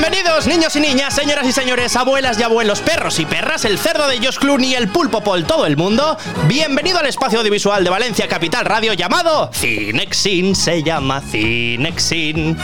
Bienvenidos, 0.00 0.46
niños 0.46 0.76
y 0.76 0.80
niñas, 0.80 1.12
señoras 1.12 1.44
y 1.44 1.50
señores, 1.50 1.96
abuelas 1.96 2.38
y 2.38 2.44
abuelos, 2.44 2.80
perros 2.82 3.18
y 3.18 3.26
perras, 3.26 3.64
el 3.64 3.80
cerdo 3.80 4.06
de 4.06 4.18
Josh 4.18 4.38
Clooney, 4.38 4.76
el 4.76 4.86
pulpo 4.86 5.24
por 5.24 5.42
todo 5.42 5.66
el 5.66 5.76
mundo. 5.76 6.16
Bienvenido 6.46 7.00
al 7.00 7.06
espacio 7.06 7.40
audiovisual 7.40 7.82
de 7.82 7.90
Valencia 7.90 8.28
Capital 8.28 8.64
Radio 8.64 8.92
llamado 8.92 9.50
Cinexin. 9.52 10.54
Se 10.54 10.84
llama 10.84 11.20
Cinexin. 11.20 12.56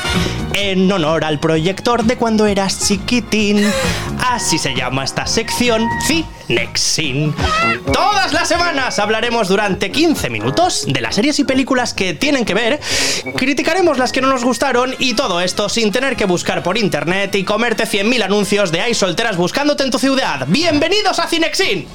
En 0.53 0.93
honor 0.93 1.25
al 1.25 1.41
proyector 1.41 2.05
de 2.05 2.17
cuando 2.17 2.47
eras 2.47 2.87
chiquitín. 2.87 3.69
Así 4.31 4.57
se 4.57 4.73
llama 4.73 5.03
esta 5.03 5.27
sección, 5.27 5.89
Cinexin. 6.07 7.35
Todas 7.93 8.33
las 8.33 8.49
semanas 8.49 9.01
hablaremos 9.01 9.49
durante 9.49 9.91
15 9.91 10.31
minutos 10.31 10.85
de 10.87 11.01
las 11.01 11.17
series 11.17 11.41
y 11.41 11.45
películas 11.45 11.95
que 11.95 12.15
tienen 12.15 12.45
que 12.45 12.55
ver. 12.55 12.81
Criticaremos 13.37 13.99
las 13.99 14.13
que 14.13 14.21
no 14.21 14.29
nos 14.29 14.45
gustaron 14.45 14.95
y 15.01 15.15
todo 15.15 15.41
esto 15.41 15.69
sin 15.69 15.91
tener 15.91 16.15
que 16.15 16.27
buscar 16.27 16.63
por 16.63 16.79
internet 16.79 17.24
y 17.33 17.45
comerte 17.45 17.85
100.000 17.85 18.23
anuncios 18.23 18.71
de 18.71 18.81
hay 18.81 18.95
solteras 18.95 19.37
buscándote 19.37 19.83
en 19.83 19.91
tu 19.91 19.99
ciudad. 19.99 20.47
¡Bienvenidos 20.49 21.19
a 21.19 21.27
Cinexin! 21.27 21.89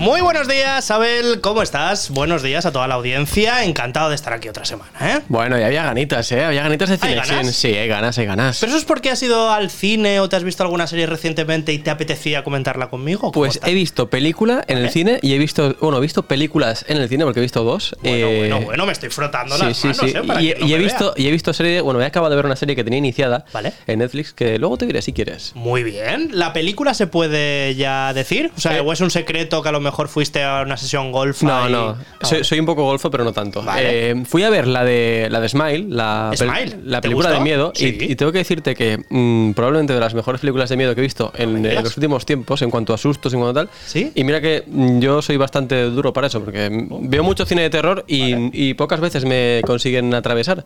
Muy 0.00 0.22
buenos 0.22 0.48
días, 0.48 0.90
Abel, 0.90 1.42
¿cómo 1.42 1.60
estás? 1.60 2.08
Buenos 2.08 2.42
días 2.42 2.64
a 2.64 2.72
toda 2.72 2.88
la 2.88 2.94
audiencia, 2.94 3.64
encantado 3.64 4.08
de 4.08 4.14
estar 4.14 4.32
aquí 4.32 4.48
otra 4.48 4.64
semana, 4.64 4.90
¿eh? 4.98 5.20
Bueno, 5.28 5.60
y 5.60 5.62
había 5.62 5.84
ganitas, 5.84 6.32
¿eh? 6.32 6.42
Había 6.42 6.62
ganitas 6.62 6.88
de 6.88 6.94
¿Hay 6.94 7.10
Cinexin. 7.10 7.36
ganas? 7.36 7.54
Sí, 7.54 7.68
hay 7.74 7.86
ganas, 7.86 8.16
hay 8.16 8.24
ganas. 8.24 8.58
¿Pero 8.60 8.70
eso 8.70 8.78
es 8.78 8.86
porque 8.86 9.10
has 9.10 9.22
ido 9.22 9.50
al 9.50 9.70
cine 9.70 10.18
o 10.20 10.28
te 10.30 10.36
has 10.36 10.42
visto 10.42 10.62
alguna 10.62 10.86
serie 10.86 11.04
recientemente 11.04 11.74
y 11.74 11.80
te 11.80 11.90
apetecía 11.90 12.42
comentarla 12.44 12.88
conmigo? 12.88 13.20
¿Cómo 13.20 13.32
Pues 13.32 13.56
está? 13.56 13.68
he 13.68 13.74
visto 13.74 14.08
película 14.08 14.64
en 14.68 14.78
el 14.78 14.88
cine 14.88 15.18
y 15.20 15.34
he 15.34 15.38
visto, 15.38 15.76
bueno, 15.82 15.98
he 15.98 16.00
visto 16.00 16.22
películas 16.22 16.86
en 16.88 16.96
el 16.96 17.06
cine 17.10 17.24
porque 17.24 17.40
he 17.40 17.42
visto 17.42 17.62
dos. 17.62 17.94
Bueno, 18.00 18.16
eh, 18.16 18.38
bueno, 18.48 18.60
bueno, 18.64 18.86
me 18.86 18.92
estoy 18.92 19.10
frotando 19.10 19.54
Sí, 19.58 19.64
las 19.64 19.76
sí, 19.76 19.86
manos, 19.88 20.00
sí. 20.10 20.16
¿eh? 20.16 20.22
Para 20.26 20.40
Y, 20.42 20.54
que 20.54 20.60
no 20.60 20.66
y 20.66 20.72
he 20.74 20.78
visto, 20.78 21.12
y 21.14 21.28
he 21.28 21.30
visto 21.30 21.52
serie, 21.52 21.82
bueno, 21.82 22.00
he 22.00 22.06
acabado 22.06 22.30
de 22.30 22.36
ver 22.36 22.46
una 22.46 22.56
serie 22.56 22.74
que 22.74 22.84
tenía 22.84 22.98
iniciada 22.98 23.44
Vale. 23.52 23.74
en 23.86 23.98
Netflix 23.98 24.32
que 24.32 24.58
luego 24.58 24.78
te 24.78 24.86
diré 24.86 25.02
si 25.02 25.12
quieres. 25.12 25.52
Muy 25.54 25.82
bien. 25.82 26.30
¿La 26.32 26.54
película 26.54 26.94
se 26.94 27.06
puede 27.06 27.74
ya 27.74 28.14
decir? 28.14 28.50
O 28.56 28.60
sea. 28.62 28.80
¿o 28.80 28.94
es 28.94 29.02
un 29.02 29.10
secreto 29.10 29.62
que 29.62 29.68
a 29.68 29.72
lo 29.72 29.80
mejor 29.80 29.89
fuiste 30.08 30.42
a 30.42 30.62
una 30.62 30.76
sesión 30.76 31.12
golf? 31.12 31.42
No, 31.42 31.68
y- 31.68 31.72
no. 31.72 31.88
Ah, 31.90 31.96
Soy, 32.22 32.30
vale. 32.38 32.44
soy 32.44 32.60
un 32.60 32.66
poco 32.66 32.84
golfo, 32.84 33.10
pero 33.10 33.24
no 33.24 33.32
tanto. 33.32 33.62
Vale. 33.62 34.10
Eh, 34.10 34.24
fui 34.24 34.42
a 34.42 34.50
ver 34.50 34.66
la 34.66 34.84
de 34.84 35.28
la 35.30 35.40
de 35.40 35.48
Smile, 35.48 35.86
la, 35.88 36.30
Smile, 36.34 36.78
la 36.84 36.98
¿te 37.00 37.02
película 37.02 37.28
gustó? 37.30 37.38
de 37.38 37.44
miedo, 37.44 37.72
Sí. 37.74 37.96
y, 38.00 38.12
y 38.12 38.16
tengo 38.16 38.32
que 38.32 38.38
decirte 38.38 38.74
que 38.74 39.02
mm, 39.08 39.52
probablemente 39.52 39.92
de 39.94 40.00
las 40.00 40.14
mejores 40.14 40.40
películas 40.40 40.68
de 40.68 40.76
miedo 40.76 40.94
que 40.94 41.00
he 41.00 41.02
visto 41.02 41.32
en, 41.36 41.64
en 41.64 41.82
los 41.82 41.96
últimos 41.96 42.26
tiempos, 42.26 42.62
en 42.62 42.70
cuanto 42.70 42.94
a 42.94 42.98
sustos 42.98 43.32
y 43.32 43.36
en 43.36 43.42
cuanto 43.42 43.60
a 43.60 43.64
tal. 43.64 43.72
¿Sí? 43.86 44.12
Y 44.14 44.24
mira 44.24 44.40
que 44.40 44.64
mm, 44.66 45.00
yo 45.00 45.22
soy 45.22 45.36
bastante 45.36 45.82
duro 45.84 46.12
para 46.12 46.26
eso, 46.28 46.40
porque 46.42 46.70
mm, 46.70 47.08
veo 47.10 47.22
mucho 47.24 47.44
cine 47.46 47.62
de 47.62 47.70
terror 47.70 48.04
y, 48.06 48.68
y 48.70 48.74
pocas 48.74 49.00
veces 49.00 49.24
me 49.24 49.62
consiguen 49.66 50.12
atravesar. 50.14 50.64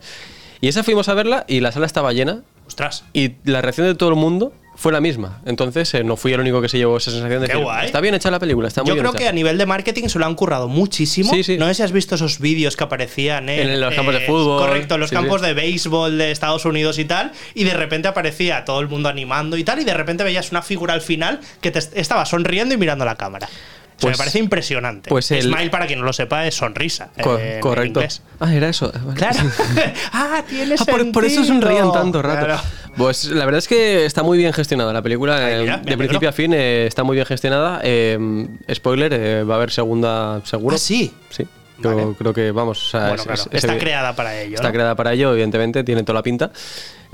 Y 0.61 0.69
esa 0.69 0.83
fuimos 0.83 1.09
a 1.09 1.13
verla 1.13 1.43
y 1.47 1.59
la 1.59 1.71
sala 1.71 1.85
estaba 1.85 2.13
llena 2.13 2.41
Ostras. 2.65 3.03
y 3.13 3.33
la 3.43 3.61
reacción 3.61 3.85
de 3.87 3.93
todo 3.95 4.09
el 4.09 4.15
mundo 4.15 4.53
fue 4.75 4.91
la 4.91 4.99
misma. 5.01 5.39
Entonces 5.45 5.93
eh, 5.93 6.03
no 6.03 6.17
fui 6.17 6.33
el 6.33 6.39
único 6.41 6.61
que 6.61 6.69
se 6.69 6.77
llevó 6.77 6.97
esa 6.97 7.09
sensación 7.11 7.41
de 7.41 7.47
Qué 7.47 7.53
que 7.53 7.63
guay. 7.63 7.85
está 7.85 8.01
bien 8.01 8.13
hecha 8.13 8.29
la 8.29 8.39
película, 8.39 8.67
está 8.67 8.83
muy 8.83 8.89
Yo 8.89 8.93
bien 8.95 9.03
creo 9.03 9.11
hecha. 9.13 9.19
que 9.23 9.27
a 9.29 9.31
nivel 9.31 9.57
de 9.57 9.65
marketing 9.65 10.07
se 10.09 10.19
lo 10.19 10.25
han 10.25 10.35
currado 10.35 10.67
muchísimo. 10.67 11.31
Sí, 11.33 11.43
sí. 11.43 11.57
No 11.57 11.65
sé 11.67 11.75
si 11.75 11.83
has 11.83 11.91
visto 11.91 12.15
esos 12.15 12.39
vídeos 12.39 12.75
que 12.75 12.83
aparecían 12.83 13.49
en, 13.49 13.67
En 13.69 13.79
los 13.81 13.93
campos 13.95 14.13
de 14.13 14.21
fútbol. 14.21 14.59
Correcto, 14.67 14.95
en 14.95 14.99
los 15.01 15.09
Sí, 15.09 15.15
campos 15.15 15.41
de 15.41 15.53
béisbol 15.53 16.17
de 16.17 16.31
Estados 16.31 16.65
Unidos 16.65 16.99
y 16.99 17.05
tal. 17.05 17.31
Y 17.53 17.63
de 17.63 17.73
repente 17.73 18.07
aparecía 18.07 18.65
todo 18.65 18.79
el 18.81 18.87
mundo 18.87 19.09
animando 19.09 19.57
y 19.57 19.63
tal. 19.63 19.79
Y 19.79 19.83
de 19.85 19.93
repente 19.93 20.23
veías 20.23 20.51
una 20.51 20.61
figura 20.61 20.93
al 20.93 21.01
final 21.01 21.39
que 21.61 21.71
te 21.71 21.79
est- 21.79 21.95
estaba 21.97 22.25
sonriendo 22.25 22.73
y 22.75 22.77
mirando 22.77 23.05
la 23.05 23.15
cámara. 23.15 23.47
Sea, 23.47 24.09
Pues- 24.09 24.15
me 24.15 24.17
parece 24.17 24.39
impresionante. 24.39 25.09
pues 25.09 25.31
el- 25.31 25.43
Smile, 25.43 25.69
para 25.69 25.87
quien 25.87 25.99
no 25.99 26.05
lo 26.05 26.11
sepa, 26.11 26.45
es 26.45 26.53
sonrisa. 26.55 27.11
Co- 27.23 27.37
eh, 27.39 27.55
en 27.55 27.61
correcto. 27.61 28.01
inglés. 28.01 28.21
Ah, 28.41 28.53
era 28.53 28.67
eso. 28.67 28.91
Vale. 28.93 29.17
Claro. 29.17 29.39
ah, 30.11 30.43
tiene 30.49 30.75
Ah, 30.77 30.83
por, 30.85 31.11
por 31.13 31.23
eso 31.23 31.35
sentido. 31.45 31.61
sonreían 31.61 31.93
tanto 31.93 32.21
rato. 32.21 32.45
Claro. 32.45 32.61
Pues 32.97 33.25
la 33.25 33.45
verdad 33.45 33.59
es 33.59 33.67
que 33.67 34.05
está 34.05 34.23
muy 34.23 34.37
bien 34.37 34.53
gestionada 34.53 34.93
la 34.93 35.01
película. 35.01 35.35
Ay, 35.37 35.53
eh, 35.53 35.61
mira, 35.61 35.77
de 35.77 35.97
principio 35.97 36.29
a 36.29 36.31
fin 36.31 36.53
eh, 36.53 36.85
está 36.87 37.03
muy 37.03 37.15
bien 37.15 37.25
gestionada. 37.25 37.81
Eh, 37.83 38.47
spoiler, 38.73 39.13
eh, 39.13 39.43
va 39.43 39.55
a 39.55 39.57
haber 39.57 39.71
segunda 39.71 40.41
seguro. 40.45 40.75
Ah, 40.75 40.79
sí. 40.79 41.13
Sí. 41.29 41.45
Vale. 41.77 42.13
creo 42.17 42.33
que, 42.33 42.51
vamos, 42.51 42.87
o 42.87 42.89
sea, 42.91 42.99
Bueno, 43.09 43.15
es- 43.15 43.23
claro. 43.23 43.41
es- 43.41 43.47
es 43.51 43.63
está 43.65 43.77
creada 43.77 44.15
para 44.15 44.39
ello. 44.39 44.55
Está 44.55 44.69
¿no? 44.69 44.73
creada 44.73 44.95
para 44.95 45.11
ello, 45.11 45.33
evidentemente, 45.33 45.83
tiene 45.83 46.03
toda 46.03 46.13
la 46.19 46.23
pinta. 46.23 46.49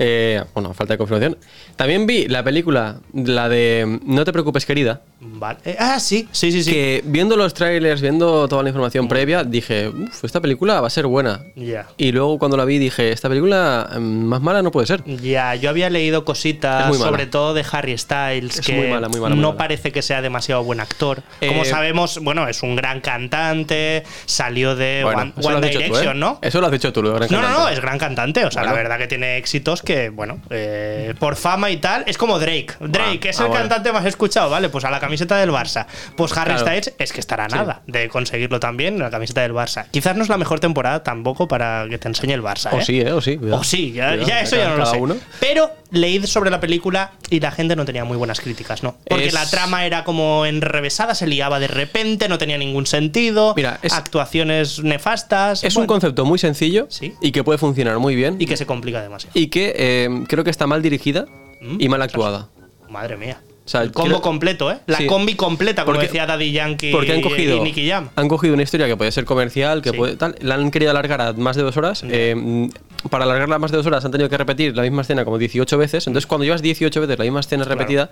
Eh, 0.04 0.42
bueno, 0.52 0.70
a 0.70 0.74
falta 0.74 0.94
de 0.94 0.98
confirmación. 0.98 1.38
También 1.76 2.08
vi 2.08 2.26
la 2.26 2.42
película, 2.42 2.96
la 3.14 3.48
de 3.48 4.00
No 4.04 4.24
te 4.24 4.32
preocupes, 4.32 4.66
querida, 4.66 5.02
Vale. 5.20 5.60
Eh, 5.64 5.76
ah, 5.78 6.00
sí, 6.00 6.28
sí, 6.32 6.50
sí. 6.50 6.64
sí. 6.64 6.72
que 6.72 7.02
viendo 7.04 7.36
los 7.36 7.54
trailers, 7.54 8.00
viendo 8.02 8.48
toda 8.48 8.64
la 8.64 8.70
información 8.70 9.06
previa, 9.06 9.44
dije, 9.44 9.88
uff, 9.88 10.24
esta 10.24 10.40
película 10.40 10.80
va 10.80 10.88
a 10.88 10.90
ser 10.90 11.06
buena. 11.06 11.40
Ya. 11.54 11.86
Y 11.96 12.10
luego 12.10 12.40
cuando 12.40 12.56
la 12.56 12.64
vi 12.64 12.78
dije, 12.78 13.12
esta 13.12 13.28
película 13.28 13.88
mm, 13.96 14.00
más 14.00 14.40
mala 14.42 14.62
no 14.62 14.72
puede 14.72 14.88
ser. 14.88 15.04
Ya, 15.04 15.54
yo 15.54 15.70
había 15.70 15.88
leído 15.90 16.24
cositas, 16.24 16.96
sobre 16.96 17.26
todo 17.26 17.54
de 17.54 17.64
Harry 17.70 17.96
Styles, 17.96 18.58
Es 18.58 18.66
que 18.66 18.72
muy 18.72 18.88
mala, 18.88 19.08
muy 19.08 19.20
mala, 19.20 19.36
muy 19.36 19.42
no 19.42 19.50
mala. 19.50 19.58
parece 19.58 19.92
que 19.92 20.02
sea 20.02 20.20
demasiado 20.20 20.64
buen 20.64 20.80
actor. 20.80 21.22
Como 21.46 21.62
Eh, 21.62 21.66
sabemos, 21.66 22.18
bueno, 22.20 22.48
es 22.48 22.64
un 22.64 22.74
gran 22.74 23.00
cantante, 23.00 24.02
salió 24.26 24.74
de 24.74 25.02
Bueno, 25.04 25.20
One, 25.20 25.32
One 25.36 25.60
tú, 25.70 25.78
Direction, 25.78 26.16
¿eh? 26.16 26.20
¿no? 26.20 26.38
Eso 26.42 26.60
lo 26.60 26.66
has 26.66 26.72
dicho 26.72 26.92
tú, 26.92 27.00
lo 27.04 27.14
gran 27.14 27.28
No, 27.30 27.40
no, 27.40 27.42
no, 27.42 27.54
cantante. 27.54 27.74
es 27.74 27.80
gran 27.80 27.98
cantante. 27.98 28.44
O 28.44 28.50
sea, 28.50 28.64
la 28.64 28.72
verdad 28.72 28.98
que 28.98 29.06
tiene 29.06 29.36
éxitos 29.36 29.82
que, 29.82 29.91
bueno, 30.12 30.40
eh, 30.50 31.14
por 31.18 31.36
fama 31.36 31.70
y 31.70 31.76
tal, 31.78 32.04
es 32.06 32.18
como 32.18 32.38
Drake. 32.38 32.74
Drake 32.80 33.28
Ah, 33.28 33.30
es 33.30 33.40
ah, 33.40 33.46
el 33.46 33.52
cantante 33.52 33.92
más 33.92 34.04
escuchado, 34.04 34.50
¿vale? 34.50 34.68
Pues 34.68 34.84
a 34.84 34.90
la 34.90 35.00
camiseta 35.00 35.36
del 35.36 35.50
Barça. 35.50 35.86
Pues 36.16 36.32
Harry 36.36 36.52
Claro. 36.54 36.60
Styles 36.66 36.94
es 36.98 37.12
que 37.12 37.20
estará 37.20 37.48
nada 37.48 37.82
de 37.86 38.08
conseguirlo 38.08 38.60
también, 38.60 38.98
la 38.98 39.10
camiseta 39.10 39.42
del 39.42 39.52
Barça. 39.52 39.86
Quizás 39.90 40.16
no 40.16 40.22
es 40.22 40.28
la 40.28 40.38
mejor 40.38 40.60
temporada 40.60 41.02
tampoco 41.02 41.48
para 41.48 41.86
que 41.88 41.98
te 41.98 42.08
enseñe 42.08 42.32
el 42.34 42.42
Barça. 42.42 42.72
O 42.72 42.78
¿eh? 42.78 42.84
sí, 42.84 43.00
¿eh? 43.00 43.12
O 43.12 43.20
sí. 43.20 43.36
cuidado. 43.38 43.60
O 43.60 43.64
sí, 43.64 43.92
ya, 43.92 44.08
Cuidado, 44.10 44.28
ya 44.28 44.40
eso 44.40 44.56
ya 44.56 44.68
no 44.70 44.76
lo 44.76 44.86
sé. 44.86 44.96
uno. 44.96 45.16
Pero 45.40 45.70
leí 45.92 46.26
sobre 46.26 46.50
la 46.50 46.58
película 46.58 47.12
y 47.30 47.38
la 47.40 47.50
gente 47.52 47.76
no 47.76 47.84
tenía 47.84 48.04
muy 48.04 48.16
buenas 48.16 48.40
críticas, 48.40 48.82
¿no? 48.82 48.96
Porque 49.08 49.26
Es- 49.26 49.34
la 49.34 49.48
trama 49.48 49.86
era 49.86 50.02
como 50.04 50.44
enrevesada, 50.46 51.14
se 51.14 51.26
liaba 51.26 51.60
de 51.60 51.68
repente, 51.68 52.28
no 52.28 52.38
tenía 52.38 52.58
ningún 52.58 52.86
sentido. 52.86 53.52
Mira, 53.56 53.78
es- 53.82 53.92
actuaciones 53.92 54.82
nefastas. 54.82 55.62
Es 55.64 55.76
un 55.76 55.86
concepto 55.86 56.24
muy 56.24 56.38
sencillo 56.38 56.86
Sí. 56.90 57.12
y 57.20 57.30
que 57.32 57.44
puede 57.44 57.58
funcionar 57.58 57.98
muy 57.98 58.16
bien 58.16 58.36
Y 58.40 58.46
que 58.46 58.56
se 58.56 58.66
complica 58.66 59.00
demasiado. 59.02 59.38
y 59.38 59.48
que 59.48 59.74
eh, 59.76 60.08
creo 60.28 60.42
que 60.44 60.50
está 60.50 60.66
mal 60.66 60.82
dirigida 60.82 61.26
Mm, 61.60 61.76
y 61.80 61.88
mal 61.88 62.02
actuada. 62.02 62.48
Madre 62.88 63.16
mía. 63.16 63.38
O 63.64 63.68
sea, 63.68 63.82
el 63.82 63.92
combo 63.92 64.20
completo, 64.20 64.72
¿eh? 64.72 64.78
La 64.86 64.98
Sí. 64.98 65.06
combi 65.06 65.36
completa, 65.36 65.84
como 65.84 65.94
Porque- 65.94 66.08
decía 66.08 66.26
Daddy 66.26 66.50
Yankee 66.50 66.90
Porque 66.90 67.12
han 67.12 67.20
cogido, 67.20 67.56
y 67.56 67.60
Nicky 67.60 67.88
Jam. 67.88 68.08
han 68.16 68.26
cogido 68.28 68.54
una 68.54 68.64
historia 68.64 68.88
que 68.88 68.96
puede 68.96 69.12
ser 69.12 69.24
comercial, 69.24 69.82
que 69.82 69.90
Sí. 69.90 69.96
puede 69.96 70.16
tal, 70.16 70.34
la 70.40 70.56
han 70.56 70.70
querido 70.72 70.90
alargar 70.90 71.20
a 71.20 71.32
más 71.34 71.54
de 71.56 71.62
dos 71.62 71.76
horas. 71.76 72.02
eh, 72.08 72.68
para 73.10 73.24
alargarla 73.24 73.56
a 73.56 73.58
más 73.58 73.70
de 73.70 73.76
dos 73.76 73.86
horas 73.86 74.04
han 74.04 74.10
tenido 74.12 74.28
que 74.28 74.36
repetir 74.36 74.76
la 74.76 74.82
misma 74.82 75.02
escena 75.02 75.24
como 75.24 75.38
18 75.38 75.76
veces. 75.78 76.06
Entonces, 76.06 76.26
cuando 76.26 76.44
llevas 76.44 76.62
18 76.62 77.00
veces 77.00 77.18
la 77.18 77.24
misma 77.24 77.40
escena 77.40 77.64
Claro. 77.64 77.78
repetida. 77.78 78.10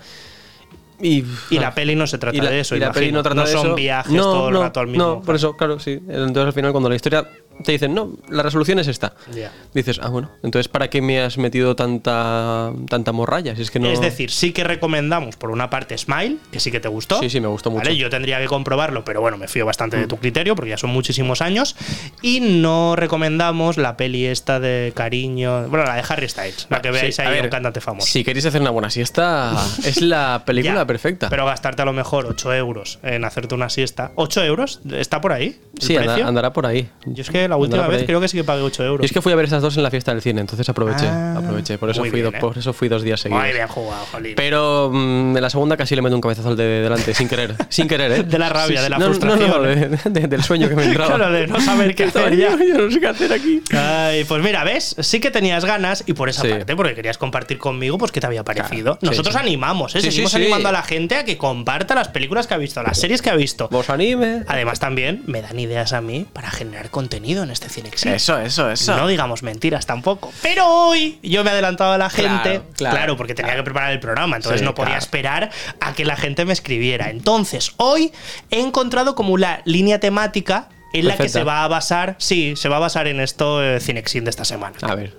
Y, 1.03 1.25
Y 1.50 1.59
la 1.59 1.75
peli 1.75 1.94
no 1.97 2.06
se 2.06 2.19
trata 2.19 2.37
la- 2.43 2.50
de 2.50 2.60
eso. 2.60 2.77
y 2.77 2.78
la 2.78 2.93
peli 2.93 3.10
no 3.10 3.22
trata 3.22 3.41
de 3.44 3.53
son 3.53 3.66
eso. 3.69 3.75
viajes 3.75 4.12
No, 4.12 4.22
todo 4.22 4.49
el 4.50 4.59
rato 4.60 4.81
al 4.81 4.87
mismo. 4.89 5.05
No, 5.05 5.22
por 5.22 5.34
eso, 5.34 5.56
claro, 5.56 5.78
sí. 5.78 5.93
Entonces, 5.93 6.44
al 6.44 6.53
final, 6.53 6.72
cuando 6.72 6.89
la 6.91 6.97
historia 6.97 7.27
te 7.65 7.72
dicen, 7.72 7.94
no, 7.94 8.12
la 8.28 8.43
resolución 8.43 8.78
es 8.78 8.88
esta. 8.88 9.15
Ya. 9.34 9.53
Dices, 9.75 10.00
ah, 10.03 10.09
bueno, 10.09 10.31
entonces, 10.43 10.69
¿para 10.69 10.88
qué 10.88 11.00
me 11.03 11.21
has 11.21 11.38
metido 11.38 11.76
tanta, 11.76 12.72
tanta 12.88 13.12
morralla? 13.12 13.54
Si 13.56 13.62
es 13.62 13.71
que 13.71 13.78
no. 13.78 13.88
Es 13.91 14.00
decir, 14.00 14.31
sí 14.31 14.53
que 14.53 14.65
recomendamos 14.65 15.37
por 15.37 15.50
una 15.50 15.71
parte 15.71 15.97
Smile, 15.98 16.37
que 16.50 16.60
sí 16.60 16.71
que 16.71 16.81
te 16.81 16.88
gustó. 16.88 17.19
Sí, 17.21 17.31
sí, 17.31 17.41
me 17.41 17.48
gustó 17.48 17.71
Vale, 17.71 17.81
mucho. 17.91 17.97
Mm. 17.97 18.00
Yo 18.00 18.10
tendría 18.10 18.38
que 18.41 18.47
comprobarlo, 18.47 19.04
pero 19.04 19.21
bueno, 19.21 19.37
me 19.37 19.48
fío 19.48 19.66
bastante 19.66 19.97
de 19.97 20.06
tu 20.06 20.16
criterio 20.16 20.54
porque 20.56 20.71
ya 20.71 20.76
son 20.78 20.91
muchísimos 20.91 21.41
años. 21.43 21.76
Y 22.22 22.41
no 22.41 22.97
recomendamos 22.97 23.77
la 23.77 23.97
peli 23.97 24.27
esta 24.27 24.60
de 24.60 24.92
cariño. 24.94 25.69
Bueno, 25.69 25.84
la 25.84 25.97
de 25.97 26.04
Harry 26.09 26.28
Styles, 26.28 26.66
la 26.71 26.81
que 26.81 26.91
veáis 26.91 27.16
Sí, 27.16 27.22
ahí 27.22 27.31
ver, 27.32 27.44
un 27.44 27.50
cantante 27.50 27.81
famoso. 27.81 28.06
Si 28.06 28.25
queréis 28.25 28.47
hacer 28.47 28.60
una 28.60 28.71
buena 28.71 28.91
siesta, 28.91 29.54
es 29.84 30.00
la 30.00 30.42
película 30.47 30.87
perfecta. 30.87 31.28
Pero 31.28 31.47
gastarte 31.47 31.82
a 31.82 31.84
lo 31.84 31.92
mejor 31.92 32.27
8 32.27 32.54
euros 32.54 32.98
en 33.03 33.25
hacerte 33.25 33.54
una 33.54 33.69
siesta. 33.69 34.12
¿8 34.16 34.44
euros? 34.47 34.81
¿Está 34.92 35.21
por 35.21 35.32
ahí? 35.32 35.60
¿El 35.75 35.82
sí, 35.82 35.97
anda- 35.97 36.27
andará 36.27 36.53
por 36.53 36.66
ahí. 36.66 36.88
Yo 37.06 37.22
es 37.22 37.31
que 37.31 37.48
la 37.50 37.56
última 37.56 37.87
vez 37.87 38.05
creo 38.05 38.21
que 38.21 38.28
sí 38.28 38.37
que 38.37 38.44
pagué 38.44 38.63
8 38.63 38.84
euros. 38.84 39.01
Yo 39.03 39.07
es 39.07 39.13
que 39.13 39.21
fui 39.21 39.33
a 39.33 39.36
ver 39.36 39.45
esas 39.45 39.63
dos 39.63 39.77
en 39.77 39.83
la 39.83 39.91
fiesta 39.91 40.13
del 40.13 40.22
cine, 40.22 40.41
entonces 40.41 40.69
aproveché. 40.69 41.07
Ah, 41.07 41.34
aproveché. 41.39 41.77
Por 41.78 41.91
eso, 41.91 42.01
fui 42.01 42.10
bien, 42.10 42.30
do- 42.30 42.36
¿eh? 42.36 42.41
por 42.41 42.57
eso 42.57 42.72
fui 42.72 42.89
dos 42.89 43.03
días 43.03 43.21
seguidos. 43.21 43.42
Muy 43.45 43.53
bien 43.53 43.69
jugado, 43.69 44.04
jolín. 44.13 44.34
Pero 44.36 44.91
mm, 44.92 45.36
en 45.36 45.42
la 45.42 45.51
segunda 45.51 45.77
casi 45.77 45.95
le 45.95 46.03
meto 46.03 46.15
un 46.15 46.21
cabezazo 46.22 46.48
al 46.48 46.57
de 46.57 46.65
delante, 46.65 47.13
sin 47.15 47.28
querer. 47.28 47.54
Sin 47.69 47.86
querer, 47.89 48.13
¿eh? 48.13 48.22
De 48.22 48.39
la 48.39 48.48
rabia, 48.48 48.83
de 48.83 48.89
la 48.91 48.98
no, 48.98 49.07
frustración, 49.07 49.51
No, 49.51 49.59
no, 49.60 49.71
¿eh? 49.71 49.77
de- 50.04 50.10
de- 50.21 50.27
del 50.28 50.42
sueño 50.42 50.69
que 50.69 50.74
me 50.77 50.84
entraba. 50.86 51.15
Claro, 51.16 51.33
de 51.33 51.47
no 51.47 51.60
saber 51.60 51.95
qué 51.95 52.04
hacer 52.10 52.36
ya. 52.36 52.51
yo, 52.57 52.78
no 52.78 52.91
sé 52.91 53.01
qué 53.01 53.07
hacer 53.07 53.33
aquí. 53.33 53.63
Ay, 53.77 54.24
pues 54.24 54.42
mira, 54.42 54.65
¿ves? 54.65 54.97
Sí 55.01 55.21
que 55.21 55.30
tenías 55.30 55.65
ganas 55.65 56.04
y 56.07 56.13
por 56.15 56.28
esa 56.28 56.42
Sí. 56.42 56.48
parte, 56.48 56.74
porque 56.77 56.95
querías 56.95 57.19
compartir 57.19 57.59
conmigo, 57.59 57.98
pues 57.98 58.13
qué 58.13 58.21
te 58.21 58.27
había 58.27 58.45
parecido. 58.45 58.98
Nosotros 59.03 59.34
sí. 59.34 59.41
animamos, 59.41 59.95
¿eh? 59.97 60.01
Seguimos 60.01 60.34
animando 60.34 60.69
a 60.69 60.72
la 60.72 60.83
gente 60.83 61.16
a 61.16 61.24
que 61.24 61.36
comparta 61.36 61.95
las 61.95 62.09
películas 62.09 62.47
que 62.47 62.54
ha 62.54 62.59
visto, 62.59 62.83
las 62.83 62.98
series 62.98 63.22
que 63.22 63.30
ha 63.30 63.34
visto. 63.36 63.69
Vos 63.71 63.91
anime. 63.91 64.45
Además, 64.48 64.78
también 64.80 65.22
me 65.27 65.42
dan 65.42 65.59
ideas 65.59 65.92
a 65.92 66.01
mí 66.01 66.27
para 66.33 66.51
generar 66.51 66.91
contenido 66.91 67.40
en 67.42 67.51
este 67.51 67.69
Cinexin. 67.69 68.13
Eso, 68.13 68.39
eso, 68.39 68.71
eso. 68.71 68.97
No 68.97 69.07
digamos 69.07 69.42
mentiras 69.42 69.87
tampoco. 69.87 70.33
Pero 70.42 70.66
hoy 70.66 71.19
yo 71.22 71.45
me 71.45 71.51
he 71.51 71.53
adelantado 71.53 71.92
a 71.92 71.98
la 71.98 72.10
gente. 72.10 72.63
Claro, 72.77 72.97
claro, 72.97 73.16
porque 73.16 73.34
tenía 73.34 73.57
que 73.57 73.63
preparar 73.63 73.92
el 73.92 74.01
programa. 74.01 74.37
Entonces 74.37 74.60
Sí, 74.60 74.65
no 74.65 74.75
podía 74.75 74.97
esperar 74.97 75.51
a 75.81 75.92
que 75.92 76.04
la 76.04 76.16
gente 76.16 76.45
me 76.45 76.53
escribiera. 76.53 77.10
Entonces, 77.10 77.72
hoy 77.77 78.13
he 78.51 78.60
encontrado 78.60 79.15
como 79.15 79.39
la 79.39 79.63
línea 79.65 80.01
temática 80.01 80.69
en 80.92 81.09
la 81.09 81.16
que 81.16 81.28
se 81.28 81.45
va 81.45 81.65
a 81.65 81.69
basar, 81.69 82.16
sí, 82.19 82.54
se 82.57 82.69
va 82.69 82.77
a 82.77 82.81
basar 82.81 83.07
en 83.07 83.21
esto 83.21 83.63
eh, 83.63 83.81
Cinexin 83.81 84.25
de 84.25 84.31
esta 84.31 84.45
semana. 84.45 84.77
A 84.83 84.95
ver. 84.95 85.16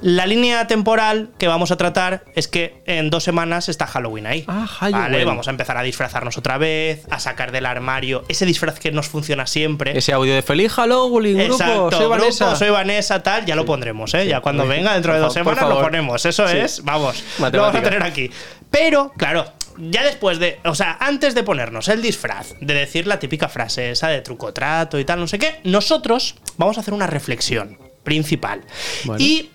La 0.00 0.26
línea 0.26 0.66
temporal 0.66 1.30
que 1.38 1.48
vamos 1.48 1.70
a 1.70 1.76
tratar 1.76 2.24
es 2.34 2.48
que 2.48 2.82
en 2.86 3.10
dos 3.10 3.24
semanas 3.24 3.68
está 3.68 3.86
Halloween 3.86 4.26
ahí. 4.26 4.44
Ah, 4.48 4.66
Halloween. 4.66 5.02
Vale, 5.02 5.24
vamos 5.24 5.48
a 5.48 5.50
empezar 5.50 5.76
a 5.76 5.82
disfrazarnos 5.82 6.38
otra 6.38 6.58
vez, 6.58 7.06
a 7.10 7.18
sacar 7.20 7.52
del 7.52 7.66
armario 7.66 8.24
ese 8.28 8.46
disfraz 8.46 8.78
que 8.78 8.92
nos 8.92 9.08
funciona 9.08 9.46
siempre. 9.46 9.96
Ese 9.96 10.12
audio 10.12 10.34
de 10.34 10.42
feliz 10.42 10.72
Halloween, 10.72 11.38
grupo. 11.38 11.54
Exacto, 11.54 11.90
soy 11.90 12.00
grupo, 12.00 12.10
Vanessa. 12.10 12.56
soy 12.56 12.70
Vanessa, 12.70 13.22
tal, 13.22 13.44
ya 13.44 13.56
lo 13.56 13.64
pondremos, 13.64 14.12
¿eh? 14.14 14.26
Ya 14.26 14.40
cuando 14.40 14.66
venga 14.66 14.94
dentro 14.94 15.14
de 15.14 15.20
dos 15.20 15.32
semanas 15.32 15.68
lo 15.68 15.80
ponemos. 15.80 16.24
Eso 16.26 16.46
es, 16.46 16.82
vamos, 16.84 17.22
lo 17.38 17.50
vamos 17.50 17.76
a 17.76 17.82
tener 17.82 18.02
aquí. 18.02 18.30
Pero, 18.70 19.12
claro, 19.16 19.44
ya 19.90 20.04
después 20.04 20.38
de, 20.38 20.60
o 20.64 20.74
sea, 20.74 20.96
antes 21.00 21.34
de 21.34 21.42
ponernos 21.42 21.88
el 21.88 22.02
disfraz, 22.02 22.54
de 22.60 22.74
decir 22.74 23.06
la 23.06 23.18
típica 23.18 23.48
frase 23.48 23.90
esa 23.90 24.08
de 24.08 24.20
truco 24.20 24.52
trato 24.52 24.98
y 24.98 25.04
tal, 25.04 25.18
no 25.20 25.26
sé 25.26 25.38
qué, 25.38 25.60
nosotros 25.64 26.36
vamos 26.56 26.76
a 26.78 26.80
hacer 26.80 26.94
una 26.94 27.06
reflexión 27.06 27.78
principal. 28.04 28.62
Bueno. 29.04 29.22
Y 29.22 29.50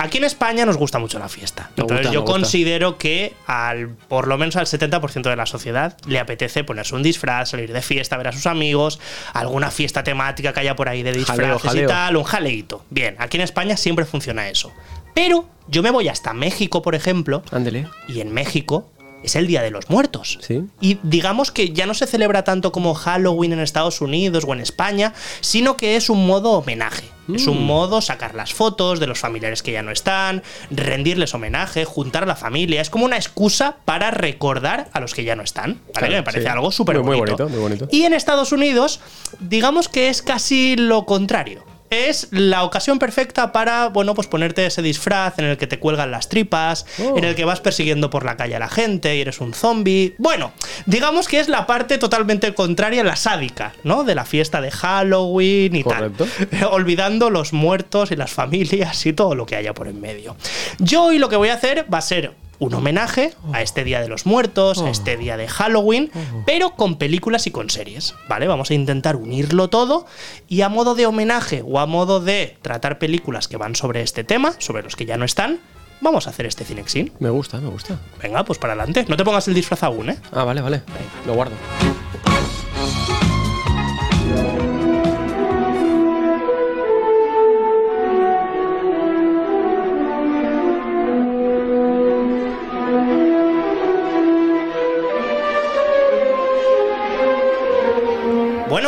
Aquí 0.00 0.18
en 0.18 0.24
España 0.24 0.64
nos 0.64 0.76
gusta 0.76 1.00
mucho 1.00 1.18
la 1.18 1.28
fiesta. 1.28 1.72
Me 1.76 1.80
Entonces 1.82 2.06
gusta, 2.06 2.14
yo 2.14 2.24
considero 2.24 2.98
que 2.98 3.34
al 3.48 3.88
por 3.88 4.28
lo 4.28 4.38
menos 4.38 4.54
al 4.54 4.66
70% 4.66 5.22
de 5.28 5.34
la 5.34 5.44
sociedad 5.44 5.96
le 6.06 6.20
apetece 6.20 6.62
ponerse 6.62 6.94
un 6.94 7.02
disfraz, 7.02 7.48
salir 7.50 7.72
de 7.72 7.82
fiesta, 7.82 8.16
ver 8.16 8.28
a 8.28 8.32
sus 8.32 8.46
amigos, 8.46 9.00
alguna 9.32 9.72
fiesta 9.72 10.04
temática 10.04 10.52
que 10.52 10.60
haya 10.60 10.76
por 10.76 10.88
ahí 10.88 11.02
de 11.02 11.12
disfraces 11.12 11.62
jaleo. 11.62 11.84
y 11.84 11.88
tal, 11.88 12.16
un 12.16 12.22
jaleito. 12.22 12.84
Bien, 12.90 13.16
aquí 13.18 13.38
en 13.38 13.42
España 13.42 13.76
siempre 13.76 14.04
funciona 14.04 14.48
eso. 14.48 14.72
Pero 15.14 15.48
yo 15.66 15.82
me 15.82 15.90
voy 15.90 16.06
hasta 16.06 16.32
México, 16.32 16.80
por 16.80 16.94
ejemplo, 16.94 17.42
Ándele. 17.50 17.88
y 18.06 18.20
en 18.20 18.32
México 18.32 18.88
es 19.22 19.36
el 19.36 19.46
Día 19.46 19.62
de 19.62 19.70
los 19.70 19.88
Muertos. 19.90 20.38
Sí. 20.40 20.62
Y 20.80 20.98
digamos 21.02 21.50
que 21.50 21.70
ya 21.70 21.86
no 21.86 21.94
se 21.94 22.06
celebra 22.06 22.44
tanto 22.44 22.72
como 22.72 22.94
Halloween 22.94 23.52
en 23.52 23.60
Estados 23.60 24.00
Unidos 24.00 24.44
o 24.46 24.52
en 24.54 24.60
España, 24.60 25.12
sino 25.40 25.76
que 25.76 25.96
es 25.96 26.08
un 26.10 26.26
modo 26.26 26.52
homenaje. 26.52 27.04
Es 27.34 27.46
Mm. 27.46 27.50
un 27.50 27.66
modo 27.66 28.00
sacar 28.00 28.34
las 28.34 28.54
fotos 28.54 29.00
de 29.00 29.06
los 29.06 29.18
familiares 29.18 29.62
que 29.62 29.72
ya 29.72 29.82
no 29.82 29.90
están, 29.90 30.42
rendirles 30.70 31.34
homenaje, 31.34 31.84
juntar 31.84 32.22
a 32.22 32.26
la 32.26 32.36
familia. 32.36 32.80
Es 32.80 32.88
como 32.88 33.04
una 33.04 33.16
excusa 33.16 33.76
para 33.84 34.10
recordar 34.10 34.88
a 34.94 35.00
los 35.00 35.12
que 35.14 35.24
ya 35.24 35.36
no 35.36 35.42
están. 35.42 35.74
¿vale? 35.74 35.92
Claro, 35.92 36.08
Que 36.08 36.16
me 36.16 36.22
parece 36.22 36.42
sí. 36.44 36.48
algo 36.48 36.70
súper 36.72 36.96
Muy- 36.96 37.04
muy 37.04 37.16
bonito. 37.18 37.36
bonito, 37.44 37.48
muy 37.54 37.60
bonito. 37.68 37.88
Y 37.90 38.04
en 38.04 38.14
Estados 38.14 38.52
Unidos, 38.52 39.00
digamos 39.40 39.88
que 39.90 40.08
es 40.08 40.22
casi 40.22 40.76
lo 40.76 41.04
contrario. 41.04 41.64
Es 41.90 42.28
la 42.32 42.64
ocasión 42.64 42.98
perfecta 42.98 43.50
para, 43.52 43.88
bueno, 43.88 44.14
pues 44.14 44.26
ponerte 44.26 44.66
ese 44.66 44.82
disfraz 44.82 45.38
en 45.38 45.46
el 45.46 45.56
que 45.56 45.66
te 45.66 45.78
cuelgan 45.78 46.10
las 46.10 46.28
tripas, 46.28 46.84
Oh. 46.98 47.16
en 47.16 47.24
el 47.24 47.34
que 47.34 47.44
vas 47.44 47.60
persiguiendo 47.60 48.10
por 48.10 48.24
la 48.24 48.36
calle 48.36 48.56
a 48.56 48.58
la 48.58 48.68
gente 48.68 49.16
y 49.16 49.20
eres 49.20 49.40
un 49.40 49.54
zombie. 49.54 50.14
Bueno, 50.18 50.52
digamos 50.86 51.28
que 51.28 51.40
es 51.40 51.48
la 51.48 51.66
parte 51.66 51.96
totalmente 51.98 52.52
contraria, 52.54 53.02
la 53.04 53.16
sádica, 53.16 53.72
¿no? 53.84 54.04
De 54.04 54.14
la 54.14 54.24
fiesta 54.24 54.60
de 54.60 54.70
Halloween 54.70 55.76
y 55.76 55.82
Correcto. 55.82 56.26
tal. 56.50 56.64
Olvidando 56.72 57.30
los 57.30 57.52
muertos 57.52 58.10
y 58.10 58.16
las 58.16 58.30
familias 58.30 59.06
y 59.06 59.12
todo 59.12 59.34
lo 59.34 59.46
que 59.46 59.56
haya 59.56 59.72
por 59.74 59.88
en 59.88 60.00
medio. 60.00 60.36
Yo 60.78 61.04
hoy 61.04 61.18
lo 61.18 61.28
que 61.28 61.36
voy 61.36 61.48
a 61.48 61.54
hacer 61.54 61.86
va 61.92 61.98
a 61.98 62.02
ser 62.02 62.32
un 62.58 62.74
homenaje 62.74 63.34
a 63.52 63.62
este 63.62 63.84
Día 63.84 64.00
de 64.00 64.08
los 64.08 64.26
Muertos, 64.26 64.82
a 64.82 64.90
este 64.90 65.16
día 65.16 65.36
de 65.36 65.48
Halloween, 65.48 66.10
pero 66.46 66.70
con 66.70 66.96
películas 66.96 67.46
y 67.46 67.50
con 67.50 67.70
series, 67.70 68.14
¿vale? 68.28 68.48
Vamos 68.48 68.70
a 68.70 68.74
intentar 68.74 69.16
unirlo 69.16 69.68
todo 69.68 70.06
y 70.48 70.62
a 70.62 70.68
modo 70.68 70.94
de 70.94 71.06
homenaje 71.06 71.62
o 71.66 71.78
a 71.78 71.86
modo 71.86 72.20
de 72.20 72.56
tratar 72.62 72.98
películas 72.98 73.48
que 73.48 73.56
van 73.56 73.76
sobre 73.76 74.02
este 74.02 74.24
tema, 74.24 74.54
sobre 74.58 74.82
los 74.82 74.96
que 74.96 75.06
ya 75.06 75.16
no 75.16 75.24
están, 75.24 75.60
vamos 76.00 76.26
a 76.26 76.30
hacer 76.30 76.46
este 76.46 76.64
Cinexin. 76.64 77.12
Me 77.18 77.30
gusta, 77.30 77.58
me 77.60 77.68
gusta. 77.68 77.98
Venga, 78.22 78.44
pues 78.44 78.58
para 78.58 78.72
adelante. 78.74 79.04
No 79.08 79.16
te 79.16 79.24
pongas 79.24 79.46
el 79.48 79.54
disfraz 79.54 79.82
aún, 79.82 80.10
¿eh? 80.10 80.18
Ah, 80.32 80.44
vale, 80.44 80.60
vale. 80.60 80.82
Lo 81.26 81.34
guardo. 81.34 81.54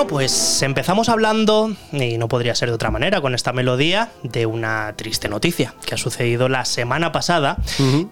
Bueno, 0.00 0.14
pues 0.14 0.62
empezamos 0.62 1.11
hablando, 1.11 1.76
y 1.93 2.17
no 2.17 2.26
podría 2.26 2.55
ser 2.55 2.70
de 2.70 2.75
otra 2.75 2.91
manera 2.91 3.20
con 3.20 3.35
esta 3.35 3.52
melodía, 3.52 4.11
de 4.23 4.47
una 4.47 4.94
triste 4.97 5.29
noticia 5.29 5.75
que 5.85 5.94
ha 5.94 5.99
sucedido 5.99 6.49
la 6.49 6.64
semana 6.64 7.12
pasada 7.12 7.58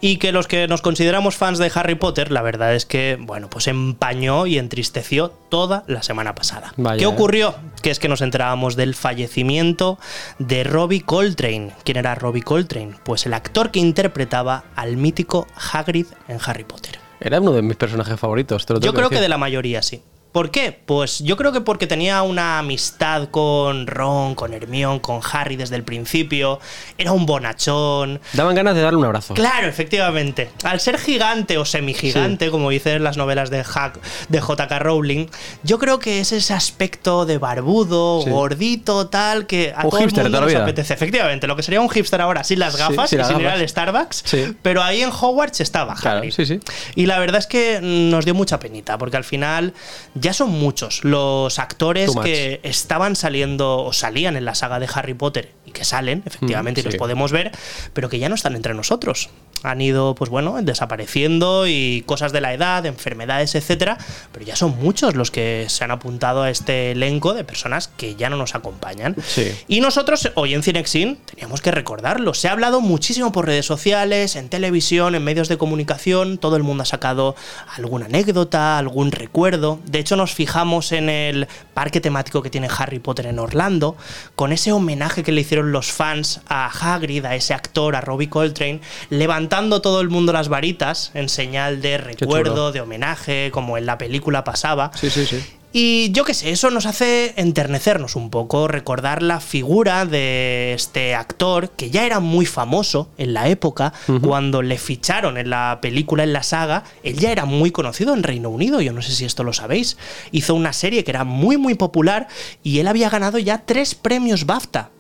y 0.03 0.19
que 0.19 0.31
los 0.31 0.47
que 0.47 0.69
nos 0.69 0.83
consideramos 0.83 1.37
fans 1.37 1.57
de 1.57 1.73
Harry 1.75 1.95
Potter, 1.95 2.31
la 2.31 2.43
verdad 2.43 2.75
es 2.75 2.85
que, 2.85 3.17
bueno, 3.19 3.49
pues 3.49 3.69
empañó 3.69 4.45
y 4.45 4.59
entristeció 4.59 5.31
toda 5.31 5.85
la 5.87 6.03
semana 6.03 6.35
pasada. 6.35 6.75
Vaya, 6.77 6.99
¿Qué 6.99 7.05
eh. 7.05 7.07
ocurrió? 7.07 7.55
Que 7.81 7.91
es 7.91 7.99
que 7.99 8.09
nos 8.09 8.21
enterábamos 8.21 8.77
del 8.77 8.95
fallecimiento 8.95 9.99
de 10.39 10.65
Robbie 10.65 11.01
Coltrane. 11.01 11.73
¿Quién 11.85 11.97
era 11.97 12.15
Robbie 12.15 12.43
Coltrane? 12.43 12.97
Pues 13.03 13.25
el 13.25 13.33
actor 13.33 13.71
que 13.71 13.81
interpretaba 13.81 14.65
al 14.77 14.99
mítico 14.99 15.47
Hagrid 15.73 16.09
en 16.29 16.39
Harry 16.45 16.65
Potter. 16.65 16.99
Era 17.19 17.41
uno 17.41 17.53
de 17.53 17.63
mis 17.63 17.77
personajes 17.79 18.21
favoritos. 18.21 18.67
Te 18.67 18.75
lo 18.75 18.81
Yo 18.81 18.93
creo 18.93 19.09
que 19.09 19.23
de 19.23 19.29
la 19.31 19.39
mayoría 19.39 19.81
sí. 19.81 20.03
¿Por 20.33 20.51
qué? 20.51 20.79
Pues 20.87 21.21
yo 21.21 21.37
creo 21.37 21.53
que 21.53 21.63
porque 21.63 21.87
tenía 21.87 22.23
una 22.23 22.59
amistad 22.59 23.29
con 23.31 23.87
Ron, 23.87 24.35
con 24.35 24.53
Hermione, 24.53 25.01
con 25.01 25.21
Harry 25.33 25.57
desde 25.57 25.75
el 25.77 25.85
principio. 25.85 26.61
Era 26.99 27.13
un 27.13 27.25
bonachón. 27.27 28.21
Daban 28.35 28.55
ganas 28.55 28.75
de 28.75 28.83
darle 28.83 28.99
un 28.99 29.05
abrazo. 29.07 29.35
Claro, 29.35 29.67
efectivamente. 29.67 30.51
Al 30.65 30.81
ser 30.81 30.99
gigante 30.99 31.57
o 31.59 31.65
semigigante, 31.65 32.51
como 32.51 32.71
dicen 32.71 33.03
las 33.03 33.17
novelas 33.17 33.49
de, 33.51 33.65
Hack- 33.65 33.99
de 34.29 34.41
J.K. 34.41 34.79
Rowling, 34.79 35.27
yo 35.63 35.79
creo 35.79 35.99
que 35.99 36.21
es 36.21 36.31
ese 36.33 36.53
aspecto 36.55 37.25
de 37.25 37.39
barbudo, 37.39 38.23
Sí. 38.23 38.31
gordito, 38.31 39.09
tal, 39.09 39.47
que 39.47 39.73
a 39.75 39.85
Un 39.85 39.91
todo 39.91 39.99
el 40.01 40.05
hipster 40.07 40.25
mundo 40.25 40.41
nos 40.43 40.55
apetece. 40.55 40.93
Efectivamente, 40.95 41.47
lo 41.47 41.57
que 41.57 41.63
sería 41.63 41.81
un 41.81 41.89
hipster 41.91 42.21
ahora, 42.21 42.45
sin 42.45 42.59
las 42.59 42.75
Sí, 42.75 42.79
gafas 42.79 43.11
sin 43.11 43.19
y 43.19 43.23
las 43.23 43.29
sin 43.29 43.41
ir 43.41 43.49
al 43.49 43.67
Starbucks. 43.69 44.23
Sí. 44.27 44.55
Pero 44.63 44.83
ahí 44.83 45.03
en 45.03 45.11
Hogwarts 45.11 45.61
estaba 45.61 45.95
Claro, 45.95 46.23
sí, 46.31 46.45
sí. 46.47 46.61
Y 46.95 47.07
la 47.07 47.19
verdad 47.19 47.39
es 47.39 47.47
que 47.47 47.81
nos 47.83 48.25
dio 48.25 48.35
mucha 48.35 48.61
penita, 48.61 48.99
porque 48.99 49.17
al 49.17 49.25
final 49.25 49.73
ya 50.15 50.28
son 50.33 50.51
muchos 50.51 51.05
los 51.05 51.59
actores 51.59 52.11
que 52.23 52.61
estaban 52.63 53.17
saliendo 53.17 53.85
o 53.85 53.93
salían 53.93 54.37
en 54.37 54.45
la 54.45 54.55
saga 54.55 54.79
de 54.79 54.89
Harry 54.93 55.15
Potter 55.15 55.53
y 55.67 55.73
que 55.73 55.85
salen, 55.85 56.23
efectivamente, 56.27 56.83
Mm, 56.83 56.87
y 56.87 56.87
los 56.87 56.97
podemos 56.97 57.33
ver, 57.33 57.53
pero 57.93 58.09
que 58.09 58.19
ya 58.19 58.29
no 58.29 58.35
están 58.35 58.55
entre 58.57 58.75
nosotros. 58.75 59.31
Han 59.63 59.81
ido, 59.81 60.15
pues 60.15 60.31
bueno, 60.31 60.57
desapareciendo 60.63 61.67
y 61.67 62.03
cosas 62.07 62.33
de 62.33 62.41
la 62.41 62.55
edad, 62.55 62.87
enfermedades, 62.87 63.55
etcétera, 63.55 63.99
pero 64.33 64.45
ya 64.45 64.57
son 64.57 64.79
muchos 64.79 65.15
los 65.15 65.31
que 65.31 65.67
se 65.69 65.85
han 65.85 65.91
apuntado 65.91 66.43
a 66.43 66.51
este 66.51 66.93
elenco 66.93 67.35
de 67.35 67.45
personas 67.45 67.89
que 67.89 68.15
ya 68.15 68.31
no 68.31 68.37
nos 68.37 68.55
acompañan. 68.55 69.17
Sí. 69.27 69.53
Y 69.67 69.81
nosotros 69.81 70.31
hoy 70.35 70.55
en 70.55 70.63
Cinexin 70.63 71.17
teníamos 71.25 71.61
que 71.61 71.71
recordarlo. 71.71 72.35
Se 72.35 72.49
ha 72.49 72.53
hablado 72.53 72.81
muchísimo 72.81 73.33
por 73.33 73.47
redes 73.47 73.67
sociales, 73.67 74.37
en 74.37 74.49
televisión, 74.49 75.15
en 75.15 75.25
medios 75.25 75.49
de 75.49 75.59
comunicación. 75.59 76.39
Todo 76.39 76.57
el 76.57 76.63
mundo 76.63 76.83
ha 76.83 76.87
sacado 76.87 77.35
alguna 77.77 78.07
anécdota, 78.07 78.79
algún 78.79 79.11
recuerdo. 79.11 79.81
De 79.87 79.99
hecho, 79.99 80.17
nos 80.17 80.35
fijamos 80.35 80.93
en 80.93 81.09
el 81.09 81.49
parque 81.75 82.01
temático 82.01 82.43
que 82.43 82.51
tiene 82.51 82.69
Harry 82.77 82.99
Potter 82.99 83.27
en 83.27 83.39
Orlando, 83.39 83.97
con 84.37 84.53
ese 84.53 84.73
homenaje 84.73 85.23
que 85.23 85.33
le 85.33 85.41
hicieron 85.41 85.73
los 85.73 85.91
fans 85.91 86.41
a 86.49 86.67
Hagrid, 86.67 87.25
a 87.25 87.35
ese 87.35 87.55
actor, 87.55 87.97
a 87.97 88.01
Robbie 88.01 88.29
Coltrane, 88.29 88.81
levantando 89.11 89.48
todo 89.49 90.01
el 90.01 90.09
mundo 90.09 90.33
las 90.33 90.49
varitas 90.49 91.11
en 91.15 91.29
señal 91.29 91.81
de 91.81 91.99
recuerdo, 91.99 92.73
de 92.73 92.81
homenaje, 92.81 93.51
como 93.53 93.79
en 93.79 93.87
la 93.87 93.99
película 93.99 94.45
pasaba. 94.45 94.91
Sí, 94.95 95.11
sí, 95.11 95.27
sí. 95.27 95.43
Y 95.71 96.11
yo 96.13 96.25
qué 96.25 96.33
sé, 96.33 96.51
eso 96.51 96.71
nos 96.71 96.87
hace 96.87 97.35
enternecernos 97.37 98.17
un 98.17 98.31
poco, 98.31 98.69
recordar 98.69 99.23
la 99.23 99.39
figura 99.39 100.07
de 100.07 100.73
este 100.73 101.15
actor 101.15 101.71
que 101.71 101.91
ya 101.91 102.07
era 102.07 102.21
muy 102.21 102.47
famoso 102.47 103.11
en 103.19 103.35
la 103.35 103.49
época, 103.49 103.93
cuando 104.23 104.63
le 104.63 104.79
ficharon 104.79 105.37
en 105.37 105.51
la 105.51 105.81
película, 105.83 106.25
en 106.25 106.33
la 106.33 106.43
saga, 106.43 106.85
él 107.03 107.19
ya 107.19 107.33
era 107.33 107.45
muy 107.45 107.71
conocido 107.71 108.15
en 108.15 108.23
Reino 108.23 108.49
Unido, 108.49 108.81
yo 108.81 108.95
no 108.95 109.03
sé 109.03 109.13
si 109.13 109.27
esto 109.27 109.45
lo 109.45 109.53
sabéis, 109.53 109.99
hizo 110.33 110.55
una 110.55 110.73
serie 110.73 111.05
que 111.05 111.11
era 111.11 111.25
muy 111.25 111.59
muy 111.59 111.75
popular 111.75 112.29
y 112.63 112.79
él 112.79 112.89
había 112.89 113.11
ganado 113.11 113.39
ya 113.39 113.59
tres 113.67 113.95
premios 113.95 114.47
BAFTA. 114.47 114.91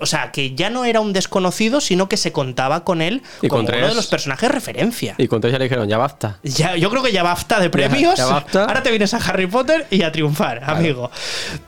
O 0.00 0.06
sea, 0.06 0.32
que 0.32 0.54
ya 0.54 0.70
no 0.70 0.84
era 0.84 1.00
un 1.00 1.12
desconocido, 1.12 1.80
sino 1.80 2.08
que 2.08 2.16
se 2.16 2.32
contaba 2.32 2.84
con 2.84 3.02
él 3.02 3.22
Y 3.42 3.48
como 3.48 3.62
uno 3.62 3.70
de 3.88 3.94
los 3.94 4.06
personajes 4.06 4.50
referencia. 4.50 5.14
Y 5.18 5.28
con 5.28 5.40
tres 5.40 5.52
ya 5.52 5.58
le 5.58 5.64
dijeron, 5.64 5.88
ya 5.88 5.98
basta. 5.98 6.38
Ya, 6.42 6.76
yo 6.76 6.90
creo 6.90 7.02
que 7.02 7.12
ya 7.12 7.22
basta 7.22 7.60
de 7.60 7.70
premios. 7.70 8.16
ya 8.16 8.26
basta. 8.26 8.64
Ahora 8.68 8.82
te 8.82 8.90
vienes 8.90 9.12
a 9.14 9.18
Harry 9.18 9.46
Potter 9.46 9.86
y 9.90 10.02
a 10.02 10.12
triunfar, 10.12 10.62
amigo. 10.64 11.10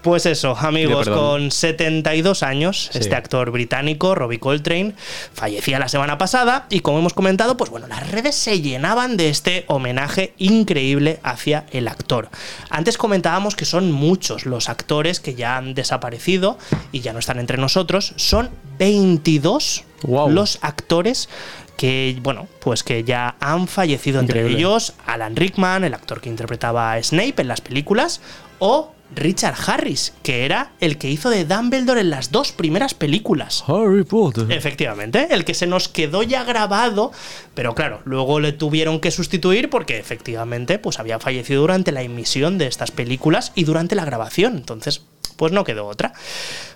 Pues 0.03 0.27
eso, 0.27 0.57
amigos, 0.57 1.09
con 1.09 1.51
72 1.51 2.43
años, 2.43 2.89
Sí. 2.93 2.99
este 2.99 3.15
actor 3.15 3.51
británico, 3.51 4.15
Robbie 4.15 4.39
Coltrane, 4.39 4.95
fallecía 5.35 5.79
la 5.79 5.89
semana 5.89 6.19
pasada 6.19 6.67
y 6.71 6.81
como 6.81 6.99
hemos 6.99 7.13
comentado, 7.15 7.57
pues 7.57 7.71
bueno, 7.71 7.87
las 7.87 8.11
redes 8.11 8.35
se 8.35 8.61
llenaban 8.61 9.17
de 9.17 9.29
este 9.29 9.65
homenaje 9.69 10.35
increíble 10.39 11.21
hacia 11.23 11.65
el 11.73 11.89
actor. 11.89 12.29
Antes 12.71 12.97
comentábamos 12.99 13.57
que 13.57 13.65
son 13.65 13.93
muchos 13.93 14.47
los 14.47 14.69
actores 14.69 15.21
que 15.21 15.35
ya 15.35 15.57
han 15.57 15.75
desaparecido 15.75 16.59
y 16.93 17.01
ya 17.01 17.13
no 17.13 17.19
están 17.19 17.39
entre 17.39 17.59
nosotros. 17.59 18.15
Son 18.23 18.51
22 18.79 19.85
Guau. 20.03 20.31
los 20.31 20.59
actores 20.63 21.29
que, 21.77 22.17
bueno, 22.23 22.49
pues 22.61 22.83
que 22.83 23.03
ya 23.03 23.35
han 23.41 23.67
fallecido 23.67 24.21
entre 24.21 24.47
ellos 24.47 24.95
Alan 25.07 25.35
Rickman, 25.35 25.85
el 25.85 25.95
actor 25.95 26.21
que 26.21 26.29
interpretaba 26.29 26.93
a 26.93 27.03
Snape 27.03 27.35
en 27.39 27.49
las 27.49 27.61
películas, 27.61 28.21
o 28.59 28.93
Richard 29.15 29.57
Harris, 29.67 30.15
que 30.23 30.45
era 30.45 30.73
el 30.81 30.99
que 30.99 31.11
hizo 31.11 31.29
de 31.31 31.45
Dumbledore 31.45 32.01
en 32.01 32.11
las 32.11 32.31
dos 32.31 32.53
primeras 32.53 32.95
películas. 32.95 33.65
Harry 33.67 34.05
Potter. 34.05 34.51
Efectivamente, 34.51 35.29
el 35.31 35.45
que 35.45 35.55
se 35.55 35.67
nos 35.67 35.89
quedó 35.89 36.23
ya 36.23 36.45
grabado, 36.45 37.13
pero 37.55 37.75
claro, 37.75 38.01
luego 38.05 38.41
le 38.41 38.53
tuvieron 38.53 39.01
que 39.01 39.11
sustituir 39.11 39.69
porque 39.69 39.99
efectivamente 39.99 40.79
pues 40.79 40.99
había 40.99 41.19
fallecido 41.19 41.63
durante 41.63 41.93
la 41.93 42.03
emisión 42.03 42.59
de 42.59 42.67
estas 42.67 42.91
películas 42.91 43.53
y 43.55 43.65
durante 43.65 43.95
la 43.95 44.05
grabación, 44.05 44.57
entonces 44.57 45.03
pues 45.37 45.53
no 45.53 45.65
quedó 45.65 45.87
otra. 45.87 46.13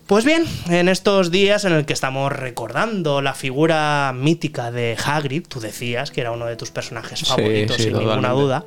Pues 0.07 0.25
bien, 0.25 0.45
en 0.69 0.89
estos 0.89 1.31
días 1.33 1.65
en 1.65 1.73
el 1.73 1.85
que 1.85 1.93
estamos 1.93 2.31
recordando 2.31 3.21
la 3.23 3.35
figura 3.35 4.13
mítica 4.15 4.71
de 4.71 4.97
Hagrid, 5.05 5.47
tú 5.49 5.59
decías 5.59 6.11
que 6.13 6.21
era 6.21 6.31
uno 6.31 6.47
de 6.47 6.55
tus 6.57 6.71
personajes 6.71 7.23
favoritos 7.27 7.77
sí, 7.77 7.85
sin 7.85 7.99
ninguna 7.99 8.31
duda, 8.31 8.65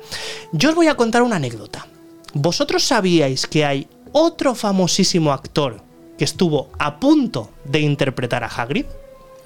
yo 0.52 0.68
os 0.68 0.74
voy 0.74 0.88
a 0.88 0.96
contar 0.96 1.22
una 1.22 1.36
anécdota. 1.36 1.86
¿Vosotros 2.34 2.82
sabíais 2.84 3.46
que 3.46 3.64
hay 3.64 3.88
otro 4.12 4.54
famosísimo 4.54 5.32
actor 5.32 5.80
que 6.18 6.24
estuvo 6.24 6.68
a 6.78 7.00
punto 7.00 7.50
de 7.64 7.80
interpretar 7.80 8.44
a 8.44 8.48
Hagrid? 8.48 8.84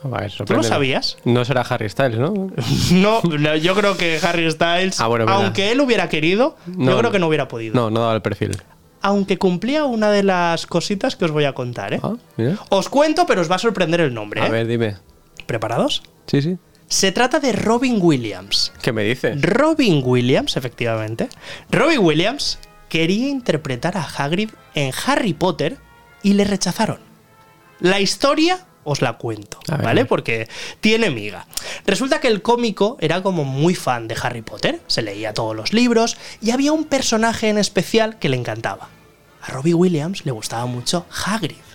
A 0.02 0.08
ver, 0.20 0.32
¿Tú 0.32 0.52
lo 0.52 0.62
sabías? 0.62 1.16
No 1.24 1.44
será 1.46 1.62
Harry 1.62 1.88
Styles, 1.88 2.18
¿no? 2.18 2.50
No, 2.90 3.56
yo 3.56 3.74
creo 3.74 3.96
que 3.96 4.18
Harry 4.22 4.50
Styles, 4.50 5.00
Ah, 5.00 5.06
bueno, 5.06 5.24
verdad. 5.26 5.44
aunque 5.44 5.70
él 5.72 5.80
hubiera 5.80 6.08
querido, 6.10 6.56
yo 6.66 6.98
creo 6.98 7.10
que 7.12 7.18
no 7.20 7.28
hubiera 7.28 7.48
podido. 7.48 7.74
No, 7.74 7.88
no 7.90 8.00
daba 8.00 8.14
el 8.16 8.20
perfil. 8.20 8.54
Aunque 9.04 9.36
cumplía 9.36 9.84
una 9.84 10.10
de 10.10 10.22
las 10.22 10.66
cositas 10.66 11.14
que 11.14 11.26
os 11.26 11.30
voy 11.30 11.44
a 11.44 11.52
contar, 11.52 11.92
¿eh? 11.92 12.00
Ah, 12.02 12.14
mira. 12.38 12.56
Os 12.70 12.88
cuento, 12.88 13.26
pero 13.26 13.42
os 13.42 13.50
va 13.50 13.56
a 13.56 13.58
sorprender 13.58 14.00
el 14.00 14.14
nombre. 14.14 14.40
A 14.40 14.46
¿eh? 14.46 14.50
ver, 14.50 14.66
dime. 14.66 14.96
¿Preparados? 15.44 16.02
Sí, 16.26 16.40
sí. 16.40 16.56
Se 16.88 17.12
trata 17.12 17.38
de 17.38 17.52
Robin 17.52 17.98
Williams. 18.00 18.72
¿Qué 18.80 18.92
me 18.92 19.04
dices? 19.04 19.42
Robin 19.42 20.00
Williams, 20.02 20.56
efectivamente. 20.56 21.28
Robin 21.70 21.98
Williams 21.98 22.58
quería 22.88 23.28
interpretar 23.28 23.98
a 23.98 24.04
Hagrid 24.04 24.48
en 24.74 24.90
Harry 25.04 25.34
Potter 25.34 25.76
y 26.22 26.32
le 26.32 26.44
rechazaron. 26.44 27.00
La 27.80 28.00
historia 28.00 28.64
os 28.84 29.02
la 29.02 29.14
cuento, 29.14 29.58
¿vale? 29.82 30.04
Porque 30.04 30.48
tiene 30.80 31.10
miga. 31.10 31.46
Resulta 31.86 32.20
que 32.20 32.28
el 32.28 32.42
cómico 32.42 32.96
era 33.00 33.22
como 33.22 33.44
muy 33.44 33.74
fan 33.74 34.08
de 34.08 34.16
Harry 34.22 34.42
Potter, 34.42 34.80
se 34.86 35.02
leía 35.02 35.34
todos 35.34 35.56
los 35.56 35.72
libros 35.72 36.16
y 36.40 36.50
había 36.50 36.72
un 36.72 36.84
personaje 36.84 37.48
en 37.48 37.58
especial 37.58 38.18
que 38.18 38.28
le 38.28 38.36
encantaba. 38.36 38.88
A 39.42 39.50
Robin 39.50 39.74
Williams 39.74 40.24
le 40.24 40.32
gustaba 40.32 40.66
mucho 40.66 41.06
Hagrid. 41.26 41.73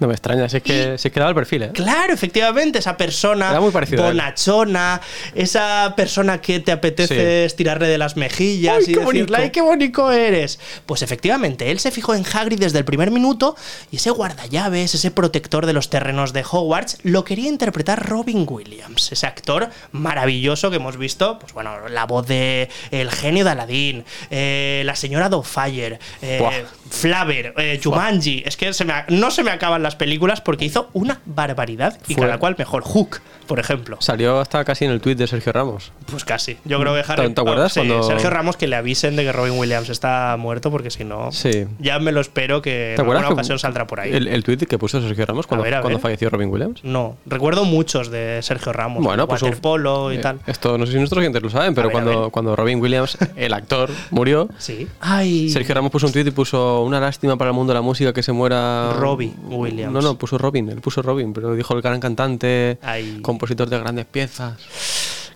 No 0.00 0.06
me 0.08 0.14
extraña, 0.14 0.48
si 0.48 0.56
es 0.56 0.62
que, 0.62 0.98
si 0.98 1.08
es 1.08 1.14
que 1.14 1.20
daba 1.20 1.28
el 1.30 1.34
perfil, 1.34 1.62
¿eh? 1.64 1.70
Claro, 1.72 2.12
efectivamente, 2.12 2.78
esa 2.78 2.96
persona 2.96 3.60
muy 3.60 3.70
bonachona, 3.70 5.00
esa 5.34 5.92
persona 5.96 6.40
que 6.40 6.60
te 6.60 6.72
apetece 6.72 7.10
Sí. 7.10 7.46
estirarle 7.46 7.86
de 7.88 7.98
las 7.98 8.16
mejillas 8.16 8.76
¡Ay, 8.78 8.84
y 8.88 8.94
qué 8.94 9.00
decirle! 9.00 9.36
¡ay, 9.36 9.50
qué 9.50 9.60
bonito 9.60 10.10
eres! 10.10 10.58
Pues 10.86 11.02
efectivamente, 11.02 11.70
él 11.70 11.78
se 11.80 11.90
fijó 11.90 12.14
en 12.14 12.24
Hagrid 12.24 12.58
desde 12.58 12.78
el 12.78 12.84
primer 12.84 13.10
minuto 13.10 13.56
y 13.90 13.96
ese 13.96 14.10
guardallaves, 14.10 14.94
ese 14.94 15.10
protector 15.10 15.66
de 15.66 15.72
los 15.72 15.90
terrenos 15.90 16.32
de 16.32 16.44
Hogwarts, 16.50 16.98
lo 17.02 17.24
quería 17.24 17.48
interpretar 17.48 18.08
Robin 18.08 18.46
Williams, 18.48 19.12
ese 19.12 19.26
actor 19.26 19.68
maravilloso 19.92 20.70
que 20.70 20.76
hemos 20.76 20.96
visto, 20.96 21.38
pues 21.38 21.52
bueno, 21.52 21.88
la 21.88 22.06
voz 22.06 22.26
de 22.26 22.68
El 22.90 23.10
genio 23.10 23.44
de 23.44 23.50
Aladdin, 23.50 24.04
eh, 24.30 24.82
la 24.86 24.96
señora 24.96 25.28
Doubtfire, 25.28 25.98
eh. 26.22 26.64
Flaver, 26.90 27.54
eh, 27.56 27.80
Jumanji, 27.82 28.42
es 28.44 28.56
que 28.56 28.72
se 28.72 28.84
me, 28.84 28.94
no 29.08 29.30
se 29.30 29.44
me 29.44 29.50
acaban 29.52 29.82
las 29.82 29.89
películas 29.96 30.40
porque 30.40 30.64
hizo 30.64 30.88
una 30.92 31.20
barbaridad 31.26 31.98
y 32.08 32.14
Fue- 32.14 32.24
cada 32.26 32.38
cual 32.38 32.54
mejor. 32.58 32.82
Hook, 32.82 33.20
por 33.46 33.58
ejemplo. 33.58 33.96
Salió 34.00 34.40
hasta 34.40 34.64
casi 34.64 34.84
en 34.84 34.90
el 34.90 35.00
tweet 35.00 35.16
de 35.16 35.26
Sergio 35.26 35.52
Ramos. 35.52 35.92
Pues 36.10 36.24
casi. 36.24 36.56
Yo 36.64 36.78
creo 36.80 36.94
que 36.94 37.00
Harry 37.12 37.28
¿Te- 37.28 37.34
te 37.34 37.40
acuerdas 37.40 37.72
sí, 37.72 37.80
cuando- 37.80 38.02
Sergio 38.02 38.30
Ramos 38.30 38.56
que 38.56 38.66
le 38.66 38.76
avisen 38.76 39.16
de 39.16 39.24
que 39.24 39.32
Robin 39.32 39.58
Williams 39.58 39.88
está 39.88 40.36
muerto 40.38 40.70
porque 40.70 40.90
si 40.90 41.04
no 41.04 41.32
Sí. 41.32 41.66
ya 41.78 41.98
me 41.98 42.12
lo 42.12 42.20
espero 42.20 42.62
que 42.62 42.90
en 42.90 42.96
¿Te 42.96 43.02
acuerdas 43.02 43.22
alguna 43.24 43.34
ocasión 43.34 43.58
saldrá 43.58 43.86
por 43.86 44.00
ahí. 44.00 44.12
El, 44.12 44.28
el 44.28 44.44
tweet 44.44 44.58
que 44.58 44.78
puso 44.78 45.00
Sergio 45.00 45.26
Ramos 45.26 45.46
cuando, 45.46 45.64
ver, 45.64 45.74
a 45.74 45.80
cuando 45.80 45.98
ver. 45.98 46.02
falleció 46.02 46.30
Robin 46.30 46.48
Williams? 46.50 46.80
No, 46.84 47.16
recuerdo 47.26 47.64
muchos 47.64 48.10
de 48.10 48.40
Sergio 48.42 48.72
Ramos, 48.72 49.02
Bueno, 49.02 49.26
pues 49.28 49.42
waterpolo 49.42 50.12
y 50.12 50.16
eh, 50.16 50.18
tal. 50.20 50.40
Esto 50.46 50.76
no 50.78 50.86
sé 50.86 50.92
si 50.92 50.98
nuestros 50.98 51.18
oyentes 51.20 51.42
lo 51.42 51.50
saben, 51.50 51.74
pero 51.74 51.88
ver, 51.88 51.92
cuando, 51.92 52.30
cuando 52.30 52.56
Robin 52.56 52.80
Williams, 52.80 53.18
el 53.36 53.52
actor, 53.52 53.90
murió, 54.10 54.48
Sí. 54.58 54.86
Ay. 55.00 55.48
Sergio 55.50 55.74
Ramos 55.74 55.90
puso 55.90 56.06
un 56.06 56.12
tweet 56.12 56.26
y 56.26 56.30
puso 56.30 56.82
una 56.82 57.00
lástima 57.00 57.36
para 57.36 57.50
el 57.50 57.54
mundo 57.56 57.72
de 57.72 57.78
la 57.78 57.82
música 57.82 58.12
que 58.12 58.22
se 58.22 58.32
muera. 58.32 58.92
Robbie 58.94 59.32
Williams. 59.48 59.79
No, 59.88 60.00
no, 60.00 60.18
puso 60.18 60.36
Robin, 60.38 60.68
él 60.68 60.80
puso 60.80 61.00
Robin, 61.02 61.32
pero 61.32 61.54
dijo 61.54 61.74
el 61.74 61.82
gran 61.82 62.00
cantante, 62.00 62.78
Ay. 62.82 63.20
compositor 63.22 63.68
de 63.70 63.78
grandes 63.78 64.06
piezas. 64.06 64.54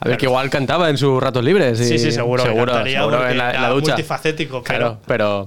A 0.00 0.08
ver, 0.08 0.18
que 0.18 0.26
igual 0.26 0.50
cantaba 0.50 0.90
en 0.90 0.98
sus 0.98 1.22
ratos 1.22 1.42
libres. 1.44 1.80
y- 1.80 1.84
Sí, 1.86 1.98
sí, 1.98 2.12
seguro. 2.12 2.42
que 2.42 2.50
Seguro, 2.50 2.72
cantaría 2.72 2.98
seguro 2.98 3.28
en 3.28 3.38
la, 3.38 3.52
la 3.52 3.68
ducha. 3.70 3.92
multifacético, 3.92 4.62
Claro, 4.62 4.98
pero 5.06 5.46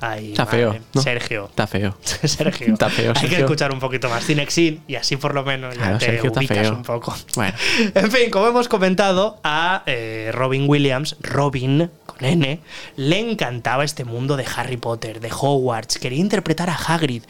Ay, 0.00 0.30
está 0.30 0.46
feo. 0.46 0.76
¿no? 0.94 1.02
Sergio. 1.02 1.46
Está 1.50 1.66
feo. 1.66 1.96
Sergio. 2.02 2.72
Está 2.72 2.88
feo, 2.88 3.08
Hay 3.10 3.14
que 3.14 3.20
Sergio. 3.28 3.38
escuchar 3.44 3.72
un 3.72 3.78
poquito 3.80 4.08
más 4.08 4.24
Cinexin 4.24 4.82
y 4.88 4.94
así 4.96 5.16
por 5.16 5.32
lo 5.34 5.44
menos 5.44 5.74
ya 5.74 5.80
Claro, 5.80 5.98
te 5.98 6.06
Sergio 6.06 6.32
ubicas 6.32 6.58
feo. 6.58 6.72
un 6.74 6.82
poco. 6.82 7.14
Bueno. 7.36 7.54
En 7.94 8.10
fin, 8.10 8.30
como 8.30 8.48
hemos 8.48 8.66
comentado, 8.68 9.38
a 9.44 9.82
eh, 9.86 10.30
Robin 10.32 10.68
Williams, 10.68 11.16
Robin 11.20 11.90
con 12.06 12.24
N, 12.24 12.60
le 12.96 13.18
encantaba 13.18 13.84
este 13.84 14.04
mundo 14.04 14.36
de 14.36 14.44
Harry 14.56 14.76
Potter, 14.76 15.20
de 15.20 15.30
Hogwarts, 15.30 15.98
quería 15.98 16.18
interpretar 16.18 16.68
a 16.70 16.74
Hagrid. 16.74 17.22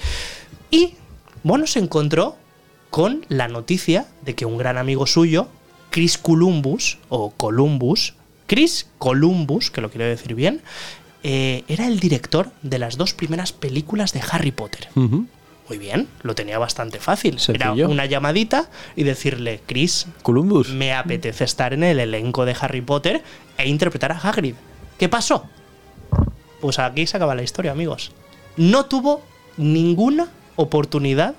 Y, 0.73 0.95
bueno, 1.45 1.69
se 1.69 1.79
encontró 1.79 2.37
con 2.91 3.25
la 3.29 3.47
noticia 3.47 4.07
de 4.23 4.35
que 4.35 4.47
un 4.47 4.57
gran 4.57 4.79
amigo 4.79 5.07
suyo, 5.07 5.47
Chris 5.91 6.19
Columbus, 6.19 6.99
o 7.11 7.31
Columbus, 7.31 8.15
Chris 8.47 8.89
Columbus, 8.99 9.71
que 9.71 9.83
lo 9.83 9.91
quiero 9.91 10.07
decir 10.07 10.35
bien, 10.35 10.63
eh, 11.23 11.63
era 11.69 11.87
el 11.87 12.01
director 12.01 12.51
de 12.63 12.79
las 12.79 12.97
dos 12.97 13.13
primeras 13.13 13.53
películas 13.53 14.13
de 14.15 14.23
Harry 14.31 14.51
Potter. 14.51 14.89
Muy 14.95 15.79
bien, 15.79 16.09
lo 16.23 16.35
tenía 16.35 16.59
bastante 16.59 16.99
fácil. 16.99 17.39
Sencillo. 17.39 17.75
Era 17.75 17.89
una 17.89 18.07
llamadita 18.07 18.71
y 18.97 19.05
decirle, 19.05 19.61
Chris, 19.67 20.07
Columbus. 20.23 20.71
me 20.71 20.95
apetece 20.95 21.45
estar 21.45 21.75
en 21.75 21.85
el 21.85 22.01
elenco 22.01 22.47
de 22.47 22.57
Harry 22.59 22.81
Potter 22.81 23.23
e 23.59 23.69
interpretar 23.69 24.11
a 24.13 24.19
Hagrid. 24.19 24.55
¿Qué 24.99 25.09
pasó? 25.09 25.49
Pues 26.61 26.79
aquí 26.79 27.07
se 27.07 27.19
acaba 27.19 27.35
la 27.35 27.43
historia, 27.43 27.73
amigos. 27.73 28.13
No 28.57 28.87
tuvo 28.87 29.23
ninguna 29.57 30.29
oportunidad 30.57 31.35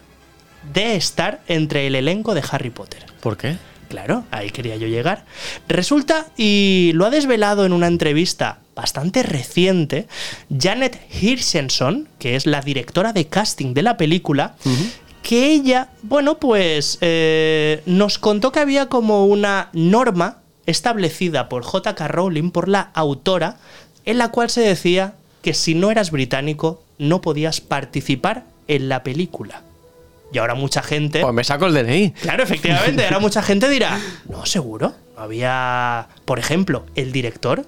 de 0.74 0.96
estar 0.96 1.42
entre 1.48 1.88
el 1.88 1.96
elenco 1.96 2.34
de 2.34 2.44
Harry 2.50 2.70
Potter. 2.70 3.06
¿Por 3.22 3.38
qué? 3.38 3.58
Claro, 3.90 4.24
ahí 4.32 4.50
quería 4.50 4.76
yo 4.76 4.88
llegar. 4.88 5.26
Resulta, 5.68 6.28
y 6.36 6.92
lo 6.96 7.06
ha 7.06 7.10
desvelado 7.10 7.66
en 7.66 7.74
una 7.74 7.88
entrevista 7.88 8.60
bastante 8.76 9.22
reciente, 9.22 10.08
Janet 10.58 11.00
Hirshenson, 11.22 12.08
que 12.18 12.36
es 12.36 12.48
la 12.48 12.62
directora 12.62 13.14
de 13.14 13.28
casting 13.28 13.74
de 13.74 13.84
la 13.84 13.98
película, 13.98 14.56
que 15.22 15.52
ella, 15.52 15.90
bueno, 16.02 16.40
pues 16.40 16.98
eh, 17.02 17.84
nos 17.86 18.18
contó 18.18 18.52
que 18.52 18.62
había 18.62 18.88
como 18.88 19.26
una 19.28 19.70
norma 19.74 20.40
establecida 20.66 21.50
por 21.50 21.64
J.K. 21.64 22.08
Rowling, 22.08 22.50
por 22.50 22.70
la 22.70 22.90
autora, 22.96 23.58
en 24.06 24.18
la 24.18 24.30
cual 24.30 24.50
se 24.50 24.62
decía 24.62 25.14
que 25.44 25.54
si 25.54 25.76
no 25.76 25.92
eras 25.92 26.10
británico 26.10 26.84
no 26.98 27.22
podías 27.22 27.62
participar 27.62 28.46
en 28.68 28.90
la 28.90 29.04
película. 29.04 29.62
Y 30.32 30.40
ahora 30.40 30.56
mucha 30.56 30.82
gente... 30.82 31.22
Pues 31.22 31.34
me 31.34 31.44
saco 31.44 31.68
el 31.68 31.74
DNI. 31.74 32.12
Claro, 32.12 32.44
efectivamente. 32.44 33.04
Ahora 33.06 33.20
mucha 33.20 33.44
gente 33.44 33.70
dirá, 33.70 34.00
no, 34.28 34.46
seguro. 34.46 34.94
No 35.16 35.24
había, 35.24 36.08
por 36.26 36.40
ejemplo, 36.40 36.86
el 36.96 37.12
director, 37.12 37.66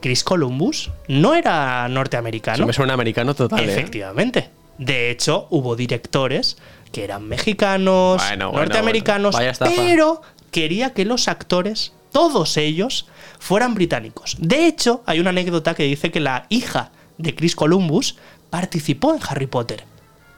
Chris 0.00 0.24
Columbus, 0.24 0.90
no 1.06 1.34
era 1.34 1.84
Eso 1.84 1.94
norteamericano. 1.94 2.66
me 2.66 2.72
suena 2.72 2.94
americano 2.94 3.34
total. 3.34 3.60
¿eh? 3.60 3.72
Efectivamente. 3.72 4.48
De 4.78 5.10
hecho, 5.10 5.48
hubo 5.50 5.76
directores 5.76 6.56
que 6.92 7.04
eran 7.04 7.28
mexicanos, 7.28 8.22
Bueno, 8.26 8.50
bueno, 8.50 8.64
norteamericanos, 8.64 9.34
bueno. 9.34 9.52
Pero 9.76 10.22
quería 10.50 10.94
que 10.94 11.04
los 11.04 11.28
actores, 11.28 11.92
todos 12.12 12.56
ellos, 12.56 13.06
fueran 13.38 13.74
británicos. 13.74 14.36
De 14.38 14.66
hecho, 14.66 15.02
hay 15.04 15.20
una 15.20 15.30
anécdota 15.30 15.74
que 15.74 15.82
dice 15.82 16.10
que 16.10 16.20
la 16.20 16.46
hija 16.48 16.90
de 17.18 17.34
Chris 17.34 17.54
Columbus 17.54 18.16
participó 18.50 19.14
en 19.14 19.20
Harry 19.28 19.46
Potter. 19.46 19.84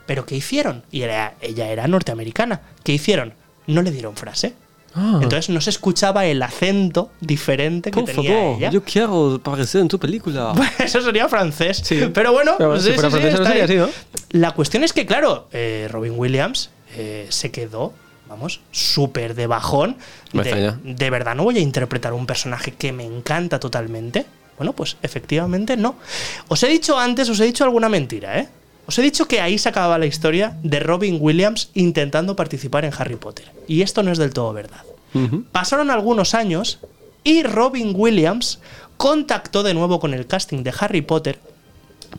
¿Pero 0.07 0.27
qué 0.27 0.37
hicieron? 0.37 0.83
Y 0.91 1.03
era- 1.03 1.35
ella 1.41 1.69
era 1.69 1.87
norteamericana. 1.89 2.61
¿Qué 2.83 2.93
hicieron? 2.93 3.35
No 3.67 3.83
le 3.83 3.91
dieron 3.91 4.17
frase. 4.17 4.55
Ah. 4.95 5.21
Entonces 5.23 5.51
no 5.51 5.61
se 5.61 5.71
escuchaba 5.71 6.27
el 6.27 6.43
acento 6.43 7.13
diferente 7.21 7.93
que 7.93 8.01
Por 8.01 8.05
tenía 8.11 8.33
favor, 8.33 8.57
ella. 8.59 8.71
yo 8.71 8.83
quiero 8.83 9.35
aparecer 9.37 9.81
en 9.83 9.89
tu 9.89 10.01
película. 10.01 10.53
Eso 10.81 11.01
sería 11.01 11.29
francés. 11.29 11.81
Sí. 11.85 12.01
Pero 12.13 12.33
bueno, 12.33 12.57
Pero 12.59 12.77
sí, 12.81 12.89
si 12.91 12.95
fuera 12.95 13.09
sí, 13.11 13.17
sí, 13.17 13.21
francés, 13.23 13.39
no 13.41 13.45
está 13.47 13.57
sería 13.57 13.85
ahí. 13.85 13.91
así, 13.91 14.03
La 14.31 14.51
cuestión 14.51 14.83
es 14.83 14.93
que, 14.93 15.07
claro, 15.07 15.49
eh, 15.53 15.87
Robin 15.93 16.15
Williams 16.17 16.71
eh, 16.97 17.27
se 17.29 17.53
quedó, 17.53 17.93
vamos, 18.29 18.63
súper 18.73 19.37
de 19.37 19.47
bajón. 19.47 19.97
De 20.33 21.11
verdad 21.11 21.37
no 21.37 21.45
voy 21.45 21.59
a 21.59 21.61
interpretar 21.61 22.13
un 22.13 22.27
personaje 22.27 22.73
que 22.73 22.91
me 22.93 23.05
encanta 23.05 23.61
totalmente. 23.61 24.27
Bueno, 24.57 24.73
pues 24.73 24.97
efectivamente 25.03 25.77
no. 25.77 25.95
Os 26.49 26.63
he 26.65 26.69
dicho 26.69 26.99
antes, 26.99 27.29
os 27.29 27.39
he 27.39 27.45
dicho 27.45 27.63
alguna 27.63 27.89
mentira, 27.89 28.39
¿eh? 28.41 28.49
Os 28.87 28.99
he 28.99 29.03
dicho 29.03 29.27
que 29.27 29.41
ahí 29.41 29.59
se 29.59 29.69
acababa 29.69 29.99
la 29.99 30.07
historia 30.07 30.57
de 30.63 30.81
Robin 30.81 31.19
Williams 31.21 31.71
intentando 31.75 32.37
participar 32.37 32.85
en 32.85 32.93
Harry 32.97 33.17
Potter. 33.17 33.51
Y 33.69 33.83
esto 33.83 34.03
no 34.03 34.11
es 34.11 34.19
del 34.19 34.33
todo 34.33 34.53
verdad. 34.53 34.83
Pasaron 35.53 35.91
algunos 35.91 36.35
años 36.35 36.79
y 37.25 37.43
Robin 37.43 37.93
Williams 37.95 38.61
contactó 38.97 39.63
de 39.63 39.75
nuevo 39.75 39.99
con 39.99 40.15
el 40.15 40.27
casting 40.27 40.63
de 40.63 40.73
Harry 40.79 41.03
Potter 41.03 41.41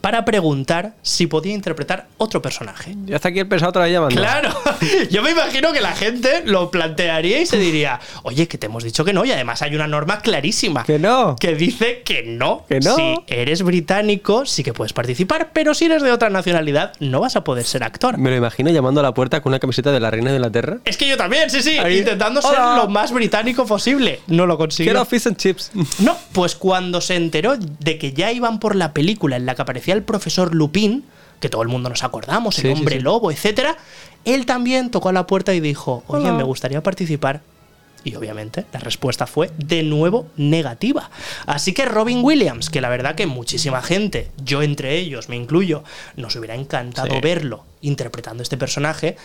para 0.00 0.24
preguntar 0.24 0.94
si 1.02 1.26
podía 1.26 1.52
interpretar 1.52 2.06
otro 2.16 2.42
personaje. 2.42 2.94
Ya 3.04 3.16
está 3.16 3.28
aquí 3.28 3.40
el 3.40 3.48
pesado 3.48 3.70
otra 3.70 3.84
vez 3.84 3.92
llamando. 3.92 4.20
Claro, 4.20 4.50
yo 5.10 5.22
me 5.22 5.30
imagino 5.30 5.72
que 5.72 5.80
la 5.80 5.92
gente 5.92 6.42
lo 6.44 6.70
plantearía 6.70 7.40
y 7.40 7.46
se 7.46 7.58
diría, 7.58 8.00
oye, 8.22 8.48
que 8.48 8.58
te 8.58 8.66
hemos 8.66 8.84
dicho 8.84 9.04
que 9.04 9.12
no, 9.12 9.24
y 9.24 9.32
además 9.32 9.62
hay 9.62 9.74
una 9.74 9.86
norma 9.86 10.20
clarísima. 10.20 10.84
Que 10.84 10.98
no. 10.98 11.36
Que 11.36 11.54
dice 11.54 12.02
que 12.04 12.22
no. 12.22 12.64
Que 12.68 12.80
no. 12.80 12.96
Si 12.96 13.14
eres 13.26 13.62
británico, 13.62 14.46
sí 14.46 14.62
que 14.62 14.72
puedes 14.72 14.92
participar, 14.92 15.50
pero 15.52 15.74
si 15.74 15.86
eres 15.86 16.02
de 16.02 16.12
otra 16.12 16.30
nacionalidad, 16.30 16.92
no 17.00 17.20
vas 17.20 17.36
a 17.36 17.44
poder 17.44 17.64
ser 17.64 17.84
actor. 17.84 18.18
Me 18.18 18.30
lo 18.30 18.36
imagino 18.36 18.70
llamando 18.70 19.00
a 19.00 19.02
la 19.02 19.14
puerta 19.14 19.40
con 19.42 19.50
una 19.50 19.58
camiseta 19.58 19.92
de 19.92 20.00
la 20.00 20.10
reina 20.10 20.30
de 20.30 20.36
Inglaterra. 20.36 20.78
Es 20.84 20.96
que 20.96 21.06
yo 21.08 21.16
también, 21.16 21.50
sí, 21.50 21.62
sí, 21.62 21.78
Ahí. 21.78 21.98
intentando 21.98 22.40
ser 22.42 22.58
lo 22.76 22.88
más 22.88 23.12
británico 23.12 23.66
posible. 23.66 24.20
No 24.26 24.46
lo 24.46 24.56
consiguió. 24.56 24.92
Quiero 24.92 25.04
fish 25.04 25.26
and 25.26 25.36
chips. 25.36 25.70
No, 25.98 26.16
pues 26.32 26.54
cuando 26.54 27.00
se 27.00 27.16
enteró 27.16 27.56
de 27.56 27.98
que 27.98 28.12
ya 28.12 28.32
iban 28.32 28.58
por 28.58 28.76
la 28.76 28.92
película 28.92 29.36
en 29.36 29.46
la 29.46 29.54
que 29.54 29.62
aparecía 29.82 29.94
el 29.94 30.02
profesor 30.04 30.54
Lupin, 30.54 31.04
que 31.40 31.48
todo 31.48 31.62
el 31.62 31.68
mundo 31.68 31.88
nos 31.88 32.04
acordamos, 32.04 32.56
el 32.58 32.62
Sí, 32.62 32.68
sí, 32.68 32.78
hombre 32.78 32.96
sí. 32.96 33.02
lobo, 33.02 33.30
etcétera, 33.32 33.76
él 34.24 34.46
también 34.46 34.90
tocó 34.90 35.08
a 35.08 35.12
la 35.12 35.26
puerta 35.26 35.52
y 35.54 35.60
dijo, 35.60 36.04
oye, 36.06 36.24
Hola. 36.28 36.34
me 36.34 36.44
gustaría 36.44 36.82
participar. 36.82 37.40
Y 38.04 38.16
obviamente 38.16 38.64
la 38.72 38.80
respuesta 38.80 39.26
fue 39.28 39.50
de 39.58 39.82
nuevo 39.84 40.26
negativa. 40.36 41.08
Así 41.46 41.72
que 41.72 41.84
Robin 41.84 42.18
Williams, 42.24 42.68
que 42.68 42.80
la 42.80 42.88
verdad 42.88 43.14
que 43.14 43.26
muchísima 43.26 43.80
gente, 43.80 44.28
yo 44.44 44.62
entre 44.62 44.96
ellos 44.98 45.28
me 45.28 45.36
incluyo, 45.36 45.84
nos 46.16 46.34
hubiera 46.34 46.56
encantado 46.56 47.14
Sí. 47.14 47.20
verlo 47.20 47.64
interpretando 47.80 48.42
este 48.42 48.56
personaje, 48.56 49.16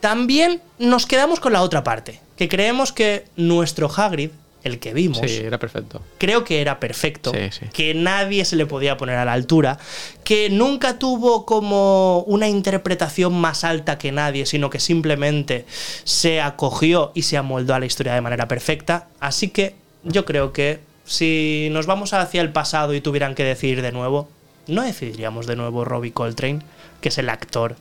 también 0.00 0.60
nos 0.78 1.06
quedamos 1.06 1.40
con 1.40 1.52
la 1.52 1.62
otra 1.62 1.82
parte, 1.84 2.20
que 2.36 2.48
creemos 2.48 2.92
que 2.92 3.24
nuestro 3.36 3.88
Hagrid, 3.94 4.30
el 4.64 4.78
que 4.78 4.92
vimos, 4.94 5.18
Sí, 5.18 5.36
era 5.44 5.58
perfecto. 5.58 6.02
creo 6.18 6.44
que 6.44 6.60
era 6.60 6.78
perfecto, 6.80 7.32
Sí, 7.32 7.50
sí. 7.50 7.66
que 7.72 7.94
nadie 7.94 8.44
se 8.44 8.56
le 8.56 8.66
podía 8.66 8.96
poner 8.96 9.16
a 9.16 9.24
la 9.24 9.32
altura, 9.32 9.78
que 10.24 10.50
nunca 10.50 10.98
tuvo 10.98 11.46
como 11.46 12.20
una 12.26 12.48
interpretación 12.48 13.32
más 13.40 13.64
alta 13.64 13.96
que 13.98 14.12
nadie, 14.12 14.46
sino 14.46 14.68
que 14.70 14.80
simplemente 14.80 15.64
se 16.04 16.40
acogió 16.40 17.12
y 17.14 17.22
se 17.22 17.36
amoldó 17.36 17.74
a 17.74 17.78
la 17.80 17.86
historia 17.86 18.14
de 18.14 18.20
manera 18.20 18.48
perfecta. 18.48 19.08
Así 19.20 19.48
que 19.48 19.74
yo 20.04 20.24
creo 20.24 20.52
que 20.52 20.80
si 21.04 21.68
nos 21.72 21.86
vamos 21.86 22.12
hacia 22.12 22.40
el 22.40 22.52
pasado 22.52 22.94
y 22.94 23.00
tuvieran 23.00 23.34
que 23.34 23.44
decidir 23.44 23.82
de 23.82 23.92
nuevo, 23.92 24.28
no 24.66 24.82
decidiríamos 24.82 25.46
de 25.46 25.56
nuevo 25.56 25.84
Robbie 25.84 26.12
Coltrane, 26.12 26.60
que 27.00 27.08
es 27.08 27.18
el 27.18 27.28
actor 27.30 27.76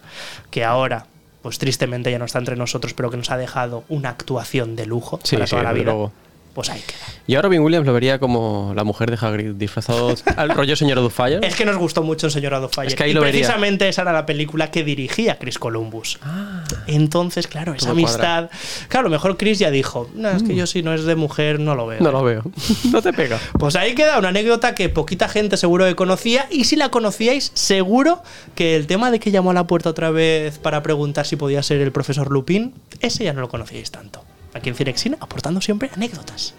que 0.50 0.64
ahora, 0.64 1.06
pues 1.42 1.60
tristemente 1.60 2.10
ya 2.10 2.18
no 2.20 2.26
está 2.26 2.40
entre 2.40 2.56
nosotros, 2.56 2.94
pero 2.94 3.12
que 3.12 3.18
nos 3.18 3.30
ha 3.32 3.38
dejado 3.38 3.84
una 3.90 4.10
actuación 4.10 4.76
de 4.76 4.86
lujo 4.86 5.20
Sí, 5.24 5.36
para 5.36 5.46
sí, 5.46 5.52
toda 5.52 5.64
la 5.64 5.74
vida. 5.74 5.86
luego. 5.92 6.12
Pues 6.60 6.70
ahí 6.72 6.82
queda. 6.86 7.00
Y 7.25 7.36
ahora 7.36 7.48
Robin 7.48 7.62
Williams 7.62 7.88
lo 7.88 7.94
vería 7.94 8.20
como 8.20 8.74
la 8.75 8.84
mujer 8.84 9.10
de 9.10 9.25
Hagrid, 9.25 9.51
disfrazado 9.54 10.13
al 10.36 10.50
rollo 10.50 10.75
señor 10.75 11.00
Dufire. 11.00 11.39
Es 11.42 11.56
que 11.56 11.63
nos 11.63 11.78
gustó 11.78 12.04
mucho 12.04 12.25
el 12.25 12.34
señor 12.34 12.54
Adolfo 12.54 12.82
Es 12.82 12.96
que 12.96 13.04
ahí 13.04 13.12
y 13.12 13.13
lo 13.13 13.22
vería. 13.22 13.44
precisamente 13.44 13.88
esa 13.88 14.01
era 14.01 14.12
la 14.12 14.25
película 14.25 14.70
que 14.70 14.84
dirigía 14.84 15.39
Chris 15.39 15.58
Columbus. 15.58 16.20
Ah. 16.22 16.66
Entonces, 16.88 17.48
claro, 17.48 17.75
esa 17.75 17.92
amistad. 17.92 18.50
Claro, 18.89 19.06
a 19.06 19.10
lo 19.10 19.16
mejor 19.16 19.38
Chris 19.38 19.58
ya 19.58 19.72
dijo: 19.72 20.10
No, 20.16 20.30
es 20.32 20.44
que 20.44 20.54
yo 20.54 20.68
si 20.68 20.84
no 20.84 20.94
es 20.94 21.06
de 21.06 21.16
mujer 21.16 21.62
no 21.62 21.75
lo 21.75 21.88
veo. 21.88 22.01
No 22.01 22.12
lo 22.12 22.24
veo. 22.24 22.44
no 22.92 23.01
te 23.01 23.13
pega. 23.13 23.39
Pues 23.58 23.78
ahí 23.78 23.96
queda 23.96 24.20
una 24.20 24.28
anécdota 24.28 24.75
que 24.75 24.89
poquita 24.89 25.30
gente 25.30 25.56
seguro 25.56 25.86
que 25.86 25.96
conocía. 25.96 26.46
Y 26.51 26.66
si 26.66 26.75
la 26.75 26.92
conocíais, 26.92 27.54
seguro 27.54 28.22
que 28.56 28.75
el 28.75 28.86
tema 28.86 29.12
de 29.12 29.22
que 29.22 29.32
llamó 29.32 29.51
a 29.51 29.54
la 29.54 29.66
puerta 29.66 29.89
otra 29.89 30.10
vez 30.10 30.58
para 30.58 30.84
preguntar 30.84 31.25
si 31.25 31.38
podía 31.38 31.63
ser 31.63 31.80
el 31.80 31.94
profesor 31.94 32.30
Lupin, 32.30 32.74
ese 33.00 33.24
ya 33.24 33.32
no 33.32 33.39
lo 33.39 33.48
conocíais 33.48 33.92
tanto. 33.92 34.25
Aquí 34.60 34.68
en 34.68 34.75
Cinexin 34.75 35.16
aportando 35.22 35.62
siempre 35.62 35.89
anécdotas. 35.96 36.54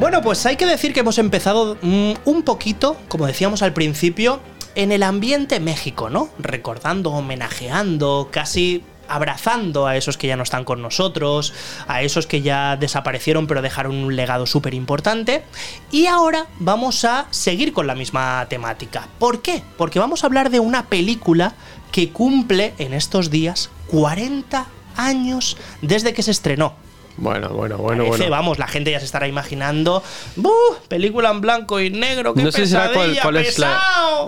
Bueno, 0.00 0.22
pues 0.22 0.44
hay 0.44 0.56
que 0.56 0.66
decir 0.66 0.92
que 0.92 1.00
hemos 1.00 1.18
empezado 1.18 1.78
mm, 1.80 2.14
un 2.24 2.42
poquito, 2.42 2.96
como 3.06 3.26
decíamos 3.26 3.62
al 3.62 3.72
principio, 3.72 4.40
en 4.74 4.90
el 4.90 5.04
ambiente 5.04 5.60
México, 5.60 6.10
¿no? 6.10 6.30
Recordando, 6.40 7.12
homenajeando, 7.12 8.28
casi 8.32 8.82
abrazando 9.08 9.86
a 9.86 9.96
esos 9.96 10.16
que 10.16 10.26
ya 10.26 10.36
no 10.36 10.42
están 10.42 10.64
con 10.64 10.82
nosotros, 10.82 11.52
a 11.86 12.02
esos 12.02 12.26
que 12.26 12.42
ya 12.42 12.76
desaparecieron 12.76 13.46
pero 13.46 13.62
dejaron 13.62 13.96
un 13.96 14.16
legado 14.16 14.46
súper 14.46 14.74
importante. 14.74 15.44
Y 15.90 16.06
ahora 16.06 16.46
vamos 16.58 17.04
a 17.04 17.26
seguir 17.30 17.72
con 17.72 17.86
la 17.86 17.94
misma 17.94 18.46
temática. 18.48 19.08
¿Por 19.18 19.42
qué? 19.42 19.62
Porque 19.76 19.98
vamos 19.98 20.22
a 20.22 20.26
hablar 20.26 20.50
de 20.50 20.60
una 20.60 20.86
película 20.86 21.54
que 21.92 22.10
cumple 22.10 22.74
en 22.78 22.92
estos 22.92 23.30
días 23.30 23.70
40 23.88 24.66
años 24.96 25.56
desde 25.82 26.12
que 26.12 26.22
se 26.22 26.30
estrenó. 26.30 26.83
Bueno, 27.16 27.48
bueno, 27.50 27.76
bueno, 27.78 28.04
Parece, 28.04 28.18
bueno. 28.24 28.30
vamos, 28.30 28.58
la 28.58 28.66
gente 28.66 28.90
ya 28.90 28.98
se 28.98 29.04
estará 29.06 29.28
imaginando. 29.28 30.02
¡Buh! 30.36 30.50
Película 30.88 31.30
en 31.30 31.40
blanco 31.40 31.80
y 31.80 31.90
negro, 31.90 32.34
qué 32.34 32.42
No 32.42 32.50
sé 32.50 32.64
si 32.66 32.72
será 32.72 32.86
cuál, 32.92 33.10
pesadilla, 33.10 33.22
cuál 33.22 33.36
es 33.36 33.58
la. 33.58 33.80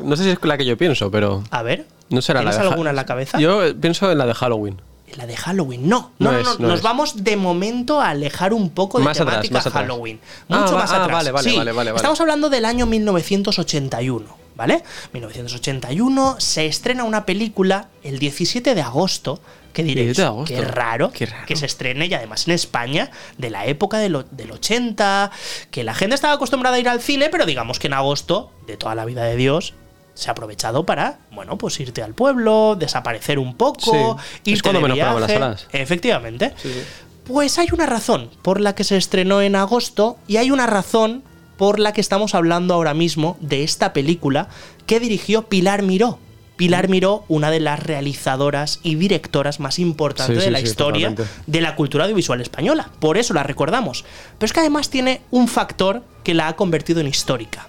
No 0.05 0.17
sé 0.17 0.23
si 0.25 0.31
es 0.31 0.39
la 0.43 0.57
que 0.57 0.65
yo 0.65 0.77
pienso, 0.79 1.11
pero. 1.11 1.43
A 1.51 1.63
ver, 1.63 1.87
No 2.11 2.23
será 2.23 2.41
la 2.43 2.51
¿tienes 2.51 2.63
de 2.63 2.69
Ha- 2.69 2.71
alguna 2.73 2.91
en 2.91 2.97
la 2.97 3.07
cabeza? 3.07 3.39
Yo 3.41 3.65
eh, 3.65 3.75
pienso 3.75 4.11
en 4.13 4.19
la 4.19 4.27
de 4.27 4.35
Halloween. 4.35 4.81
La 5.17 5.27
de 5.27 5.37
Halloween. 5.37 5.89
No, 5.89 6.11
no, 6.19 6.31
No 6.31 6.33
no, 6.33 6.39
es, 6.39 6.45
no, 6.47 6.55
no 6.59 6.69
nos 6.69 6.77
es. 6.79 6.83
vamos 6.83 7.25
de 7.25 7.37
momento 7.37 8.01
a 8.01 8.11
alejar 8.11 8.53
un 8.53 8.71
poco 8.71 8.99
de 8.99 9.05
Más 9.05 9.19
atrás, 9.21 9.35
temática 9.37 9.55
más 9.55 9.67
atrás. 9.67 9.83
Halloween. 9.85 10.21
Ah, 10.49 10.59
Mucho 10.61 10.75
va- 10.75 10.81
más 10.81 10.91
ah, 10.93 10.97
atrás. 11.05 11.17
vale, 11.17 11.31
vale, 11.33 11.51
Sí, 11.51 11.57
vale, 11.57 11.73
vale, 11.73 11.91
vale. 11.91 11.97
Estamos 11.97 12.21
hablando 12.21 12.49
del 12.51 12.65
año 12.65 12.87
1981. 12.87 14.47
¿Vale? 14.57 14.83
1981 15.13 16.37
se 16.39 16.67
estrena 16.67 17.05
una 17.05 17.27
película 17.27 17.89
el 18.03 18.19
17 18.19 18.75
de 18.75 18.81
agosto. 18.83 19.39
Que 19.77 19.85
diréis, 19.85 20.17
17 20.17 20.23
de 20.23 20.27
agosto. 20.27 20.55
qué 20.55 20.61
raro, 20.63 21.11
Qué 21.13 21.27
raro. 21.27 21.47
que 21.47 21.55
se 21.57 21.67
estrene 21.67 22.07
y 22.07 22.15
además 22.15 22.49
en 22.49 22.55
España 22.55 23.11
de 23.39 23.51
la 23.51 23.67
época 23.67 23.99
del, 23.99 24.17
o- 24.17 24.23
del 24.25 24.51
80, 24.53 25.31
que 25.71 25.85
la 25.85 25.95
gente 25.95 26.15
estaba 26.15 26.35
acostumbrada 26.35 26.77
a 26.77 26.81
ir 26.81 26.89
al 26.89 27.01
cine, 27.01 27.29
pero 27.31 27.47
digamos 27.47 27.79
que 27.79 27.87
en 27.89 27.93
agosto, 27.95 28.51
de 28.67 28.77
toda 28.77 28.95
la 28.95 29.05
vida 29.05 29.23
de 29.25 29.37
Dios, 29.37 29.75
se 30.15 30.29
ha 30.29 30.33
aprovechado 30.33 30.87
para, 30.87 31.19
bueno, 31.31 31.59
pues 31.59 31.79
irte 31.79 32.03
al 32.03 32.15
pueblo, 32.15 32.75
desaparecer 32.79 33.39
un 33.39 33.55
poco, 33.55 34.19
Sí. 34.43 34.51
irte 34.51 34.53
Es 34.53 34.63
cuando 34.63 34.79
de 34.81 34.83
menos 34.85 34.99
pagan 34.99 35.21
las 35.21 35.27
viaje. 35.29 35.43
salas. 35.43 35.67
Efectivamente. 35.73 36.55
Pues 37.25 37.59
hay 37.59 37.69
una 37.73 37.87
razón 37.87 38.31
por 38.43 38.61
la 38.61 38.75
que 38.75 38.85
se 38.85 38.97
estrenó 38.97 39.43
en 39.43 39.57
agosto 39.57 40.17
y 40.27 40.37
hay 40.39 40.51
una 40.51 40.67
razón 40.67 41.23
por 41.59 41.79
la 41.81 41.93
que 41.93 42.01
estamos 42.01 42.35
hablando 42.35 42.73
ahora 42.75 42.95
mismo 42.95 43.37
de 43.41 43.63
esta 43.65 43.93
película 43.93 44.49
que 44.87 45.01
dirigió 45.01 45.49
Pilar 45.49 45.83
Miró. 45.83 46.19
Pilar 46.57 46.89
Miró, 46.89 47.25
una 47.29 47.51
de 47.51 47.61
las 47.61 47.83
realizadoras 47.83 48.81
y 48.83 48.95
directoras 48.95 49.61
más 49.61 49.79
importantes 49.79 50.37
Sí, 50.37 50.41
sí, 50.41 50.47
de 50.47 50.51
la 50.51 50.59
sí, 50.59 50.65
historia 50.65 51.11
totalmente. 51.11 51.43
de 51.47 51.61
la 51.61 51.77
cultura 51.77 52.05
audiovisual 52.05 52.41
española. 52.41 52.91
Por 52.99 53.19
eso 53.19 53.35
la 53.35 53.43
recordamos. 53.43 54.05
Pero 54.39 54.47
es 54.47 54.53
que 54.53 54.61
además 54.61 54.89
tiene 54.91 55.21
un 55.31 55.49
factor 55.49 56.03
que 56.25 56.35
la 56.35 56.49
ha 56.49 56.57
convertido 56.57 57.01
en 57.01 57.07
histórica. 57.09 57.69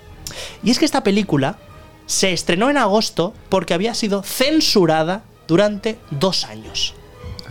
Y 0.64 0.72
es 0.72 0.80
que 0.80 0.86
esta 0.86 1.04
película 1.04 1.58
se 2.06 2.32
estrenó 2.32 2.70
en 2.70 2.78
agosto 2.78 3.34
porque 3.50 3.74
había 3.74 3.94
sido 3.94 4.24
censurada 4.24 5.24
durante 5.48 6.00
dos 6.12 6.46
años. 6.46 6.94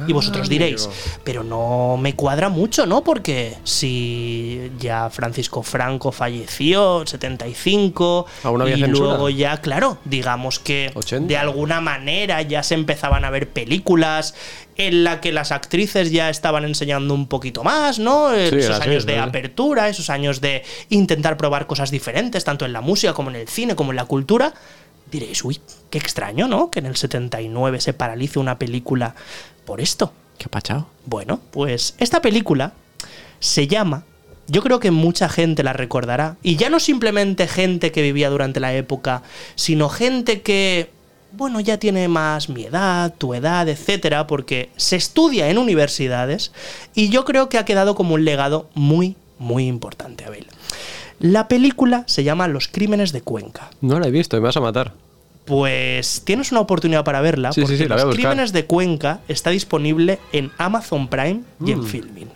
Y 0.06 0.12
vosotros 0.12 0.46
Ah, 0.46 0.50
diréis, 0.50 0.84
amigo. 0.86 1.00
pero 1.24 1.42
no 1.44 1.96
me 1.96 2.14
cuadra 2.14 2.48
mucho, 2.48 2.84
¿no? 2.86 3.02
Porque 3.02 3.56
si 3.64 4.70
ya 4.78 5.08
Francisco 5.10 5.62
Franco 5.62 6.12
falleció, 6.12 7.04
75, 7.06 8.26
Aún 8.44 8.62
había 8.62 8.76
y 8.76 8.80
censura. 8.80 9.08
luego 9.08 9.28
ya, 9.30 9.56
claro, 9.60 9.98
digamos 10.04 10.58
que 10.58 10.90
80. 10.94 11.28
de 11.28 11.36
alguna 11.36 11.80
manera 11.80 12.42
ya 12.42 12.62
se 12.62 12.74
empezaban 12.74 13.24
a 13.24 13.30
ver 13.30 13.48
películas 13.48 14.34
en 14.76 15.04
la 15.04 15.20
que 15.22 15.32
las 15.32 15.52
actrices 15.52 16.10
ya 16.10 16.28
estaban 16.28 16.64
enseñando 16.64 17.14
un 17.14 17.26
poquito 17.28 17.64
más, 17.64 17.98
¿no? 17.98 18.30
Sí, 18.32 18.56
esos 18.56 18.80
años 18.80 19.06
de 19.06 19.18
así. 19.18 19.28
apertura, 19.28 19.88
esos 19.88 20.10
años 20.10 20.40
de 20.40 20.62
intentar 20.90 21.36
probar 21.38 21.66
cosas 21.66 21.90
diferentes, 21.90 22.44
tanto 22.44 22.66
en 22.66 22.72
la 22.74 22.82
música 22.82 23.14
como 23.14 23.30
en 23.30 23.36
el 23.36 23.48
cine, 23.48 23.74
como 23.74 23.92
en 23.92 23.96
la 23.96 24.04
cultura. 24.04 24.52
Diréis, 25.10 25.44
uy, 25.44 25.60
qué 25.88 25.98
extraño, 25.98 26.48
¿no? 26.48 26.68
Que 26.70 26.80
en 26.80 26.86
el 26.86 26.96
79 26.96 27.80
se 27.80 27.92
paralice 27.94 28.38
una 28.40 28.58
película 28.58 29.14
por 29.66 29.82
esto. 29.82 30.12
¿Qué 30.38 30.46
ha 30.46 30.50
pachado? 30.50 30.86
Bueno, 31.04 31.40
pues 31.50 31.94
esta 31.98 32.22
película 32.22 32.72
se 33.38 33.66
llama, 33.66 34.04
yo 34.46 34.62
creo 34.62 34.80
que 34.80 34.90
mucha 34.90 35.28
gente 35.28 35.62
la 35.62 35.74
recordará, 35.74 36.36
y 36.42 36.56
ya 36.56 36.70
no 36.70 36.80
simplemente 36.80 37.46
gente 37.46 37.92
que 37.92 38.00
vivía 38.00 38.30
durante 38.30 38.60
la 38.60 38.72
época, 38.72 39.22
sino 39.56 39.90
gente 39.90 40.40
que, 40.40 40.90
bueno, 41.32 41.60
ya 41.60 41.78
tiene 41.78 42.08
más 42.08 42.48
mi 42.48 42.64
edad, 42.64 43.12
tu 43.18 43.34
edad, 43.34 43.68
etcétera, 43.68 44.26
porque 44.26 44.70
se 44.76 44.96
estudia 44.96 45.50
en 45.50 45.58
universidades, 45.58 46.52
y 46.94 47.10
yo 47.10 47.24
creo 47.24 47.48
que 47.48 47.58
ha 47.58 47.64
quedado 47.64 47.94
como 47.94 48.14
un 48.14 48.24
legado 48.24 48.70
muy, 48.74 49.16
muy 49.38 49.66
importante, 49.66 50.24
Abel. 50.24 50.46
La 51.18 51.48
película 51.48 52.04
se 52.06 52.24
llama 52.24 52.46
Los 52.46 52.68
Crímenes 52.68 53.12
de 53.12 53.22
Cuenca. 53.22 53.70
No 53.80 53.98
la 53.98 54.08
he 54.08 54.10
visto, 54.10 54.36
me 54.36 54.42
vas 54.42 54.56
a 54.56 54.60
matar. 54.60 54.92
Pues 55.46 56.22
tienes 56.24 56.50
una 56.52 56.60
oportunidad 56.60 57.04
para 57.04 57.20
verla, 57.20 57.52
Sí, 57.52 57.60
sí, 57.60 57.62
porque 57.62 57.76
sí, 57.78 57.84
a 57.84 58.04
Los. 58.04 58.14
Crímenes 58.14 58.52
de 58.52 58.66
Cuenca 58.66 59.20
está 59.28 59.50
disponible 59.50 60.18
en 60.32 60.50
Amazon 60.58 61.08
Prime 61.08 61.40
y 61.64 61.72
en 61.72 61.80
Mm. 61.80 61.86
Filmin. 61.86 62.28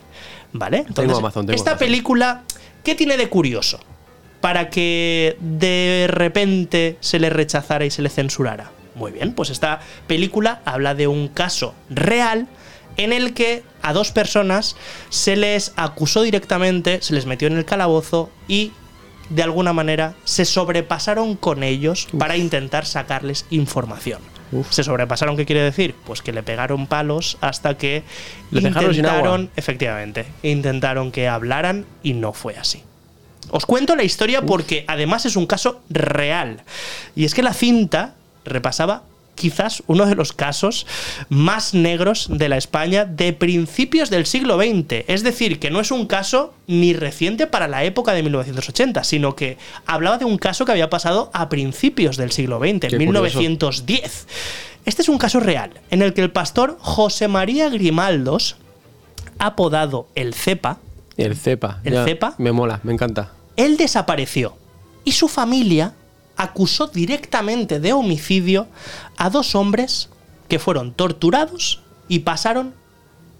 ¿Vale? 0.52 0.84
Entonces, 0.88 1.18
Amazon, 1.18 1.46
tengo 1.46 1.56
esta 1.56 1.72
Amazon. 1.72 1.86
película, 1.86 2.42
¿qué 2.84 2.94
tiene 2.94 3.16
de 3.16 3.28
curioso? 3.28 3.78
Para 4.40 4.70
que 4.70 5.36
de 5.40 6.06
repente 6.08 6.96
se 7.00 7.18
le 7.18 7.30
rechazara 7.30 7.84
y 7.84 7.90
se 7.90 8.00
le 8.02 8.08
censurara. 8.08 8.70
Muy 8.94 9.12
bien, 9.12 9.32
pues 9.34 9.50
esta 9.50 9.80
película 10.06 10.60
habla 10.64 10.94
de 10.94 11.06
un 11.06 11.28
caso 11.28 11.74
real 11.88 12.46
en 12.96 13.12
el 13.12 13.32
que 13.34 13.62
a 13.82 13.92
dos 13.92 14.12
personas 14.12 14.76
se 15.08 15.36
les 15.36 15.72
acusó 15.76 16.22
directamente, 16.22 17.00
se 17.02 17.14
les 17.14 17.26
metió 17.26 17.46
en 17.48 17.56
el 17.56 17.64
calabozo 17.64 18.30
y 18.48 18.72
de 19.30 19.42
alguna 19.42 19.72
manera 19.72 20.14
se 20.24 20.44
sobrepasaron 20.44 21.36
con 21.36 21.62
ellos 21.62 22.08
para 22.18 22.36
intentar 22.36 22.84
sacarles 22.84 23.46
información. 23.50 24.20
¿Se 24.70 24.82
sobrepasaron 24.82 25.36
qué 25.36 25.46
quiere 25.46 25.62
decir? 25.62 25.94
Pues 26.04 26.22
que 26.22 26.32
le 26.32 26.42
pegaron 26.42 26.88
palos 26.88 27.38
hasta 27.40 27.78
que 27.78 28.02
Le 28.50 28.60
dejaron 28.60 28.92
sin 28.92 29.06
agua. 29.06 29.18
intentaron, 29.18 29.50
efectivamente, 29.56 30.26
intentaron 30.42 31.12
que 31.12 31.28
hablaran 31.28 31.86
y 32.02 32.14
no 32.14 32.32
fue 32.32 32.56
así. 32.56 32.82
Os 33.50 33.64
cuento 33.64 33.96
la 33.96 34.02
historia 34.02 34.42
porque 34.42 34.84
además 34.88 35.24
es 35.24 35.36
un 35.36 35.46
caso 35.46 35.80
real. 35.88 36.62
Y 37.14 37.24
es 37.24 37.34
que 37.34 37.42
la 37.42 37.54
cinta 37.54 38.14
repasaba 38.44 39.02
quizás 39.40 39.82
uno 39.86 40.04
de 40.04 40.14
los 40.14 40.34
casos 40.34 40.86
más 41.30 41.72
negros 41.72 42.28
de 42.30 42.50
la 42.50 42.58
España 42.58 43.06
de 43.06 43.32
principios 43.32 44.10
del 44.10 44.26
siglo 44.26 44.58
XX. 44.58 45.04
Es 45.08 45.22
decir, 45.22 45.58
que 45.58 45.70
no 45.70 45.80
es 45.80 45.90
un 45.90 46.04
caso 46.06 46.52
ni 46.66 46.92
reciente 46.92 47.46
para 47.46 47.66
la 47.66 47.84
época 47.84 48.12
de 48.12 48.22
1980, 48.22 49.02
sino 49.02 49.34
que 49.34 49.56
hablaba 49.86 50.18
de 50.18 50.26
un 50.26 50.36
caso 50.36 50.66
que 50.66 50.72
había 50.72 50.90
pasado 50.90 51.30
a 51.32 51.48
principios 51.48 52.18
del 52.18 52.32
siglo 52.32 52.58
XX, 52.58 52.66
en 52.68 52.80
Qué 52.80 52.88
curioso. 52.90 53.38
1910. 53.38 54.26
Este 54.84 55.00
es 55.00 55.08
un 55.08 55.16
caso 55.16 55.40
real, 55.40 55.70
en 55.90 56.02
el 56.02 56.12
que 56.12 56.20
el 56.20 56.30
pastor 56.30 56.76
José 56.78 57.26
María 57.26 57.70
Grimaldos, 57.70 58.56
apodado 59.38 60.06
el 60.14 60.34
Cepa, 60.34 60.78
El 61.16 61.34
cepa. 61.34 61.80
¿El 61.84 62.04
cepa? 62.04 62.34
Me 62.36 62.52
mola, 62.52 62.80
me 62.82 62.92
encanta. 62.92 63.32
él 63.56 63.78
desapareció 63.78 64.54
y 65.02 65.12
su 65.12 65.28
familia 65.28 65.94
acusó 66.40 66.86
directamente 66.86 67.80
de 67.80 67.92
homicidio 67.92 68.66
a 69.18 69.28
dos 69.28 69.54
hombres 69.54 70.08
que 70.48 70.58
fueron 70.58 70.94
torturados 70.94 71.82
y 72.08 72.20
pasaron, 72.20 72.74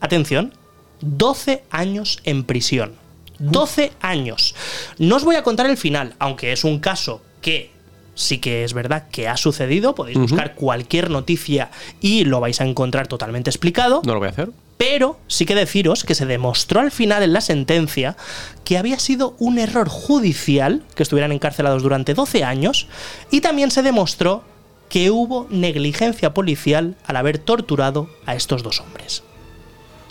atención, 0.00 0.52
12 1.00 1.64
años 1.70 2.20
en 2.24 2.44
prisión. 2.44 2.92
12 3.38 3.92
años. 4.02 4.54
No 4.98 5.16
os 5.16 5.24
voy 5.24 5.36
a 5.36 5.42
contar 5.42 5.64
el 5.64 5.78
final, 5.78 6.14
aunque 6.18 6.52
es 6.52 6.62
un 6.62 6.78
caso 6.78 7.22
que 7.40 7.70
sí 8.14 8.36
que 8.36 8.64
es 8.64 8.74
verdad 8.74 9.08
que 9.10 9.28
ha 9.28 9.38
sucedido. 9.38 9.94
Podéis 9.94 10.18
buscar 10.18 10.54
cualquier 10.54 11.08
noticia 11.08 11.70
y 12.02 12.26
lo 12.26 12.40
vais 12.40 12.60
a 12.60 12.66
encontrar 12.66 13.06
totalmente 13.06 13.48
explicado. 13.48 14.02
No 14.04 14.12
lo 14.12 14.18
voy 14.18 14.28
a 14.28 14.32
hacer. 14.32 14.50
Pero 14.80 15.20
sí 15.26 15.44
que 15.44 15.54
deciros 15.54 16.04
que 16.04 16.14
se 16.14 16.24
demostró 16.24 16.80
al 16.80 16.90
final 16.90 17.22
en 17.22 17.34
la 17.34 17.42
sentencia 17.42 18.16
que 18.64 18.78
había 18.78 18.98
sido 18.98 19.36
un 19.38 19.58
error 19.58 19.90
judicial 19.90 20.82
que 20.94 21.02
estuvieran 21.02 21.32
encarcelados 21.32 21.82
durante 21.82 22.14
12 22.14 22.44
años 22.44 22.88
y 23.30 23.42
también 23.42 23.70
se 23.70 23.82
demostró 23.82 24.42
que 24.88 25.10
hubo 25.10 25.46
negligencia 25.50 26.32
policial 26.32 26.96
al 27.04 27.16
haber 27.16 27.36
torturado 27.36 28.08
a 28.24 28.34
estos 28.34 28.62
dos 28.62 28.80
hombres. 28.80 29.22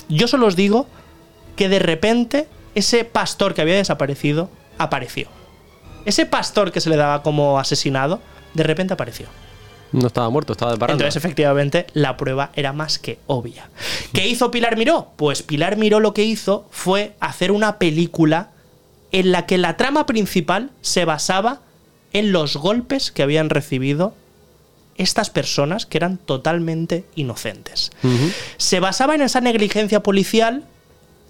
Yo 0.07 0.27
solo 0.27 0.45
os 0.45 0.55
digo 0.55 0.85
que 1.55 1.67
de 1.67 1.79
repente 1.79 2.47
ese 2.75 3.05
pastor 3.05 3.55
que 3.55 3.61
había 3.61 3.75
desaparecido 3.75 4.51
apareció. 4.77 5.29
Ese 6.05 6.27
pastor 6.27 6.71
que 6.71 6.79
se 6.79 6.91
le 6.91 6.95
daba 6.95 7.23
como 7.23 7.57
asesinado, 7.57 8.21
de 8.53 8.61
repente 8.61 8.93
apareció. 8.93 9.25
No 9.91 10.07
estaba 10.07 10.29
muerto, 10.29 10.53
estaba 10.53 10.71
de 10.71 10.77
parranda. 10.77 11.03
Entonces, 11.03 11.23
efectivamente, 11.23 11.87
la 11.93 12.17
prueba 12.17 12.51
era 12.55 12.73
más 12.73 12.99
que 12.99 13.19
obvia. 13.27 13.69
¿Qué 14.13 14.27
hizo 14.27 14.51
Pilar 14.51 14.77
Miró? 14.77 15.11
Pues 15.15 15.41
Pilar 15.41 15.77
Miró 15.77 15.99
lo 15.99 16.13
que 16.13 16.23
hizo 16.23 16.67
fue 16.71 17.15
hacer 17.19 17.51
una 17.51 17.77
película 17.77 18.51
en 19.11 19.31
la 19.31 19.45
que 19.45 19.57
la 19.57 19.77
trama 19.77 20.05
principal 20.05 20.71
se 20.81 21.05
basaba 21.05 21.61
en 22.13 22.31
los 22.31 22.57
golpes 22.57 23.11
que 23.11 23.23
habían 23.23 23.49
recibido 23.49 24.13
estas 24.97 25.29
personas 25.29 25.85
que 25.85 25.97
eran 25.97 26.17
totalmente 26.17 27.05
inocentes. 27.15 27.91
Se 28.57 28.79
basaba 28.79 29.15
en 29.15 29.21
esa 29.21 29.41
negligencia 29.41 30.03
policial 30.03 30.65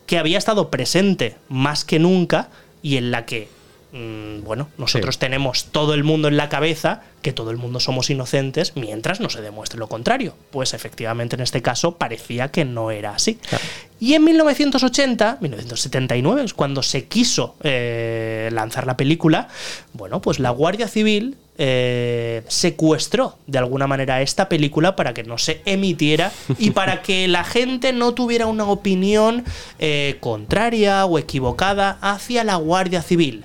que 0.07 0.17
había 0.17 0.39
estado 0.39 0.71
presente 0.71 1.35
más 1.49 1.85
que 1.85 1.99
nunca 1.99 2.49
y 2.81 2.97
en 2.97 3.11
la 3.11 3.25
que, 3.25 3.47
mm, 3.91 4.43
bueno, 4.43 4.69
nosotros 4.77 5.15
Sí. 5.15 5.19
tenemos 5.19 5.65
todo 5.65 5.93
el 5.93 6.03
mundo 6.03 6.27
en 6.27 6.37
la 6.37 6.49
cabeza 6.49 7.01
que 7.21 7.33
todo 7.33 7.51
el 7.51 7.57
mundo 7.57 7.79
somos 7.79 8.09
inocentes 8.09 8.73
mientras 8.75 9.19
no 9.19 9.29
se 9.29 9.41
demuestre 9.41 9.77
lo 9.79 9.87
contrario. 9.89 10.35
Pues 10.51 10.73
efectivamente 10.73 11.35
en 11.35 11.41
este 11.41 11.61
caso 11.61 11.95
parecía 11.97 12.49
que 12.49 12.65
no 12.65 12.91
era 12.91 13.15
así. 13.15 13.35
Claro. 13.35 13.63
Y 13.99 14.13
en 14.13 14.23
1980, 14.23 15.37
1979, 15.41 16.43
es 16.45 16.53
cuando 16.53 16.81
se 16.83 17.05
quiso 17.05 17.55
eh, 17.63 18.49
lanzar 18.53 18.85
la 18.87 18.95
película, 18.95 19.49
bueno, 19.93 20.21
pues 20.21 20.39
la 20.39 20.51
Guardia 20.51 20.87
Civil 20.87 21.35
eh, 21.61 22.41
secuestró 22.47 23.37
de 23.45 23.57
alguna 23.57 23.85
manera 23.85 24.21
esta 24.21 24.47
película 24.47 24.95
para 24.95 25.13
que 25.13 25.23
no 25.23 25.37
se 25.37 25.61
emitiera 25.65 26.31
y 26.57 26.71
para 26.71 27.01
que 27.01 27.27
la 27.27 27.43
gente 27.43 27.91
no 27.91 28.13
tuviera 28.13 28.45
una 28.45 28.63
opinión 28.63 29.43
eh, 29.77 30.15
contraria 30.21 31.05
o 31.05 31.19
equivocada 31.19 31.97
hacia 31.99 32.45
la 32.45 32.55
Guardia 32.55 33.01
Civil. 33.01 33.43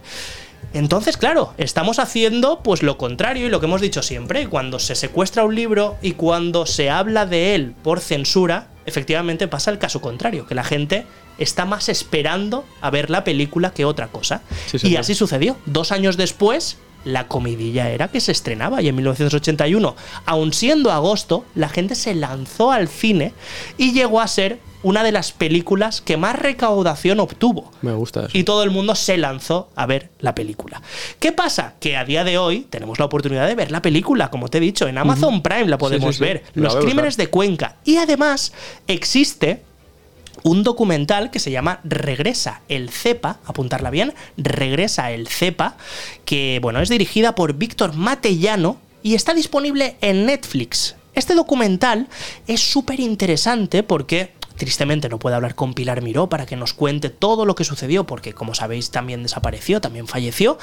Entonces, 0.75 1.17
claro, 1.17 1.55
estamos 1.59 1.99
haciendo 1.99 2.61
pues 2.63 2.85
lo 2.85 2.99
contrario 2.99 3.47
y 3.47 3.51
lo 3.51 3.59
que 3.59 3.67
hemos 3.67 3.81
dicho 3.81 4.01
siempre, 4.01 4.49
cuando 4.49 4.79
se 4.79 4.95
secuestra 4.95 5.45
un 5.45 5.57
libro 5.57 5.97
y 6.01 6.13
cuando 6.13 6.67
se 6.67 6.91
habla 6.91 7.27
de 7.27 7.57
él 7.57 7.75
por 7.83 7.99
censura, 7.99 8.69
efectivamente 8.87 9.49
pasa 9.49 9.73
el 9.73 9.79
caso 9.79 10.01
contrario, 10.01 10.47
que 10.47 10.55
la 10.55 10.65
gente 10.65 11.05
está 11.39 11.65
más 11.65 11.89
esperando 11.89 12.65
a 12.81 12.91
ver 12.91 13.11
la 13.11 13.25
película 13.25 13.73
que 13.73 13.85
otra 13.85 14.07
cosa. 14.07 14.43
Sí, 14.67 14.79
y 14.83 14.97
así 14.97 15.17
sucedió. 15.17 15.57
Dos 15.67 15.91
años 15.91 16.17
después, 16.17 16.79
la 17.05 17.29
comidilla 17.29 17.91
era 17.91 18.09
que 18.09 18.21
se 18.21 18.33
estrenaba 18.33 18.83
y 18.83 18.89
en 18.89 18.97
1981, 18.97 19.97
aun 20.27 20.53
siendo 20.53 20.91
agosto, 20.91 21.45
la 21.55 21.69
gente 21.69 21.95
se 21.95 22.15
lanzó 22.15 22.73
al 22.73 22.89
cine 22.89 23.33
y 23.77 23.93
llegó 23.93 24.21
a 24.21 24.29
ser 24.29 24.59
una 24.83 25.03
de 25.03 25.13
las 25.13 25.33
películas 25.33 26.03
que 26.03 26.19
más 26.19 26.39
recaudación 26.39 27.19
obtuvo 27.19 27.71
Me 27.81 27.93
gusta 27.95 28.27
eso. 28.27 28.37
y 28.37 28.45
todo 28.45 28.63
el 28.63 28.71
mundo 28.71 28.95
se 28.95 29.17
lanzó 29.17 29.71
a 29.77 29.87
ver 29.87 30.11
la 30.21 30.35
película. 30.35 30.83
¿Qué 31.19 31.33
pasa? 31.33 31.75
Que 31.81 31.97
a 31.97 32.05
día 32.05 32.23
de 32.23 32.37
hoy 32.37 32.67
tenemos 32.69 32.99
la 32.99 33.07
oportunidad 33.07 33.47
de 33.47 33.55
ver 33.55 33.71
la 33.71 33.81
película, 33.81 34.31
como 34.31 34.49
te 34.49 34.59
he 34.59 34.61
dicho, 34.61 34.87
en 34.87 34.99
Amazon 34.99 35.43
Prime 35.43 35.69
la 35.69 35.79
podemos 35.79 36.17
sí, 36.17 36.19
sí. 36.19 36.25
ver. 36.25 36.43
Los 36.53 36.77
crímenes 36.77 37.17
de 37.17 37.29
Cuenca. 37.29 37.77
Y 37.85 37.97
además 37.97 38.53
existe 38.87 39.63
un 40.43 40.63
documental 40.63 41.31
que 41.31 41.39
se 41.39 41.51
llama 41.51 41.81
Regresa 41.85 42.63
el 42.69 42.91
Cepa, 42.91 43.39
apuntarla 43.47 43.91
bien, 43.91 44.13
Regresa 44.37 45.11
el 45.13 45.29
Cepa, 45.29 45.77
que 46.25 46.59
bueno, 46.61 46.81
es 46.81 46.89
dirigida 46.89 47.35
por 47.35 47.55
Víctor 47.55 47.95
Matellano 47.95 48.79
y 49.03 49.15
está 49.15 49.35
disponible 49.35 49.97
en 50.01 50.27
Netflix. 50.27 50.97
Este 51.15 51.35
documental 51.35 52.09
es 52.47 52.61
súper 52.61 53.01
interesante 53.01 53.83
porque 53.83 54.33
tristemente 54.57 55.09
no 55.09 55.19
puedo 55.19 55.37
hablar 55.37 55.55
con 55.55 55.75
Pilar 55.75 56.03
Miró 56.03 56.29
para 56.29 56.47
que 56.47 56.57
nos 56.57 56.75
cuente 56.75 57.11
todo 57.11 57.45
lo 57.45 57.55
que 57.55 57.65
sucedió, 57.65 58.05
porque 58.05 58.33
como 58.33 58.55
sabéis 58.55 58.91
también 58.91 59.23
desapareció, 59.23 59.81
también 59.81 60.07
falleció, 60.07 60.59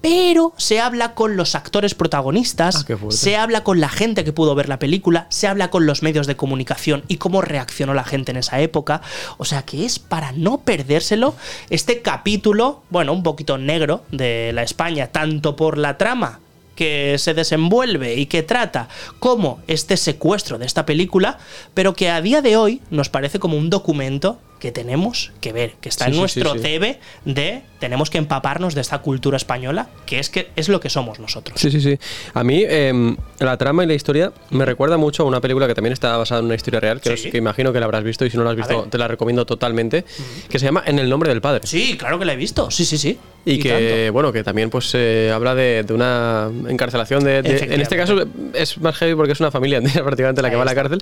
pero 0.00 0.52
se 0.56 0.80
habla 0.80 1.14
con 1.14 1.36
los 1.36 1.54
actores 1.54 1.94
protagonistas, 1.94 2.84
Ah, 2.88 2.96
se 3.10 3.36
habla 3.36 3.64
con 3.64 3.80
la 3.80 3.88
gente 3.88 4.24
que 4.24 4.32
pudo 4.32 4.54
ver 4.54 4.68
la 4.68 4.78
película, 4.78 5.26
se 5.30 5.46
habla 5.46 5.70
con 5.70 5.86
los 5.86 6.02
medios 6.02 6.26
de 6.26 6.36
comunicación 6.36 7.04
y 7.08 7.16
cómo 7.16 7.40
reaccionó 7.40 7.94
la 7.94 8.04
gente 8.04 8.30
en 8.30 8.38
esa 8.38 8.60
época. 8.60 9.02
O 9.38 9.44
sea 9.44 9.62
que 9.62 9.84
es 9.84 9.98
para 9.98 10.32
no 10.32 10.60
perdérselo 10.60 11.34
este 11.70 12.02
capítulo, 12.02 12.82
bueno, 12.90 13.12
un 13.12 13.22
poquito 13.22 13.58
negro 13.58 14.04
de 14.10 14.52
la 14.54 14.62
España, 14.62 15.08
tanto 15.08 15.56
por 15.56 15.78
la 15.78 15.98
trama 15.98 16.40
que 16.78 17.16
se 17.18 17.34
desenvuelve 17.34 18.14
y 18.14 18.26
que 18.26 18.44
trata 18.44 18.88
como 19.18 19.60
este 19.66 19.96
secuestro 19.96 20.58
de 20.58 20.66
esta 20.66 20.86
película, 20.86 21.40
pero 21.74 21.92
que 21.92 22.08
a 22.08 22.22
día 22.22 22.40
de 22.40 22.56
hoy 22.56 22.80
nos 22.90 23.08
parece 23.08 23.40
como 23.40 23.56
un 23.56 23.68
documento 23.68 24.38
que 24.58 24.72
tenemos 24.72 25.32
que 25.40 25.52
ver, 25.52 25.72
que 25.80 25.88
está 25.88 26.06
Sí, 26.06 26.10
en 26.12 26.16
nuestro 26.16 26.52
sí, 26.52 26.58
sí. 26.58 26.62
debe 26.64 26.98
de 27.24 27.62
tenemos 27.78 28.10
que 28.10 28.18
empaparnos 28.18 28.74
de 28.74 28.80
esta 28.80 28.98
cultura 28.98 29.36
española, 29.36 29.88
que 30.04 30.18
es 30.18 30.30
que 30.30 30.48
es 30.56 30.68
lo 30.68 30.80
que 30.80 30.90
somos 30.90 31.20
nosotros. 31.20 31.60
Sí, 31.60 31.70
sí, 31.70 31.80
sí. 31.80 31.96
A 32.34 32.42
mí 32.42 32.64
em, 32.68 33.16
la 33.38 33.56
trama 33.56 33.84
y 33.84 33.86
la 33.86 33.94
historia 33.94 34.32
me 34.50 34.64
recuerda 34.64 34.96
mucho 34.96 35.22
a 35.22 35.26
una 35.26 35.40
película 35.40 35.68
que 35.68 35.74
también 35.76 35.92
está 35.92 36.16
basada 36.16 36.40
en 36.40 36.46
una 36.46 36.56
historia 36.56 36.80
real, 36.80 37.00
que, 37.00 37.10
os- 37.10 37.22
que 37.22 37.38
imagino 37.38 37.72
que 37.72 37.78
la 37.78 37.86
habrás 37.86 38.02
visto 38.02 38.26
y 38.26 38.30
si 38.30 38.36
no 38.36 38.42
la 38.42 38.50
has 38.50 38.56
visto 38.56 38.82
te 38.90 38.98
la 38.98 39.06
recomiendo 39.06 39.46
totalmente, 39.46 40.04
que 40.48 40.58
se 40.58 40.64
llama 40.64 40.82
En 40.86 40.98
el 40.98 41.08
nombre 41.08 41.28
del 41.28 41.40
padre. 41.40 41.60
Sí, 41.64 41.96
claro 41.96 42.18
que 42.18 42.24
la 42.24 42.32
he 42.32 42.36
visto. 42.36 42.68
Sí, 42.70 42.84
sí, 42.84 42.98
sí. 42.98 43.16
Y, 43.44 43.60
que, 43.60 43.68
tanto. 43.70 44.12
bueno, 44.12 44.32
que 44.32 44.42
también 44.42 44.68
pues 44.70 44.90
eh, 44.94 45.30
habla 45.32 45.54
de, 45.54 45.84
de 45.84 45.94
una 45.94 46.50
encarcelación 46.68 47.22
de, 47.22 47.42
de- 47.42 47.74
En 47.74 47.80
este 47.80 47.96
caso 47.96 48.16
es 48.54 48.76
más 48.78 48.96
heavy 48.96 49.14
porque 49.14 49.32
es 49.32 49.40
una 49.40 49.52
familia 49.52 49.78
entera 49.78 50.04
prácticamente 50.04 50.42
la 50.42 50.48
que 50.50 50.54
Ahí 50.56 50.58
va 50.58 50.62
a 50.62 50.64
la 50.64 50.72
está. 50.72 50.98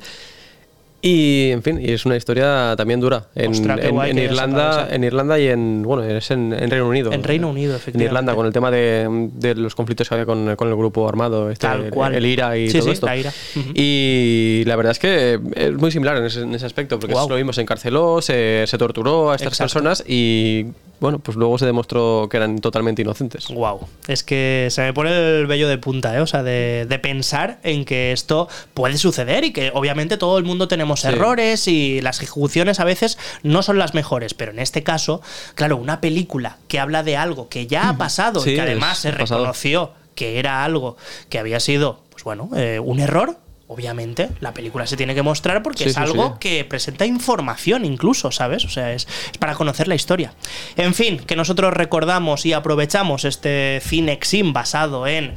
Y, 1.03 1.51
en 1.53 1.63
fin, 1.63 1.79
y 1.81 1.93
es 1.93 2.05
una 2.07 2.17
historia 2.17 2.75
también 2.77 3.01
dura. 3.01 3.27
En, 3.35 3.53
Ostras, 3.53 3.79
en- 3.83 4.01
en 4.01 4.19
Irlanda, 4.19 4.89
en 4.91 5.05
Irlanda 5.05 5.39
y 5.39 5.47
en, 5.49 5.83
bueno, 5.83 6.03
es 6.03 6.31
en, 6.31 6.53
en 6.53 6.71
Reino 6.71 6.89
Unido. 6.89 7.13
En 7.13 7.23
Reino 7.23 7.49
Unido, 7.51 7.73
En 7.73 7.77
efectivamente. 7.77 8.05
Irlanda, 8.11 8.35
con 8.35 8.47
el 8.47 8.53
tema 8.53 8.71
de, 8.71 9.07
de 9.35 9.55
los 9.55 9.75
conflictos 9.75 10.09
que 10.09 10.15
había 10.15 10.27
con, 10.27 10.57
con 10.57 10.69
el 10.69 10.75
grupo 10.75 11.09
armado, 11.09 11.51
este, 11.51 11.67
Tal 11.67 11.85
el- 11.87 11.91
cual. 11.91 12.15
el 12.15 12.27
IRA 12.27 12.57
y 12.59 12.71
Sí, 12.71 12.79
todo 12.79 12.89
sí, 12.89 12.93
esto. 12.95 13.07
la 13.07 13.17
IRA. 13.17 13.31
Ujú. 13.57 13.71
Y 13.75 14.65
la 14.67 14.75
verdad 14.77 14.93
es 14.93 14.99
que 14.99 15.39
es 15.55 15.73
muy 15.75 15.91
similar 15.93 16.17
en 16.17 16.25
ese, 16.25 16.41
en 16.43 16.55
ese 16.55 16.67
aspecto, 16.67 16.99
porque 16.99 17.15
es 17.15 17.29
lo 17.29 17.37
mismo, 17.37 17.53
se 17.53 17.61
encarceló, 17.63 18.21
se, 18.23 18.65
se 18.67 18.79
torturó 18.79 19.31
a 19.31 19.37
estas 19.37 19.53
Exacto. 19.53 19.75
personas 19.75 20.05
y 20.07 20.67
bueno, 20.99 21.19
pues 21.19 21.37
luego 21.37 21.59
se 21.59 21.67
demostró 21.67 22.27
que 22.31 22.39
eran 22.39 22.59
totalmente 22.59 23.03
inocentes. 23.03 23.49
Wow, 23.49 23.81
es 24.09 24.23
que 24.25 24.69
se 24.71 24.81
me 24.81 24.95
pone 24.95 25.11
el 25.41 25.47
vello 25.47 25.69
de 25.69 25.77
punta, 25.77 26.17
¿eh? 26.17 26.21
O 26.23 26.27
sea, 26.27 26.43
de, 26.43 26.87
de 26.89 26.99
pensar 26.99 27.59
en 27.65 27.85
que 27.85 28.13
esto 28.13 28.49
puede 28.73 28.97
suceder 28.97 29.45
y 29.45 29.53
que 29.53 29.71
obviamente 29.75 30.17
todo 30.17 30.39
el 30.39 30.45
mundo 30.45 30.69
tenemos 30.69 30.96
Sí. 31.01 31.09
errores 31.09 31.69
y 31.69 32.01
las 32.01 32.21
ejecuciones 32.23 32.81
a 32.81 32.85
veces 32.85 33.19
no 33.43 33.63
son 33.63 33.79
las 33.79 33.95
mejores, 33.95 34.35
pero 34.35 34.53
en 34.53 34.59
este 34.59 34.83
caso, 34.83 35.21
claro, 35.55 35.77
una 35.77 36.01
película 36.01 36.59
que 36.69 36.79
habla 36.81 37.03
de 37.03 37.17
algo 37.17 37.49
que 37.49 37.67
ya 37.67 37.89
ha 37.89 37.97
pasado 37.99 38.41
Sí, 38.41 38.51
y 38.51 38.55
que 38.57 38.61
además 38.63 38.99
se 38.99 39.13
pasado. 39.13 39.41
reconoció 39.41 39.93
que 40.15 40.39
era 40.39 40.65
algo 40.65 40.97
que 41.29 41.39
había 41.39 41.61
sido, 41.61 42.03
pues 42.11 42.25
bueno, 42.25 42.51
eh, 42.57 42.79
un 42.83 43.01
error. 43.01 43.39
Obviamente, 43.69 44.29
la 44.39 44.55
película 44.55 44.87
se 44.87 44.97
tiene 44.97 45.13
que 45.17 45.23
mostrar 45.23 45.61
porque 45.61 45.83
Sí, 45.83 45.89
es 45.91 45.97
sí, 45.97 46.01
algo 46.01 46.29
sí. 46.29 46.33
que 46.39 46.65
presenta 46.65 47.05
información 47.05 47.85
incluso, 47.85 48.31
¿sabes? 48.31 48.65
O 48.65 48.69
sea, 48.69 48.93
es, 48.93 49.09
es 49.33 49.39
para 49.39 49.55
conocer 49.55 49.89
la 49.89 49.97
historia. 49.97 50.35
En 50.77 50.95
fin, 50.95 51.19
que 51.19 51.35
nosotros 51.35 51.75
recordamos 51.75 52.47
y 52.47 52.53
aprovechamos 52.53 53.25
este 53.25 53.81
Cinexin 53.83 54.53
basado 54.53 55.09
en 55.09 55.35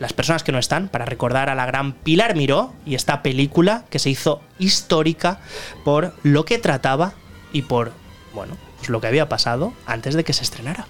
las 0.00 0.14
personas 0.14 0.42
que 0.42 0.50
no 0.50 0.58
están 0.58 0.88
para 0.88 1.04
recordar 1.04 1.50
a 1.50 1.54
la 1.54 1.66
gran 1.66 1.92
Pilar 1.92 2.34
Miró 2.34 2.72
y 2.86 2.96
esta 2.96 3.22
película 3.22 3.84
que 3.90 4.00
se 4.00 4.10
hizo 4.10 4.40
histórica 4.58 5.40
por 5.84 6.14
lo 6.22 6.44
que 6.46 6.58
trataba 6.58 7.12
y 7.52 7.62
por, 7.62 7.92
bueno, 8.34 8.56
pues 8.78 8.88
lo 8.88 9.00
que 9.00 9.06
había 9.06 9.28
pasado 9.28 9.74
antes 9.86 10.14
de 10.14 10.24
que 10.24 10.32
se 10.32 10.42
estrenara. 10.42 10.86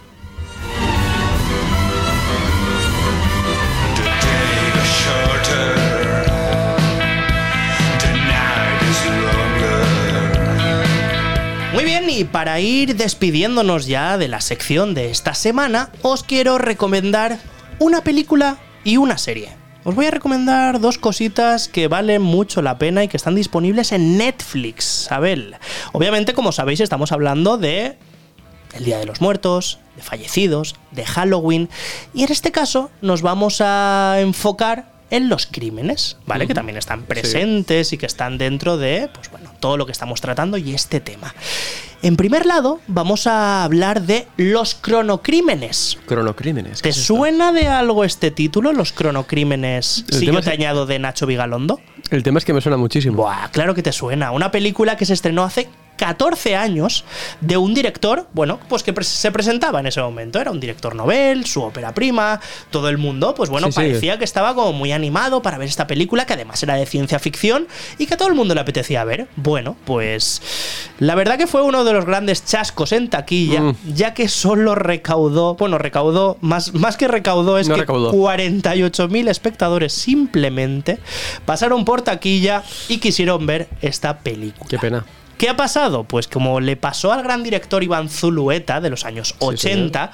Muy 11.74 11.84
bien, 11.84 12.08
y 12.10 12.22
para 12.24 12.60
ir 12.60 12.94
despidiéndonos 12.94 13.86
ya 13.86 14.18
de 14.18 14.28
la 14.28 14.40
sección 14.40 14.94
de 14.94 15.10
esta 15.10 15.34
semana, 15.34 15.90
os 16.02 16.22
quiero 16.22 16.58
recomendar 16.58 17.38
una 17.80 18.02
película 18.02 18.58
y 18.84 18.96
una 18.96 19.18
serie. 19.18 19.50
Os 19.82 19.94
voy 19.94 20.06
a 20.06 20.10
recomendar 20.10 20.78
dos 20.78 20.98
cositas 20.98 21.68
que 21.68 21.88
valen 21.88 22.20
mucho 22.20 22.60
la 22.60 22.78
pena 22.78 23.02
y 23.02 23.08
que 23.08 23.16
están 23.16 23.34
disponibles 23.34 23.92
en 23.92 24.18
Netflix. 24.18 25.10
Abel. 25.10 25.56
Obviamente, 25.92 26.34
como 26.34 26.52
sabéis, 26.52 26.80
estamos 26.80 27.12
hablando 27.12 27.56
de 27.56 27.96
el 28.74 28.84
Día 28.84 28.98
de 28.98 29.06
los 29.06 29.20
Muertos, 29.20 29.78
de 29.96 30.02
fallecidos, 30.02 30.76
de 30.90 31.04
Halloween. 31.04 31.68
Y 32.12 32.24
en 32.24 32.32
este 32.32 32.52
caso 32.52 32.90
nos 33.00 33.22
vamos 33.22 33.60
a 33.60 34.16
enfocar 34.18 34.99
en 35.10 35.28
los 35.28 35.46
crímenes, 35.46 36.16
¿vale? 36.26 36.46
Que 36.46 36.54
también 36.54 36.78
están 36.78 37.02
presentes 37.02 37.92
y 37.92 37.98
que 37.98 38.06
están 38.06 38.38
dentro 38.38 38.76
de, 38.76 39.08
pues 39.12 39.30
bueno, 39.30 39.52
todo 39.60 39.76
lo 39.76 39.86
que 39.86 39.92
estamos 39.92 40.20
tratando 40.20 40.56
y 40.56 40.74
este 40.74 41.00
tema. 41.00 41.34
En 42.02 42.16
primer 42.16 42.46
lado, 42.46 42.80
vamos 42.86 43.26
a 43.26 43.62
hablar 43.62 44.02
de 44.02 44.26
los 44.36 44.74
cronocrímenes. 44.74 45.98
Cronocrímenes. 46.06 46.80
¿Te 46.80 46.92
suena 46.92 47.52
de 47.52 47.66
algo 47.66 48.04
este 48.04 48.30
título, 48.30 48.72
los 48.72 48.92
cronocrímenes, 48.92 50.06
El 50.08 50.18
si 50.18 50.26
yo 50.26 50.40
te 50.40 50.50
añado 50.50 50.86
de 50.86 50.98
Nacho 50.98 51.26
Vigalondo? 51.26 51.80
El 52.10 52.22
tema 52.22 52.38
es 52.38 52.44
que 52.44 52.54
me 52.54 52.60
suena 52.60 52.78
muchísimo. 52.78 53.16
Buah, 53.16 53.50
claro 53.50 53.74
que 53.74 53.82
te 53.82 53.92
suena. 53.92 54.30
Una 54.30 54.50
película 54.50 54.96
que 54.96 55.04
se 55.04 55.12
estrenó 55.12 55.44
hace 55.44 55.68
14 56.00 56.56
años 56.56 57.04
de 57.42 57.58
un 57.58 57.74
director, 57.74 58.26
bueno, 58.32 58.58
pues 58.70 58.82
que 58.82 58.94
se 59.04 59.30
presentaba 59.30 59.80
en 59.80 59.86
ese 59.86 60.00
momento. 60.00 60.40
Era 60.40 60.50
un 60.50 60.58
director 60.58 60.94
novel, 60.94 61.44
su 61.44 61.62
ópera 61.62 61.92
prima, 61.92 62.40
todo 62.70 62.88
el 62.88 62.96
mundo, 62.96 63.34
pues 63.34 63.50
bueno, 63.50 63.66
Sí, 63.66 63.72
sí. 63.72 63.76
parecía 63.76 64.18
que 64.18 64.24
estaba 64.24 64.54
como 64.54 64.72
muy 64.72 64.92
animado 64.92 65.42
para 65.42 65.58
ver 65.58 65.68
esta 65.68 65.86
película, 65.86 66.24
que 66.24 66.32
además 66.32 66.62
era 66.62 66.74
de 66.76 66.86
ciencia 66.86 67.18
ficción 67.18 67.68
y 67.98 68.06
que 68.06 68.14
a 68.14 68.16
todo 68.16 68.28
el 68.28 68.34
mundo 68.34 68.54
le 68.54 68.62
apetecía 68.62 69.04
ver. 69.04 69.28
Bueno, 69.36 69.76
pues 69.84 70.40
la 71.00 71.14
verdad 71.14 71.36
que 71.36 71.46
fue 71.46 71.60
uno 71.62 71.84
de 71.84 71.92
los 71.92 72.06
grandes 72.06 72.46
chascos 72.46 72.92
en 72.92 73.10
taquilla, 73.10 73.60
Mm. 73.60 73.76
ya 73.94 74.14
que 74.14 74.26
solo 74.28 74.74
recaudó, 74.74 75.54
bueno, 75.56 75.76
recaudó, 75.76 76.38
más, 76.40 76.72
más 76.72 76.96
que 76.96 77.08
recaudó, 77.08 77.58
es 77.58 77.68
No 77.68 77.74
que 77.74 77.82
recaudó. 77.82 78.12
48.000 78.12 79.28
espectadores 79.28 79.92
simplemente 79.92 80.98
pasaron 81.44 81.84
por 81.84 82.00
taquilla 82.00 82.62
y 82.88 82.98
quisieron 82.98 83.44
ver 83.46 83.68
esta 83.82 84.18
película. 84.20 84.66
Qué 84.70 84.78
pena. 84.78 85.04
¿Qué 85.40 85.48
ha 85.48 85.56
pasado? 85.56 86.04
Pues 86.04 86.28
como 86.28 86.60
le 86.60 86.76
pasó 86.76 87.12
al 87.12 87.22
gran 87.22 87.42
director 87.42 87.82
Iván 87.82 88.10
Zulueta 88.10 88.82
de 88.82 88.90
los 88.90 89.06
años 89.06 89.36
80, 89.38 90.12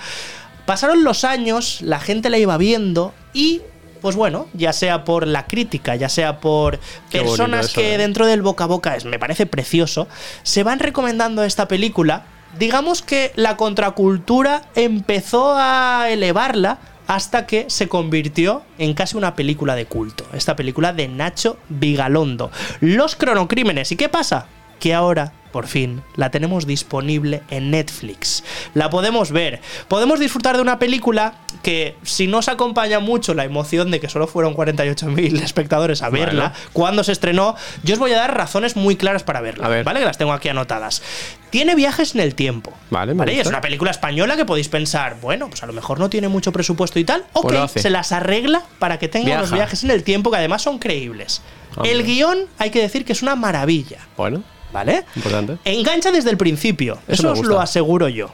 pasaron 0.67 1.03
los 1.03 1.25
años, 1.25 1.83
la 1.83 1.99
gente 1.99 2.31
la 2.31 2.39
iba 2.39 2.57
viendo 2.59 3.13
y 3.33 3.61
pues 4.01 4.15
bueno, 4.15 4.47
ya 4.53 4.73
sea 4.73 5.03
por 5.03 5.27
la 5.27 5.49
crítica, 5.49 5.97
ya 5.97 6.09
sea 6.09 6.39
por 6.39 6.79
Qué 7.11 7.23
personas 7.23 7.67
eso, 7.67 7.81
que 7.81 7.95
¿eh? 7.95 7.99
dentro 7.99 8.25
del 8.25 8.41
boca 8.41 8.63
a 8.63 8.67
boca 8.69 8.95
es, 8.95 9.05
me 9.05 9.19
parece 9.19 9.47
precioso, 9.47 10.07
se 10.45 10.63
van 10.63 10.79
recomendando 10.79 11.43
esta 11.43 11.67
película. 11.67 12.27
Digamos 12.57 13.03
que 13.03 13.33
la 13.35 13.57
contracultura 13.57 14.63
empezó 14.77 15.57
a 15.57 16.07
elevarla 16.09 16.79
hasta 17.09 17.47
que 17.47 17.65
se 17.69 17.89
convirtió 17.89 18.63
en 18.79 18.95
casi 18.95 19.17
una 19.17 19.35
película 19.35 19.75
de 19.75 19.87
culto. 19.87 20.25
Esta 20.35 20.55
película 20.55 20.93
de 20.93 21.09
Nacho 21.09 21.59
Vigalondo. 21.69 22.53
Los 22.79 23.17
cronocrímenes. 23.17 23.91
¿Y 23.91 23.97
qué 23.97 24.09
pasa? 24.09 24.47
Que 24.79 24.93
ahora, 24.95 25.33
por 25.53 25.67
fin, 25.67 26.03
la 26.17 26.31
tenemos 26.31 26.67
disponible 26.67 27.43
en 27.51 27.71
Netflix. 27.71 28.45
La 28.75 28.91
podemos 28.91 29.33
ver. 29.33 29.61
Podemos 29.89 30.21
disfrutar 30.21 30.57
de 30.57 30.63
una 30.63 30.79
película 30.79 31.35
que, 31.63 31.97
si 32.03 32.27
no 32.27 32.39
os 32.39 32.49
acompaña 32.49 33.01
mucho 33.01 33.33
la 33.33 33.45
emoción 33.45 33.91
de 33.91 33.99
que 33.99 34.09
solo 34.11 34.27
fueron 34.27 34.55
48.000 34.55 35.41
espectadores 35.43 36.03
a 36.03 36.11
verla, 36.11 36.49
Bueno. 36.51 36.71
cuando 36.75 37.05
se 37.05 37.13
estrenó, 37.13 37.57
yo 37.83 37.95
os 37.95 37.99
voy 37.99 38.13
a 38.13 38.17
dar 38.19 38.37
razones 38.37 38.77
muy 38.77 38.97
claras 38.97 39.23
para 39.23 39.41
verla. 39.41 39.67
Ver. 39.69 39.83
¿Vale? 39.85 40.01
Que 40.01 40.07
las 40.07 40.19
tengo 40.19 40.33
aquí 40.35 40.49
anotadas. 40.51 41.03
Tiene 41.49 41.75
viajes 41.75 42.15
en 42.15 42.21
el 42.21 42.35
tiempo. 42.35 42.75
Vale, 42.91 43.15
Y 43.35 43.41
es 43.41 43.47
una 43.47 43.63
película 43.63 43.91
española 43.91 44.37
que 44.37 44.45
podéis 44.45 44.69
pensar, 44.69 45.17
bueno, 45.23 45.49
pues 45.49 45.63
a 45.63 45.67
lo 45.67 45.73
mejor 45.73 45.99
no 45.99 46.11
tiene 46.11 46.29
mucho 46.29 46.53
presupuesto 46.53 46.99
y 46.99 47.05
tal. 47.05 47.25
Ok, 47.33 47.55
Pues 47.55 47.73
se 47.83 47.89
las 47.89 48.13
arregla 48.13 48.63
para 48.79 48.99
que 48.99 49.09
tenga 49.09 49.39
Viaja. 49.39 49.55
viajes 49.55 49.83
en 49.85 49.91
el 49.91 50.03
tiempo 50.05 50.31
que 50.31 50.37
además 50.37 50.61
son 50.61 50.79
creíbles. 50.79 51.41
Hombre. 51.77 51.93
El 51.93 52.05
guion, 52.05 52.39
hay 52.59 52.71
que 52.71 52.81
decir 52.83 53.07
que 53.07 53.13
es 53.13 53.23
una 53.23 53.37
maravilla. 53.37 53.99
Bueno, 54.19 54.43
¿Vale? 54.73 55.05
importante. 55.15 55.59
Engancha 55.65 56.11
desde 56.13 56.31
el 56.31 56.37
principio. 56.37 56.99
Eso 57.09 57.31
os 57.33 57.39
gusta. 57.39 57.55
lo 57.55 57.61
aseguro 57.61 58.09
yo. 58.09 58.31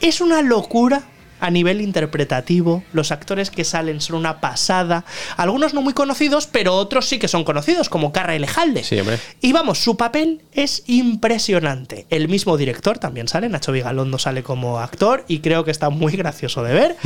Es 0.00 0.20
una 0.20 0.42
locura 0.42 1.02
a 1.42 1.50
nivel 1.50 1.80
interpretativo. 1.80 2.84
Los 2.92 3.10
actores 3.10 3.50
que 3.50 3.64
salen 3.64 4.00
son 4.00 4.16
una 4.16 4.40
pasada. 4.40 5.04
Algunos 5.36 5.74
no 5.74 5.82
muy 5.82 5.92
conocidos, 5.92 6.46
pero 6.46 6.74
otros 6.74 7.06
sí 7.08 7.18
que 7.18 7.26
son 7.26 7.42
conocidos, 7.42 7.88
como 7.88 8.12
Carra 8.12 8.36
Elejalde. 8.36 8.84
Sí, 8.84 8.98
hombre. 9.00 9.18
Y 9.40 9.52
vamos, 9.52 9.78
su 9.78 9.96
papel 9.96 10.42
es 10.52 10.84
impresionante. 10.86 12.06
El 12.10 12.28
mismo 12.28 12.56
director 12.56 12.98
también 12.98 13.26
sale, 13.26 13.48
Nacho 13.48 13.72
Vigalondo 13.72 14.18
sale 14.18 14.44
como 14.44 14.78
actor 14.78 15.24
y 15.26 15.40
creo 15.40 15.64
que 15.64 15.72
está 15.72 15.90
muy 15.90 16.12
gracioso 16.12 16.62
de 16.62 16.74
ver. 16.74 16.96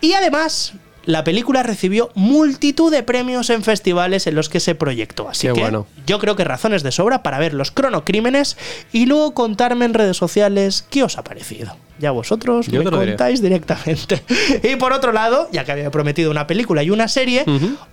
Y 0.00 0.14
además, 0.14 0.72
la 1.04 1.22
película 1.22 1.62
recibió 1.62 2.10
multitud 2.14 2.90
de 2.90 3.02
premios 3.02 3.50
en 3.50 3.62
festivales 3.62 4.26
en 4.26 4.34
los 4.34 4.48
que 4.48 4.58
se 4.58 4.74
proyectó. 4.74 5.28
Así 5.28 5.48
Qué 5.48 5.52
que 5.52 5.60
bueno. 5.60 5.86
Yo 6.06 6.18
creo 6.18 6.36
que 6.36 6.44
razones 6.44 6.82
de 6.82 6.92
sobra 6.92 7.22
para 7.22 7.38
ver 7.38 7.54
los 7.54 7.70
cronocrímenes 7.70 8.56
y 8.92 9.06
luego 9.06 9.34
contarme 9.34 9.84
en 9.84 9.94
redes 9.94 10.16
sociales 10.16 10.86
qué 10.90 11.02
os 11.02 11.18
ha 11.18 11.24
parecido. 11.24 11.76
Ya 11.98 12.10
vosotros 12.10 12.66
Yo 12.66 12.82
me 12.82 12.90
diré. 12.90 13.06
contáis 13.12 13.40
directamente. 13.40 14.22
y 14.62 14.76
por 14.76 14.92
otro 14.92 15.12
lado, 15.12 15.48
ya 15.50 15.64
que 15.64 15.72
había 15.72 15.90
prometido 15.90 16.30
una 16.30 16.46
película 16.46 16.82
y 16.82 16.90
una 16.90 17.08
serie, 17.08 17.42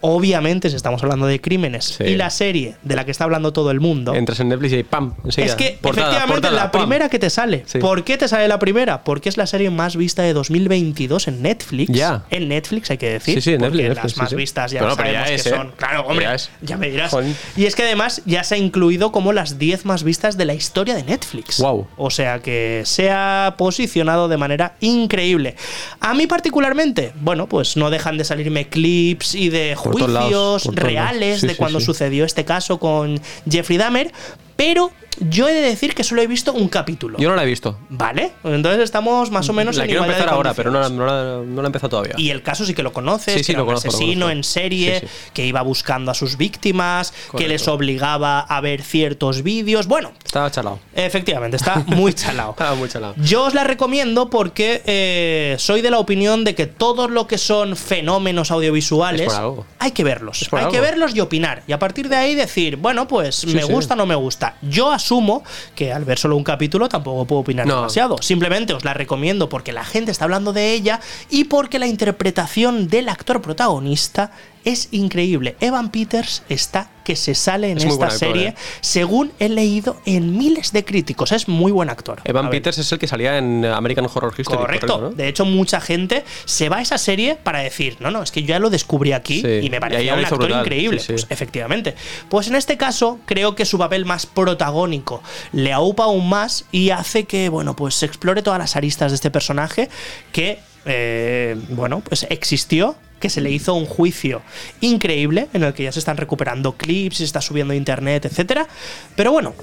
obviamente 0.02 0.70
si 0.70 0.76
estamos 0.76 1.02
hablando 1.04 1.26
de 1.26 1.40
crímenes 1.40 1.86
Sí. 1.98 2.04
y 2.04 2.16
la 2.18 2.30
serie 2.30 2.76
de 2.84 2.96
la 2.96 3.06
que 3.06 3.12
está 3.12 3.24
hablando 3.24 3.54
todo 3.54 3.72
el 3.72 3.80
mundo, 3.80 4.14
Entras 4.14 4.40
en 4.42 4.50
Netflix 4.50 4.74
y 4.74 4.84
¡pam! 4.84 5.14
Enseguida. 5.24 5.54
es 5.54 5.56
que 5.58 5.78
Portada, 5.82 6.08
efectivamente 6.10 6.48
portada, 6.50 6.64
la 6.66 6.72
pam. 6.72 6.82
primera 6.82 7.08
que 7.10 7.18
te 7.20 7.30
sale. 7.30 7.64
Sí. 7.66 7.80
¿Por 7.80 8.04
qué 8.04 8.18
te 8.18 8.28
sale 8.28 8.48
la 8.50 8.60
primera? 8.60 9.06
Porque 9.06 9.30
es 9.30 9.38
la 9.38 9.48
serie 9.48 9.70
más 9.70 9.96
vista 9.96 10.22
de 10.24 10.34
2022 10.34 11.30
en 11.30 11.42
Netflix. 11.42 11.90
Ya. 11.94 12.24
En 12.30 12.50
Netflix 12.50 12.92
hay 12.92 12.98
que 12.98 13.10
decir. 13.10 13.36
Sí, 13.36 13.42
sí, 13.42 13.54
en 13.54 13.62
Netflix, 13.62 13.88
Las 13.88 13.96
Netflix, 13.98 14.18
más 14.18 14.34
vistas 14.34 14.72
ya 14.72 14.80
Pero 14.80 14.90
no, 14.92 14.98
pero 14.98 15.10
sabemos 15.10 15.30
ya 15.30 15.36
que 15.44 15.50
¿eh? 15.50 15.54
son. 15.54 15.72
Claro, 15.78 16.02
hombre, 16.08 16.28
Ya 16.62 16.76
me 16.78 16.90
dirás. 16.90 17.12
Joder. 17.12 17.32
Y 17.56 17.66
es 17.68 17.76
que 17.76 17.84
además 17.84 18.03
ya 18.26 18.44
se 18.44 18.56
ha 18.56 18.58
incluido 18.58 19.12
como 19.12 19.34
las 19.34 19.58
10 19.60 19.86
más 19.86 20.04
vistas 20.04 20.38
de 20.38 20.46
la 20.46 20.54
historia 20.54 20.96
de 20.96 21.04
Netflix. 21.04 21.60
Guau. 21.60 21.88
O 21.98 22.10
sea 22.10 22.40
que 22.40 22.84
se 22.86 23.10
ha 23.12 23.56
posicionado 23.58 24.28
de 24.28 24.38
manera 24.38 24.76
increíble. 24.80 25.56
A 26.00 26.14
mí 26.14 26.28
particularmente, 26.28 27.14
bueno, 27.22 27.48
pues 27.48 27.78
no 27.78 27.90
dejan 27.90 28.18
de 28.18 28.24
salirme 28.24 28.68
clips 28.70 29.36
y 29.36 29.50
de 29.50 29.76
Por 29.76 29.94
juicios 29.94 30.12
lados. 30.12 30.66
reales 30.76 31.42
Sí, 31.42 31.48
de 31.48 31.54
sí, 31.54 31.58
cuando 31.58 31.80
sí. 31.80 31.86
sucedió 31.86 32.26
este 32.26 32.46
caso 32.46 32.80
con 32.80 33.20
Jeffrey 33.50 33.78
Dahmer, 33.78 34.12
pero 34.56 34.92
yo 35.20 35.48
he 35.48 35.54
de 35.54 35.62
decir 35.62 35.94
que 35.96 36.04
solo 36.04 36.22
he 36.22 36.28
visto 36.28 36.54
un 36.54 36.68
capítulo. 36.70 37.18
Yo 37.20 37.30
no 37.30 37.36
la 37.36 37.44
he 37.44 37.46
visto. 37.46 37.78
Vale, 37.90 38.34
entonces 38.44 38.82
estamos 38.82 39.32
más 39.32 39.48
o 39.50 39.54
menos 39.54 39.76
la 39.76 39.84
en 39.84 39.90
quiero 39.90 40.04
de 40.04 40.10
empezar 40.10 40.30
ahora, 40.34 40.54
pero 40.54 40.72
no 40.72 40.80
la, 40.80 40.90
no, 40.90 41.06
la, 41.06 41.42
no 41.46 41.62
la 41.62 41.64
he 41.64 41.66
empezado 41.68 41.90
todavía. 41.90 42.16
Y 42.18 42.30
el 42.30 42.42
caso 42.42 42.66
sí 42.66 42.74
que 42.74 42.84
lo 42.84 42.94
conoces, 42.94 43.34
Sí, 43.34 43.40
que 43.40 43.44
sí, 43.44 43.52
era 43.52 43.60
lo 43.60 43.64
un 43.66 43.68
conozco, 43.70 43.90
asesino 43.90 44.30
en 44.30 44.44
serie, 44.44 45.00
Sí, 45.02 45.08
que 45.34 45.46
iba 45.46 45.62
buscando 45.62 46.12
a 46.12 46.14
sus 46.14 46.38
víctimas, 46.38 47.14
que 47.38 47.48
les 47.48 47.68
obligaba 47.68 48.40
a 48.40 48.62
ver 48.62 48.82
ciertos 48.82 49.44
vídeos. 49.44 49.88
Bueno, 49.88 50.12
Estaba 50.26 50.50
chalado. 50.52 50.80
efectivamente, 50.96 51.58
está 51.58 51.84
muy 51.88 52.14
chalado. 52.14 52.52
Estaba 52.52 52.76
muy 52.76 52.90
chalado. 52.90 53.14
Yo 53.18 53.46
os 53.46 53.54
la 53.54 53.64
recomiendo 53.64 54.30
porque 54.30 54.82
eh, 54.86 55.56
soy 55.60 55.82
de 55.82 55.92
la 55.92 56.00
opinión 56.00 56.44
de 56.44 56.56
que 56.56 56.66
todo 56.68 57.08
lo 57.08 57.28
que 57.28 57.38
son 57.38 57.76
fenómenos 57.76 58.52
audiovisuales 58.52 59.32
hay 59.80 59.92
que 59.92 60.04
verlos. 60.04 60.48
Hay 60.52 60.68
que 60.70 60.80
verlos 60.80 61.16
y 61.16 61.20
opinar. 61.20 61.64
Y 61.68 61.72
a 61.74 61.80
partir 61.80 62.10
de 62.10 62.16
ahí 62.16 62.36
decir, 62.36 62.78
bueno, 62.78 63.08
pues 63.08 63.46
me 63.46 63.64
gusta 63.64 63.94
o 63.94 63.98
no 63.98 64.06
me 64.06 64.16
gusta. 64.16 64.56
Yo 64.62 64.92
asumo 65.04 65.44
que 65.76 65.92
al 65.92 66.06
ver 66.06 66.18
solo 66.18 66.36
un 66.38 66.44
capítulo 66.44 66.88
tampoco 66.90 67.26
puedo 67.26 67.42
opinar 67.42 67.68
No. 67.68 67.76
demasiado. 67.76 68.16
Simplemente 68.22 68.74
os 68.74 68.84
la 68.86 68.94
recomiendo 68.94 69.50
porque 69.50 69.74
la 69.74 69.84
gente 69.84 70.12
está 70.12 70.24
hablando 70.26 70.54
de 70.54 70.74
ella 70.74 71.00
y 71.30 71.44
porque 71.46 71.78
la 71.80 71.88
interpretación 71.88 72.88
del 72.88 73.10
actor 73.10 73.42
protagonista 73.42 74.32
es 74.66 74.90
increíble. 74.92 75.56
Evan 75.60 75.92
Peters 75.92 76.44
está 76.50 76.90
que 77.04 77.18
se 77.18 77.36
sale 77.36 77.70
en 77.72 77.78
Es 77.80 77.84
esta 77.84 78.06
actor, 78.06 78.18
serie, 78.20 78.48
¿eh? 78.50 78.56
según 78.80 79.34
he 79.38 79.50
leído 79.50 79.98
en 80.06 80.38
miles 80.38 80.72
de 80.72 80.86
críticos. 80.86 81.34
Es 81.34 81.50
muy 81.50 81.72
buen 81.74 81.90
actor. 81.90 82.22
Evan. 82.24 82.50
Peters 82.50 82.78
es 82.78 82.90
el 82.94 82.98
que 83.00 83.08
salía 83.08 83.38
en 83.38 83.66
American 83.66 84.06
Horror 84.06 84.34
History. 84.38 84.58
Correcto. 84.58 85.00
¿no? 85.02 85.10
De 85.10 85.28
hecho, 85.28 85.44
mucha 85.44 85.82
gente 85.82 86.24
se 86.46 86.70
va 86.70 86.78
a 86.78 86.82
esa 86.82 86.98
serie 86.98 87.36
para 87.36 87.60
decir, 87.60 87.98
no, 88.00 88.10
no, 88.10 88.24
es 88.24 88.32
que 88.32 88.42
yo 88.44 88.48
ya 88.50 88.60
lo 88.60 88.70
descubrí 88.70 89.12
aquí 89.12 89.42
Sí. 89.42 89.48
y 89.64 89.66
Y 89.66 89.70
me 89.70 89.82
parecía 89.82 90.14
lo 90.14 90.20
un 90.20 90.24
actor 90.24 90.40
brutal. 90.40 90.62
increíble. 90.62 91.00
Sí, 91.00 91.08
sí. 91.08 91.14
Pues 91.14 91.28
efectivamente. 91.30 91.96
Pues 92.30 92.48
en 92.48 92.56
este 92.56 92.78
caso, 92.78 93.20
creo 93.26 93.54
que 93.56 93.66
su 93.66 93.78
papel 93.78 94.06
más 94.06 94.26
protagónico 94.26 95.22
le 95.52 95.74
aupa 95.74 96.06
aún 96.06 96.30
más 96.30 96.66
y 96.72 96.92
hace 96.92 97.26
que, 97.26 97.50
bueno, 97.50 97.76
pues 97.76 97.96
se 97.96 98.06
explore 98.06 98.42
todas 98.44 98.60
las 98.60 98.78
aristas 98.78 99.12
de 99.12 99.16
este 99.16 99.30
personaje 99.30 99.90
que, 100.32 100.60
eh, 100.86 101.58
bueno, 101.70 102.00
pues 102.02 102.26
existió 102.30 102.96
que 103.24 103.30
se 103.30 103.40
le 103.40 103.52
hizo 103.52 103.74
un 103.74 103.86
juicio 103.86 104.42
increíble 104.82 105.48
en 105.54 105.64
el 105.64 105.74
que 105.74 105.84
ya 105.84 105.94
se 105.94 106.00
están 106.00 106.18
recuperando 106.18 106.74
clips, 106.74 107.20
se 107.20 107.24
está 107.24 107.40
subiendo 107.40 107.72
a 107.72 107.78
internet, 107.78 108.26
etcétera. 108.26 108.68
Pero 109.16 109.32
bueno, 109.32 109.54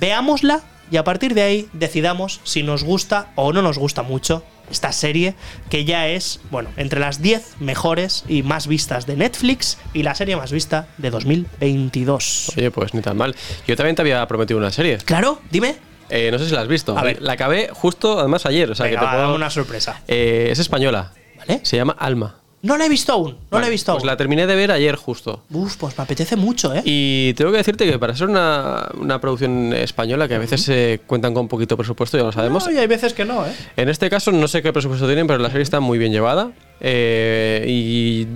veámosla 0.00 0.62
y 0.90 0.96
a 0.96 1.04
partir 1.04 1.32
de 1.32 1.42
ahí 1.42 1.68
decidamos 1.72 2.40
si 2.42 2.64
nos 2.64 2.82
gusta 2.82 3.28
o 3.36 3.52
no 3.52 3.62
nos 3.62 3.78
gusta 3.78 4.02
mucho 4.02 4.42
esta 4.68 4.90
serie 4.90 5.36
que 5.70 5.84
ya 5.84 6.08
es, 6.08 6.40
bueno, 6.50 6.70
entre 6.76 6.98
las 6.98 7.22
10 7.22 7.60
mejores 7.60 8.24
y 8.26 8.42
más 8.42 8.66
vistas 8.66 9.06
de 9.06 9.14
Netflix 9.14 9.78
y 9.92 10.02
la 10.02 10.16
serie 10.16 10.34
más 10.34 10.50
vista 10.50 10.88
de 10.98 11.10
2022. 11.10 12.54
Oye, 12.56 12.72
pues 12.72 12.94
ni 12.94 13.00
tan 13.00 13.16
mal. 13.16 13.36
Yo 13.68 13.76
también 13.76 13.94
te 13.94 14.02
había 14.02 14.26
prometido 14.26 14.58
una 14.58 14.72
serie. 14.72 14.98
Claro, 14.98 15.40
dime. 15.52 15.76
Eh, 16.08 16.30
no 16.32 16.40
sé 16.40 16.48
si 16.48 16.52
la 16.52 16.62
has 16.62 16.68
visto. 16.68 16.98
A 16.98 17.02
ver. 17.04 17.22
La 17.22 17.34
acabé 17.34 17.70
justo, 17.72 18.18
además, 18.18 18.44
ayer. 18.44 18.72
O 18.72 18.74
sea, 18.74 18.86
Venga, 18.86 18.98
que 18.98 19.06
te 19.06 19.12
puedo... 19.12 19.34
una 19.36 19.50
sorpresa. 19.50 20.02
Eh, 20.08 20.48
es 20.50 20.58
española. 20.58 21.12
¿Vale? 21.38 21.60
Se 21.62 21.76
llama 21.76 21.94
Alma. 21.96 22.40
No 22.64 22.78
la 22.78 22.86
he 22.86 22.88
visto 22.88 23.12
aún, 23.12 23.36
no 23.50 23.60
la 23.60 23.66
he 23.66 23.70
visto 23.70 23.92
Pues 23.92 24.02
aún. 24.02 24.06
la 24.06 24.16
terminé 24.16 24.46
de 24.46 24.54
ver 24.56 24.70
ayer 24.70 24.96
justo. 24.96 25.42
Uf, 25.52 25.76
pues 25.76 25.96
me 25.98 26.02
apetece 26.04 26.34
mucho, 26.34 26.74
¿eh? 26.74 26.80
Y 26.84 27.34
tengo 27.34 27.50
que 27.50 27.58
decirte 27.58 27.84
que 27.88 27.98
para 27.98 28.16
ser 28.16 28.28
una, 28.28 28.88
una 28.98 29.20
producción 29.20 29.74
española, 29.74 30.26
que 30.28 30.34
a 30.34 30.38
veces 30.38 30.62
se 30.62 31.00
cuentan 31.06 31.34
con 31.34 31.46
poquito 31.46 31.76
presupuesto, 31.76 32.16
ya 32.16 32.24
lo 32.24 32.32
sabemos. 32.32 32.64
No, 32.64 32.72
y 32.72 32.78
hay 32.78 32.86
veces 32.86 33.12
que 33.12 33.26
no, 33.26 33.44
¿eh? 33.46 33.52
En 33.76 33.90
este 33.90 34.08
caso 34.08 34.32
no 34.32 34.48
sé 34.48 34.62
qué 34.62 34.72
presupuesto 34.72 35.06
tienen, 35.06 35.26
pero 35.26 35.38
la 35.40 35.48
serie 35.50 35.62
está 35.62 35.80
muy 35.80 35.98
bien 35.98 36.10
llevada. 36.10 36.52
Eh, 36.80 37.66
y 37.68 38.26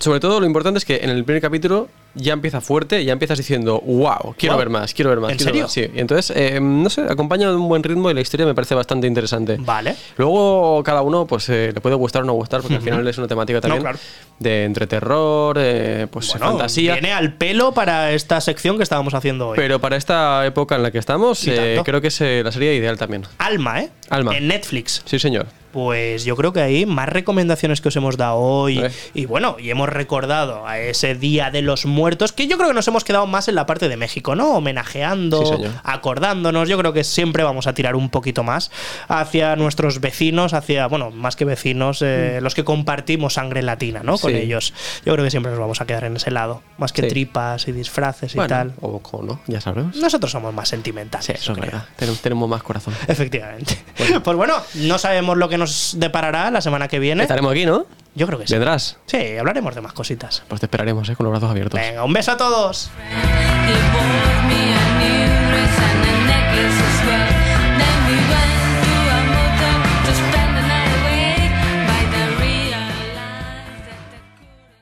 sobre 0.00 0.18
todo 0.18 0.40
lo 0.40 0.46
importante 0.46 0.78
es 0.78 0.84
que 0.84 0.96
en 0.96 1.10
el 1.10 1.24
primer 1.24 1.40
capítulo 1.40 1.88
ya 2.16 2.32
empieza 2.32 2.60
fuerte, 2.60 3.04
ya 3.04 3.12
empiezas 3.12 3.38
diciendo, 3.38 3.80
wow, 3.84 4.34
quiero 4.36 4.54
Wow. 4.54 4.58
ver 4.58 4.70
más, 4.70 4.94
quiero 4.94 5.10
ver 5.10 5.20
más. 5.20 5.30
¿En 5.32 5.36
quiero 5.36 5.50
serio? 5.52 5.62
más". 5.64 5.72
Sí, 5.72 5.88
y 5.94 6.00
entonces, 6.00 6.36
eh, 6.36 6.58
no 6.60 6.88
sé, 6.90 7.02
acompaña 7.02 7.48
de 7.50 7.56
un 7.56 7.68
buen 7.68 7.82
ritmo 7.82 8.10
y 8.10 8.14
la 8.14 8.20
historia 8.22 8.46
me 8.46 8.54
parece 8.54 8.74
bastante 8.74 9.06
interesante. 9.06 9.56
Vale. 9.60 9.94
Luego 10.16 10.82
cada 10.82 11.02
uno 11.02 11.26
pues 11.26 11.48
eh, 11.48 11.70
le 11.74 11.80
puede 11.80 11.94
gustar 11.94 12.22
o 12.22 12.24
no 12.24 12.32
gustar, 12.32 12.60
porque 12.62 12.76
al 12.76 12.82
final 12.82 13.06
es 13.06 13.18
una 13.18 13.28
temática 13.28 13.60
también 13.60 13.82
claro. 13.82 13.98
de 14.38 14.64
entre 14.64 14.86
terror, 14.86 15.56
eh, 15.60 16.06
pues 16.10 16.28
Bueno, 16.30 16.46
fantasía. 16.48 16.94
Viene 16.94 17.12
al 17.12 17.34
pelo 17.34 17.72
para 17.72 18.12
esta 18.12 18.40
sección 18.40 18.76
que 18.78 18.82
estábamos 18.82 19.14
haciendo 19.14 19.48
hoy. 19.48 19.56
Pero 19.56 19.78
para 19.80 19.96
esta 19.96 20.44
época 20.46 20.76
en 20.76 20.82
la 20.82 20.90
que 20.90 20.98
estamos, 20.98 21.46
eh, 21.46 21.80
creo 21.84 22.00
que 22.00 22.08
es 22.08 22.20
la 22.20 22.50
serie 22.52 22.74
ideal 22.74 22.96
también. 22.98 23.22
Alma, 23.38 23.82
¿eh? 23.82 23.90
Alma. 24.10 24.36
En 24.36 24.48
Netflix. 24.48 25.02
Sí, 25.04 25.18
señor. 25.18 25.46
Pues 25.76 26.24
yo 26.24 26.36
creo 26.36 26.54
que 26.54 26.60
hay 26.62 26.86
más 26.86 27.06
recomendaciones 27.06 27.82
que 27.82 27.88
os 27.88 27.96
hemos 27.96 28.16
dado 28.16 28.36
hoy. 28.38 28.78
Eh. 28.78 28.90
Y 29.12 29.26
bueno, 29.26 29.56
y 29.58 29.68
hemos 29.68 29.90
recordado 29.90 30.66
a 30.66 30.78
ese 30.78 31.14
Día 31.14 31.50
de 31.50 31.60
los 31.60 31.84
Muertos, 31.84 32.32
que 32.32 32.46
yo 32.46 32.56
creo 32.56 32.68
que 32.70 32.74
nos 32.74 32.88
hemos 32.88 33.04
quedado 33.04 33.26
más 33.26 33.46
en 33.48 33.56
la 33.56 33.66
parte 33.66 33.90
de 33.90 33.98
México, 33.98 34.34
¿no? 34.34 34.54
Homenajeando, 34.54 35.44
Sí, 35.44 35.64
acordándonos. 35.84 36.70
Yo 36.70 36.78
creo 36.78 36.94
que 36.94 37.04
siempre 37.04 37.44
vamos 37.44 37.66
a 37.66 37.74
tirar 37.74 37.94
un 37.94 38.08
poquito 38.08 38.42
más 38.42 38.70
hacia 39.08 39.54
nuestros 39.56 40.00
vecinos, 40.00 40.54
hacia, 40.54 40.86
bueno, 40.86 41.10
más 41.10 41.36
que 41.36 41.44
vecinos, 41.44 42.00
eh, 42.00 42.38
los 42.40 42.54
que 42.54 42.64
compartimos 42.64 43.34
sangre 43.34 43.60
latina, 43.62 44.00
¿no? 44.02 44.16
Con 44.16 44.32
Mm. 44.32 44.36
Ellos. 44.36 44.72
Yo 45.04 45.12
creo 45.12 45.26
que 45.26 45.30
siempre 45.30 45.50
nos 45.52 45.60
vamos 45.60 45.82
a 45.82 45.84
quedar 45.86 46.04
en 46.04 46.16
ese 46.16 46.30
lado, 46.30 46.62
más 46.78 46.94
que 46.94 47.02
Sí. 47.02 47.08
tripas 47.08 47.68
y 47.68 47.72
disfraces 47.72 48.32
y 48.32 48.36
Bueno, 48.36 48.48
tal. 48.48 48.72
O, 48.80 48.98
no, 49.22 49.40
ya 49.46 49.60
sabremos. 49.60 49.94
Nosotros 49.96 50.32
somos 50.32 50.54
más 50.54 50.70
sentimentales. 50.70 51.26
Sí, 51.26 51.32
eso 51.32 51.52
es 51.52 51.58
verdad. 51.58 51.84
Tenemos, 51.96 52.20
tenemos 52.22 52.48
más 52.48 52.62
corazón. 52.62 52.94
Efectivamente. 53.06 53.76
Pues 54.24 54.36
bueno, 54.38 54.54
no 54.76 54.96
sabemos 54.98 55.36
lo 55.36 55.48
que 55.50 55.58
nos 55.58 55.65
deparará 55.96 56.50
la 56.50 56.60
semana 56.60 56.88
que 56.88 56.98
viene. 56.98 57.22
Estaremos 57.22 57.52
aquí, 57.52 57.66
¿no? 57.66 57.86
Yo 58.14 58.26
creo 58.26 58.38
que 58.38 58.46
sí. 58.46 58.54
¿Vendrás? 58.54 58.98
Sí, 59.06 59.36
hablaremos 59.38 59.74
de 59.74 59.80
más 59.82 59.92
cositas. 59.92 60.42
Pues 60.48 60.60
te 60.60 60.66
esperaremos, 60.66 61.08
¿eh? 61.08 61.16
Con 61.16 61.24
los 61.24 61.32
brazos 61.32 61.50
abiertos. 61.50 61.78
Venga, 61.78 62.02
un 62.04 62.12
beso 62.12 62.32
a 62.32 62.36
todos. 62.36 62.90